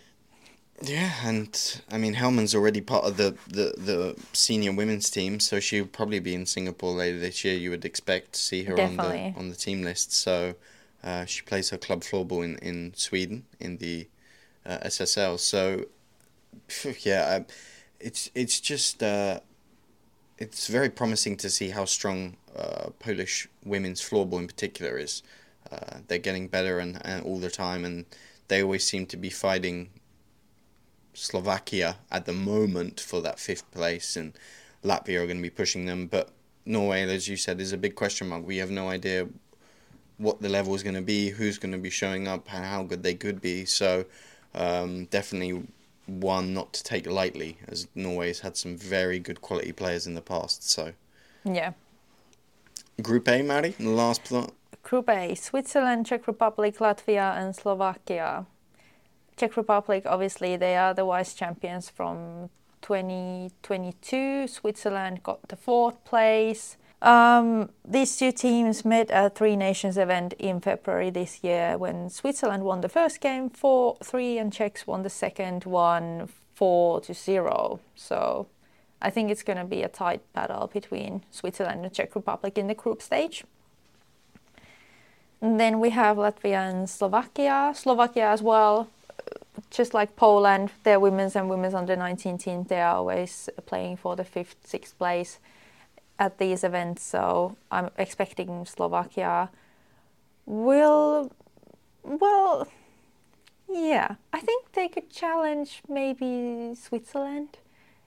Yeah, 0.82 1.10
and 1.24 1.80
I 1.90 1.96
mean 1.96 2.14
Hellman's 2.14 2.54
already 2.54 2.82
part 2.82 3.04
of 3.04 3.16
the, 3.16 3.34
the, 3.48 3.74
the 3.78 4.22
senior 4.34 4.72
women's 4.72 5.08
team, 5.08 5.40
so 5.40 5.58
she'll 5.58 5.86
probably 5.86 6.20
be 6.20 6.34
in 6.34 6.44
Singapore 6.44 6.92
later 6.92 7.18
this 7.18 7.44
year. 7.44 7.54
You 7.54 7.70
would 7.70 7.84
expect 7.86 8.34
to 8.34 8.40
see 8.40 8.64
her 8.64 8.78
on 8.78 8.96
the 8.96 9.32
on 9.36 9.48
the 9.48 9.56
team 9.56 9.82
list. 9.82 10.12
So 10.12 10.54
uh, 11.02 11.24
she 11.24 11.42
plays 11.42 11.70
her 11.70 11.78
club 11.78 12.02
floorball 12.02 12.44
in, 12.44 12.58
in 12.58 12.92
Sweden 12.94 13.46
in 13.58 13.78
the 13.78 14.08
uh, 14.66 14.78
SSL. 14.84 15.38
So 15.38 15.86
yeah, 17.00 17.38
I, 17.38 17.44
it's 17.98 18.30
it's 18.34 18.60
just 18.60 19.02
uh, 19.02 19.40
it's 20.38 20.66
very 20.66 20.90
promising 20.90 21.36
to 21.38 21.50
see 21.50 21.70
how 21.70 21.84
strong 21.84 22.36
uh, 22.54 22.90
Polish 22.98 23.48
women's 23.64 24.00
floorball 24.00 24.40
in 24.40 24.46
particular 24.46 24.98
is. 24.98 25.22
Uh, 25.70 25.98
they're 26.06 26.18
getting 26.18 26.48
better 26.48 26.78
and, 26.78 27.00
and 27.04 27.24
all 27.24 27.38
the 27.38 27.50
time, 27.50 27.84
and 27.84 28.04
they 28.48 28.62
always 28.62 28.86
seem 28.86 29.06
to 29.06 29.16
be 29.16 29.30
fighting 29.30 29.90
Slovakia 31.14 31.96
at 32.10 32.26
the 32.26 32.32
moment 32.32 33.00
for 33.00 33.20
that 33.22 33.40
fifth 33.40 33.68
place, 33.72 34.16
and 34.16 34.34
Latvia 34.84 35.22
are 35.22 35.26
going 35.26 35.38
to 35.38 35.42
be 35.42 35.50
pushing 35.50 35.86
them. 35.86 36.06
But 36.06 36.30
Norway, 36.64 37.02
as 37.02 37.28
you 37.28 37.36
said, 37.36 37.60
is 37.60 37.72
a 37.72 37.78
big 37.78 37.94
question 37.94 38.28
mark. 38.28 38.46
We 38.46 38.58
have 38.58 38.70
no 38.70 38.88
idea 38.88 39.28
what 40.18 40.40
the 40.40 40.48
level 40.48 40.74
is 40.74 40.82
going 40.82 40.94
to 40.94 41.02
be, 41.02 41.30
who's 41.30 41.58
going 41.58 41.72
to 41.72 41.78
be 41.78 41.90
showing 41.90 42.28
up, 42.28 42.52
and 42.52 42.64
how 42.64 42.82
good 42.82 43.02
they 43.02 43.14
could 43.14 43.40
be. 43.40 43.64
So, 43.64 44.04
um, 44.54 45.06
definitely 45.06 45.66
one 46.06 46.54
not 46.54 46.72
to 46.74 46.82
take 46.82 47.06
lightly, 47.06 47.58
as 47.68 47.88
Norway's 47.94 48.40
had 48.40 48.56
some 48.56 48.76
very 48.76 49.18
good 49.18 49.40
quality 49.40 49.72
players 49.72 50.06
in 50.06 50.14
the 50.14 50.22
past. 50.22 50.68
So, 50.68 50.92
Yeah. 51.44 51.72
Group 53.02 53.28
A, 53.28 53.42
Mari, 53.42 53.74
last 53.78 54.24
plot. 54.24 54.52
Group 54.82 55.08
A 55.08 55.34
Switzerland, 55.34 56.06
Czech 56.06 56.26
Republic, 56.26 56.78
Latvia, 56.78 57.36
and 57.36 57.54
Slovakia. 57.54 58.46
Czech 59.36 59.56
Republic, 59.56 60.04
obviously, 60.06 60.56
they 60.56 60.76
are 60.76 60.94
the 60.94 61.04
vice 61.04 61.34
champions 61.34 61.90
from 61.90 62.48
2022. 62.82 64.48
Switzerland 64.48 65.22
got 65.22 65.48
the 65.48 65.56
fourth 65.56 66.02
place. 66.04 66.76
Um, 67.06 67.70
these 67.84 68.16
two 68.16 68.32
teams 68.32 68.84
met 68.84 69.12
at 69.12 69.36
Three 69.36 69.54
Nations 69.54 69.96
event 69.96 70.32
in 70.40 70.60
February 70.60 71.10
this 71.10 71.44
year 71.44 71.78
when 71.78 72.10
Switzerland 72.10 72.64
won 72.64 72.80
the 72.80 72.88
first 72.88 73.20
game 73.20 73.48
4 73.48 73.98
3 74.02 74.38
and 74.38 74.52
Czechs 74.52 74.88
won 74.88 75.04
the 75.04 75.08
second 75.08 75.64
one 75.66 76.28
4 76.54 77.02
to 77.02 77.14
0. 77.14 77.78
So 77.94 78.48
I 79.00 79.10
think 79.10 79.30
it's 79.30 79.44
going 79.44 79.58
to 79.58 79.64
be 79.64 79.84
a 79.84 79.88
tight 79.88 80.20
battle 80.32 80.66
between 80.66 81.22
Switzerland 81.30 81.84
and 81.84 81.94
Czech 81.94 82.16
Republic 82.16 82.58
in 82.58 82.66
the 82.66 82.74
group 82.74 83.00
stage. 83.00 83.44
And 85.40 85.60
then 85.60 85.78
we 85.78 85.90
have 85.90 86.16
Latvia 86.16 86.68
and 86.68 86.90
Slovakia. 86.90 87.72
Slovakia 87.76 88.30
as 88.30 88.42
well, 88.42 88.88
just 89.70 89.94
like 89.94 90.16
Poland, 90.16 90.72
their 90.82 90.98
women's 90.98 91.36
and 91.36 91.48
women's 91.48 91.74
under 91.74 91.94
19 91.94 92.36
team, 92.38 92.64
they 92.64 92.80
are 92.80 92.96
always 92.96 93.48
playing 93.64 93.96
for 93.96 94.16
the 94.16 94.24
fifth, 94.24 94.56
sixth 94.64 94.98
place 94.98 95.38
at 96.18 96.38
these 96.38 96.64
events. 96.64 97.02
So 97.02 97.56
I'm 97.70 97.90
expecting 97.98 98.64
Slovakia 98.64 99.50
will, 100.46 101.32
well, 102.02 102.68
yeah, 103.68 104.14
I 104.32 104.40
think 104.40 104.72
they 104.72 104.88
could 104.88 105.10
challenge 105.10 105.82
maybe 105.88 106.74
Switzerland 106.74 107.58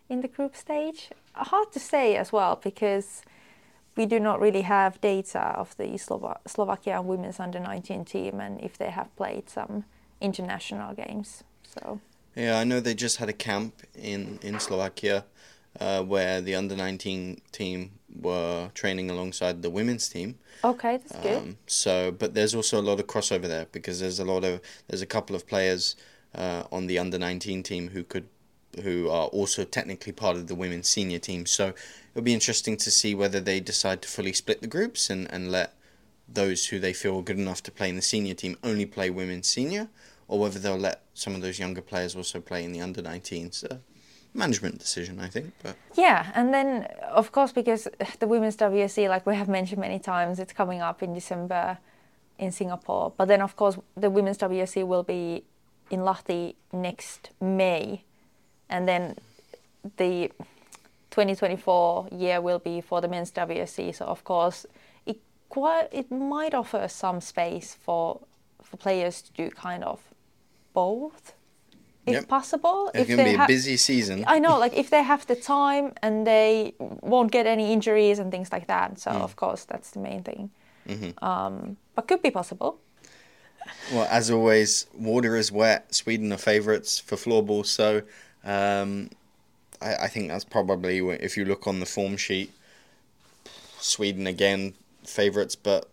in 0.10 0.22
the 0.22 0.28
group 0.28 0.56
stage. 0.56 1.10
Hard 1.34 1.72
to 1.74 1.80
say 1.80 2.16
as 2.16 2.32
well 2.32 2.60
because 2.62 3.22
we 3.96 4.06
do 4.06 4.20
not 4.20 4.40
really 4.40 4.62
have 4.62 5.02
data 5.02 5.40
of 5.58 5.76
the 5.78 5.98
Slova- 5.98 6.40
Slovakia 6.48 7.02
women's 7.02 7.40
under 7.40 7.60
19 7.60 8.06
team 8.06 8.40
and 8.40 8.60
if 8.62 8.78
they 8.78 8.90
have 8.90 9.14
played 9.16 9.50
some 9.50 9.84
international 10.22 10.94
games. 10.94 11.44
So 11.64 12.00
Yeah, 12.36 12.60
I 12.60 12.64
know 12.64 12.80
they 12.80 12.94
just 12.94 13.18
had 13.18 13.28
a 13.30 13.34
camp 13.34 13.74
in 13.96 14.40
in 14.42 14.60
Slovakia, 14.60 15.26
uh, 15.80 16.04
where 16.04 16.42
the 16.42 16.56
under 16.56 16.76
nineteen 16.76 17.42
team 17.52 17.92
were 18.14 18.72
training 18.74 19.10
alongside 19.10 19.62
the 19.62 19.70
women's 19.70 20.10
team. 20.10 20.38
okay, 20.64 20.98
that's 20.98 21.16
good. 21.22 21.38
Um, 21.38 21.58
so, 21.68 22.12
but 22.12 22.34
there's 22.34 22.56
also 22.56 22.80
a 22.80 22.84
lot 22.84 23.00
of 23.00 23.08
crossover 23.08 23.48
there 23.48 23.68
because 23.72 24.00
there's 24.00 24.20
a 24.20 24.26
lot 24.26 24.44
of 24.44 24.62
there's 24.88 25.02
a 25.02 25.08
couple 25.08 25.36
of 25.36 25.48
players 25.48 25.96
uh, 26.36 26.64
on 26.72 26.88
the 26.88 26.98
under 27.00 27.20
nineteen 27.20 27.64
team 27.64 27.90
who 27.90 28.04
could 28.04 28.28
who 28.84 29.10
are 29.10 29.28
also 29.28 29.64
technically 29.64 30.12
part 30.12 30.36
of 30.36 30.48
the 30.48 30.56
women's 30.56 30.88
senior 30.88 31.20
team. 31.20 31.46
So 31.46 31.74
it'll 32.14 32.24
be 32.24 32.34
interesting 32.34 32.78
to 32.78 32.92
see 32.92 33.16
whether 33.16 33.40
they 33.40 33.60
decide 33.60 34.02
to 34.04 34.08
fully 34.08 34.34
split 34.34 34.62
the 34.62 34.68
groups 34.68 35.10
and, 35.10 35.32
and 35.32 35.52
let 35.52 35.74
those 36.28 36.68
who 36.68 36.80
they 36.80 36.94
feel 36.94 37.18
are 37.18 37.24
good 37.24 37.40
enough 37.40 37.64
to 37.64 37.72
play 37.72 37.90
in 37.90 37.96
the 37.96 38.02
senior 38.02 38.34
team 38.34 38.58
only 38.64 38.86
play 38.86 39.10
women's 39.10 39.48
senior, 39.48 39.90
or 40.28 40.40
whether 40.40 40.60
they'll 40.60 40.78
let 40.78 41.02
some 41.14 41.36
of 41.36 41.42
those 41.42 41.60
younger 41.60 41.82
players 41.82 42.16
also 42.16 42.40
play 42.40 42.64
in 42.64 42.72
the 42.72 42.82
under 42.82 43.02
19s. 43.02 43.70
Uh, 43.70 43.78
management 44.34 44.80
decision, 44.80 45.20
I 45.20 45.28
think. 45.28 45.54
But 45.64 45.76
Yeah, 45.96 46.32
and 46.36 46.54
then 46.54 46.88
of 47.12 47.32
course 47.32 47.52
because 47.52 47.88
the 48.20 48.28
women's 48.28 48.58
WSC, 48.58 49.10
like 49.10 49.26
we 49.26 49.36
have 49.36 49.48
mentioned 49.48 49.82
many 49.82 50.00
times, 50.00 50.40
it's 50.40 50.54
coming 50.54 50.82
up 50.82 51.04
in 51.04 51.14
December 51.14 51.78
in 52.38 52.52
Singapore. 52.52 53.14
But 53.18 53.28
then 53.28 53.42
of 53.42 53.56
course 53.56 53.78
the 53.96 54.10
women's 54.10 54.38
WSC 54.38 54.86
will 54.86 55.04
be 55.04 55.44
in 55.90 56.02
Lahti 56.02 56.56
next 56.72 57.32
May, 57.42 58.04
and 58.70 58.88
then 58.88 59.16
the 59.98 60.32
2024 61.12 62.10
year 62.12 62.42
will 62.42 62.60
be 62.60 62.82
for 62.82 63.02
the 63.02 63.08
men's 63.08 63.32
WSC. 63.32 63.96
So 63.96 64.06
of 64.06 64.24
course 64.24 64.66
it 65.06 65.20
quite 65.50 65.90
it 65.92 66.12
might 66.12 66.54
offer 66.54 66.88
some 66.88 67.22
space 67.22 67.76
for 67.80 68.22
for 68.62 68.78
players 68.78 69.22
to 69.24 69.32
do 69.34 69.50
kind 69.50 69.84
of 69.84 70.00
both, 70.74 71.34
if 72.10 72.14
Yep. 72.14 72.28
possible. 72.28 72.92
it's 72.94 73.10
if 73.10 73.18
they 73.18 73.24
be 73.24 73.34
a 73.36 73.38
ha- 73.38 73.48
busy 73.48 73.78
season. 73.78 74.24
I 74.28 74.40
know, 74.40 74.58
like 74.60 74.74
if 74.74 74.90
they 74.90 75.04
have 75.04 75.26
the 75.28 75.36
time 75.36 75.94
and 76.02 76.26
they 76.26 76.74
won't 76.80 77.32
get 77.32 77.46
any 77.46 77.72
injuries 77.74 78.20
and 78.20 78.32
things 78.32 78.52
like 78.52 78.68
that. 78.68 79.00
So 79.00 79.12
of 79.12 79.36
course 79.36 79.66
that's 79.66 79.92
the 79.92 80.00
main 80.00 80.24
thing. 80.24 80.50
Um, 81.22 81.78
but 81.96 82.08
could 82.08 82.22
be 82.22 82.32
possible. 82.32 82.80
Well, 83.92 84.08
as 84.10 84.32
always, 84.32 84.88
water 84.98 85.36
is 85.36 85.52
wet. 85.52 85.94
Sweden 85.94 86.32
are 86.34 86.38
favourites 86.38 87.00
for 87.00 87.16
floorball, 87.16 87.66
so 87.66 88.02
um, 88.44 89.10
I, 89.82 89.96
I 90.06 90.08
think 90.08 90.30
that's 90.30 90.46
probably 90.46 90.98
if 91.28 91.38
you 91.38 91.46
look 91.46 91.68
on 91.68 91.80
the 91.80 91.86
form 91.86 92.18
sheet, 92.18 92.52
Sweden 93.80 94.26
again 94.28 94.74
favourites, 95.04 95.56
but 95.56 95.90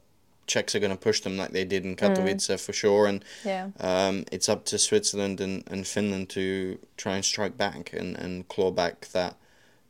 Czechs 0.47 0.74
are 0.74 0.80
going 0.80 0.92
to 0.92 0.97
push 0.97 1.20
them 1.20 1.36
like 1.36 1.51
they 1.51 1.64
did 1.64 1.84
in 1.84 1.97
Katowice 1.97 2.59
for 2.61 2.72
sure, 2.72 3.07
and 3.07 3.24
Yeah. 3.44 3.70
um, 3.80 4.24
it's 4.30 4.49
up 4.49 4.64
to 4.66 4.78
Switzerland 4.78 5.40
and, 5.40 5.64
and 5.66 5.86
Finland 5.86 6.28
to 6.30 6.78
try 6.97 7.16
and 7.16 7.24
strike 7.24 7.57
back 7.57 7.92
and, 7.92 8.16
and 8.16 8.47
claw 8.49 8.70
back 8.70 9.09
that 9.12 9.36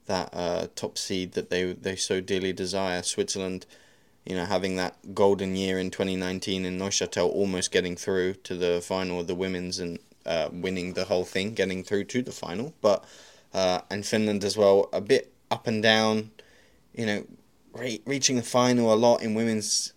that 0.06 0.30
uh, 0.32 0.68
top 0.76 0.96
seed 0.96 1.32
that 1.32 1.50
they 1.50 1.72
they 1.72 1.96
so 1.96 2.20
dearly 2.20 2.52
desire. 2.52 3.02
Switzerland, 3.02 3.66
you 4.24 4.36
know, 4.36 4.44
having 4.44 4.76
that 4.76 4.94
golden 5.14 5.56
year 5.56 5.78
in 5.80 5.90
2019 5.90 6.64
in 6.64 6.78
Neuchâtel, 6.78 7.28
almost 7.28 7.72
getting 7.72 7.96
through 7.96 8.34
to 8.34 8.54
the 8.56 8.80
final 8.80 9.20
of 9.20 9.26
the 9.26 9.34
women's 9.34 9.78
and 9.80 9.98
uh, 10.24 10.48
winning 10.52 10.92
the 10.94 11.04
whole 11.06 11.24
thing, 11.24 11.54
getting 11.54 11.82
through 11.82 12.04
to 12.04 12.22
the 12.22 12.30
final. 12.32 12.72
But 12.80 13.04
uh, 13.52 13.80
and 13.90 14.06
Finland 14.06 14.44
as 14.44 14.56
well, 14.56 14.88
a 14.92 15.00
bit 15.00 15.32
up 15.50 15.66
and 15.66 15.82
down, 15.82 16.30
you 16.94 17.06
know, 17.06 17.24
re- 17.72 18.00
reaching 18.06 18.36
the 18.36 18.42
final 18.42 18.92
a 18.92 18.96
lot 18.96 19.22
in 19.22 19.34
women's 19.34 19.92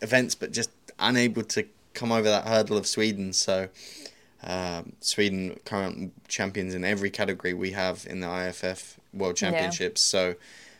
events, 0.00 0.34
but 0.34 0.52
just 0.52 0.70
unable 0.98 1.42
to 1.44 1.64
come 1.94 2.12
over 2.12 2.28
that 2.28 2.46
hurdle 2.46 2.76
of 2.76 2.86
Sweden. 2.86 3.32
So. 3.32 3.68
Um, 4.40 4.92
Sweden 5.00 5.58
current 5.64 6.12
champions 6.28 6.72
in 6.72 6.84
every 6.84 7.10
category 7.10 7.54
we 7.54 7.72
have 7.72 8.06
in 8.08 8.20
the 8.20 8.28
IFF 8.28 9.00
World 9.12 9.40
Yeah. 9.42 9.50
Championships. 9.50 10.00
So 10.00 10.36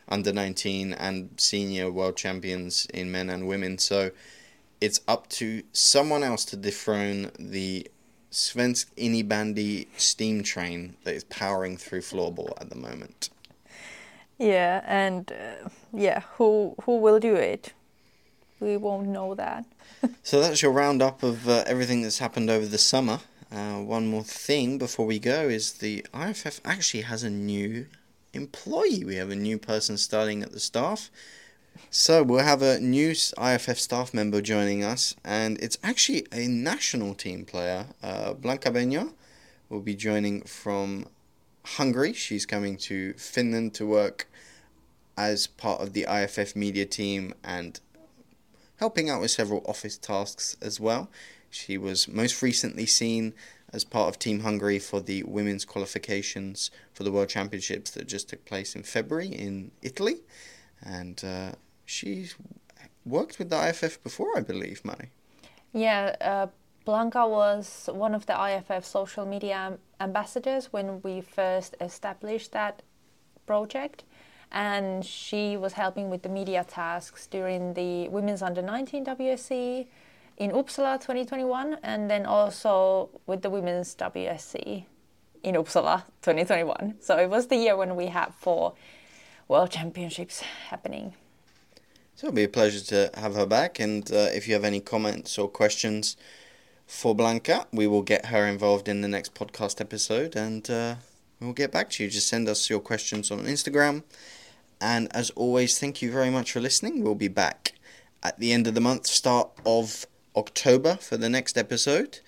under 0.09 0.33
19 0.33 0.93
and 0.93 1.29
senior 1.37 1.91
world 1.91 2.17
champions 2.17 2.87
in 2.93 3.11
men 3.11 3.29
and 3.29 3.47
women. 3.47 3.77
So 3.77 4.11
it's 4.81 5.01
up 5.07 5.27
to 5.29 5.63
someone 5.71 6.23
else 6.23 6.45
to 6.45 6.55
dethrone 6.55 7.31
the 7.37 7.87
Svensk 8.31 8.87
Innebandy 8.95 9.87
steam 9.97 10.43
train 10.43 10.95
that 11.03 11.15
is 11.15 11.23
powering 11.25 11.77
through 11.77 12.01
floorball 12.01 12.53
at 12.61 12.69
the 12.69 12.75
moment. 12.75 13.29
Yeah, 14.37 14.81
and 14.85 15.31
uh, 15.31 15.69
yeah, 15.93 16.21
who 16.37 16.75
who 16.83 16.97
will 16.97 17.19
do 17.19 17.35
it? 17.35 17.73
We 18.59 18.77
won't 18.77 19.07
know 19.07 19.35
that. 19.35 19.65
so 20.23 20.39
that's 20.41 20.61
your 20.61 20.71
roundup 20.71 21.23
of 21.23 21.47
uh, 21.47 21.63
everything 21.65 22.01
that's 22.01 22.19
happened 22.19 22.49
over 22.49 22.65
the 22.65 22.77
summer. 22.77 23.19
Uh, 23.51 23.77
one 23.77 24.07
more 24.07 24.23
thing 24.23 24.77
before 24.77 25.05
we 25.05 25.17
go 25.17 25.49
is 25.49 25.73
the 25.73 26.05
IFF 26.13 26.61
actually 26.63 27.01
has 27.01 27.23
a 27.23 27.29
new 27.29 27.87
employee. 28.33 29.03
We 29.03 29.15
have 29.15 29.31
a 29.31 29.35
new 29.35 29.57
person 29.57 29.97
starting 29.97 30.43
at 30.43 30.51
the 30.51 30.59
staff. 30.59 31.09
So 31.89 32.21
we'll 32.23 32.43
have 32.43 32.61
a 32.61 32.79
new 32.79 33.11
IFF 33.11 33.79
staff 33.79 34.13
member 34.13 34.41
joining 34.41 34.83
us, 34.83 35.15
and 35.23 35.57
it's 35.59 35.77
actually 35.83 36.27
a 36.31 36.47
national 36.47 37.15
team 37.15 37.45
player. 37.45 37.87
Uh, 38.03 38.33
Blanca 38.33 38.69
Benya 38.69 39.11
will 39.69 39.81
be 39.81 39.95
joining 39.95 40.41
from 40.41 41.07
Hungary. 41.65 42.13
She's 42.13 42.45
coming 42.45 42.77
to 42.77 43.13
Finland 43.13 43.73
to 43.75 43.87
work 43.87 44.27
as 45.17 45.47
part 45.47 45.81
of 45.81 45.93
the 45.93 46.05
IFF 46.09 46.55
media 46.55 46.85
team 46.85 47.33
and 47.43 47.79
helping 48.79 49.09
out 49.09 49.21
with 49.21 49.31
several 49.31 49.61
office 49.65 49.97
tasks 49.97 50.55
as 50.61 50.79
well. 50.79 51.09
She 51.49 51.77
was 51.77 52.07
most 52.07 52.41
recently 52.41 52.85
seen 52.85 53.33
as 53.71 53.83
part 53.83 54.09
of 54.09 54.17
Team 54.17 54.39
Hungary 54.39 54.79
for 54.79 54.99
the 54.99 55.23
women's 55.23 55.65
qualifications 55.65 56.71
for 56.93 57.03
the 57.03 57.11
World 57.11 57.29
Championships 57.29 57.91
that 57.91 58.07
just 58.07 58.29
took 58.29 58.45
place 58.45 58.75
in 58.75 58.83
February 58.83 59.27
in 59.27 59.71
Italy. 59.81 60.21
And 60.81 61.21
uh, 61.23 61.51
she's 61.85 62.35
worked 63.05 63.37
with 63.37 63.49
the 63.49 63.69
IFF 63.69 64.01
before, 64.01 64.37
I 64.37 64.41
believe, 64.41 64.83
Mari. 64.83 65.11
Yeah, 65.73 66.15
uh, 66.21 66.47
Blanca 66.85 67.27
was 67.27 67.89
one 67.91 68.15
of 68.15 68.25
the 68.25 68.33
IFF 68.33 68.85
social 68.85 69.25
media 69.25 69.77
ambassadors 69.99 70.71
when 70.71 71.01
we 71.01 71.21
first 71.21 71.75
established 71.81 72.53
that 72.53 72.81
project 73.45 74.03
and 74.51 75.05
she 75.05 75.57
was 75.57 75.73
helping 75.73 76.09
with 76.09 76.23
the 76.23 76.29
media 76.29 76.65
tasks 76.67 77.27
during 77.27 77.73
the 77.73 78.09
Women's 78.09 78.41
Under 78.41 78.61
19 78.61 79.05
WSC 79.05 79.87
in 80.37 80.51
Uppsala 80.51 80.95
2021 80.95 81.77
and 81.83 82.09
then 82.09 82.25
also 82.25 83.09
with 83.27 83.41
the 83.41 83.49
Women's 83.49 83.95
WSC 83.95 84.85
in 85.43 85.55
Uppsala 85.55 86.03
2021. 86.21 86.95
So 86.99 87.17
it 87.17 87.29
was 87.29 87.47
the 87.47 87.57
year 87.57 87.77
when 87.77 87.95
we 87.95 88.07
had 88.07 88.33
four 88.33 88.73
World 89.47 89.71
Championships 89.71 90.41
happening. 90.69 91.13
So 92.15 92.27
it'll 92.27 92.35
be 92.35 92.43
a 92.43 92.49
pleasure 92.49 92.83
to 92.85 93.11
have 93.19 93.35
her 93.35 93.45
back. 93.45 93.79
And 93.79 94.11
uh, 94.11 94.29
if 94.33 94.47
you 94.47 94.53
have 94.53 94.63
any 94.63 94.79
comments 94.79 95.37
or 95.37 95.47
questions 95.47 96.17
for 96.87 97.13
Blanca, 97.13 97.67
we 97.71 97.85
will 97.87 98.01
get 98.01 98.27
her 98.27 98.47
involved 98.47 98.87
in 98.87 99.01
the 99.01 99.07
next 99.07 99.35
podcast 99.35 99.79
episode 99.79 100.35
and 100.35 100.69
uh, 100.69 100.95
we'll 101.39 101.53
get 101.53 101.71
back 101.71 101.91
to 101.91 102.03
you. 102.03 102.09
Just 102.09 102.27
send 102.27 102.49
us 102.49 102.69
your 102.69 102.79
questions 102.79 103.29
on 103.29 103.39
Instagram 103.39 104.03
and 104.81 105.13
as 105.15 105.29
always, 105.31 105.79
thank 105.79 106.01
you 106.01 106.11
very 106.11 106.29
much 106.29 106.51
for 106.51 106.59
listening. 106.59 107.03
We'll 107.03 107.15
be 107.15 107.27
back 107.27 107.73
at 108.23 108.39
the 108.39 108.51
end 108.53 108.67
of 108.67 108.73
the 108.73 108.81
month, 108.81 109.07
start 109.07 109.49
of 109.65 110.05
October, 110.35 110.95
for 110.95 111.17
the 111.17 111.29
next 111.29 111.57
episode. 111.57 112.19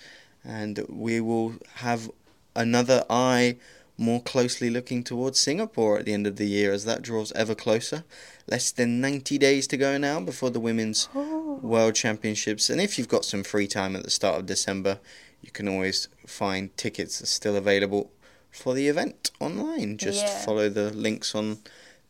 And 0.43 0.85
we 0.89 1.21
will 1.21 1.55
have 1.75 2.09
another 2.55 3.05
eye 3.09 3.57
more 3.97 4.21
closely 4.21 4.69
looking 4.69 5.03
towards 5.03 5.39
Singapore 5.39 5.99
at 5.99 6.05
the 6.05 6.13
end 6.13 6.25
of 6.25 6.37
the 6.37 6.47
year 6.47 6.73
as 6.73 6.85
that 6.85 7.03
draws 7.03 7.31
ever 7.33 7.53
closer. 7.53 8.03
Less 8.47 8.71
than 8.71 8.99
90 8.99 9.37
days 9.37 9.67
to 9.67 9.77
go 9.77 9.97
now 9.97 10.19
before 10.19 10.49
the 10.49 10.59
Women's 10.59 11.07
oh. 11.13 11.59
World 11.61 11.95
Championships. 11.95 12.69
And 12.69 12.81
if 12.81 12.97
you've 12.97 13.07
got 13.07 13.25
some 13.25 13.43
free 13.43 13.67
time 13.67 13.95
at 13.95 14.03
the 14.03 14.09
start 14.09 14.39
of 14.39 14.45
December, 14.45 14.99
you 15.41 15.51
can 15.51 15.67
always 15.67 16.07
find 16.25 16.75
tickets 16.77 17.27
still 17.29 17.55
available 17.55 18.11
for 18.49 18.73
the 18.73 18.87
event 18.87 19.31
online. 19.39 19.97
Just 19.97 20.25
yeah. 20.25 20.45
follow 20.45 20.67
the 20.67 20.91
links 20.91 21.35
on 21.35 21.59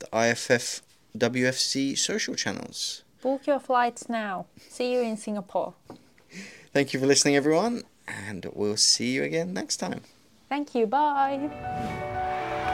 the 0.01 0.29
IFF 0.29 0.81
WFC 1.17 1.97
social 1.97 2.35
channels. 2.35 3.03
Book 3.21 3.47
your 3.47 3.59
flights 3.59 4.09
now. 4.09 4.47
See 4.69 4.93
you 4.93 5.01
in 5.01 5.17
Singapore. 5.17 5.73
Thank 6.73 6.93
you 6.93 6.99
for 6.99 7.05
listening, 7.05 7.35
everyone, 7.35 7.83
and 8.07 8.47
we'll 8.53 8.77
see 8.77 9.11
you 9.11 9.23
again 9.23 9.53
next 9.53 9.77
time. 9.77 10.01
Thank 10.49 10.73
you. 10.75 10.87
Bye. 10.87 12.67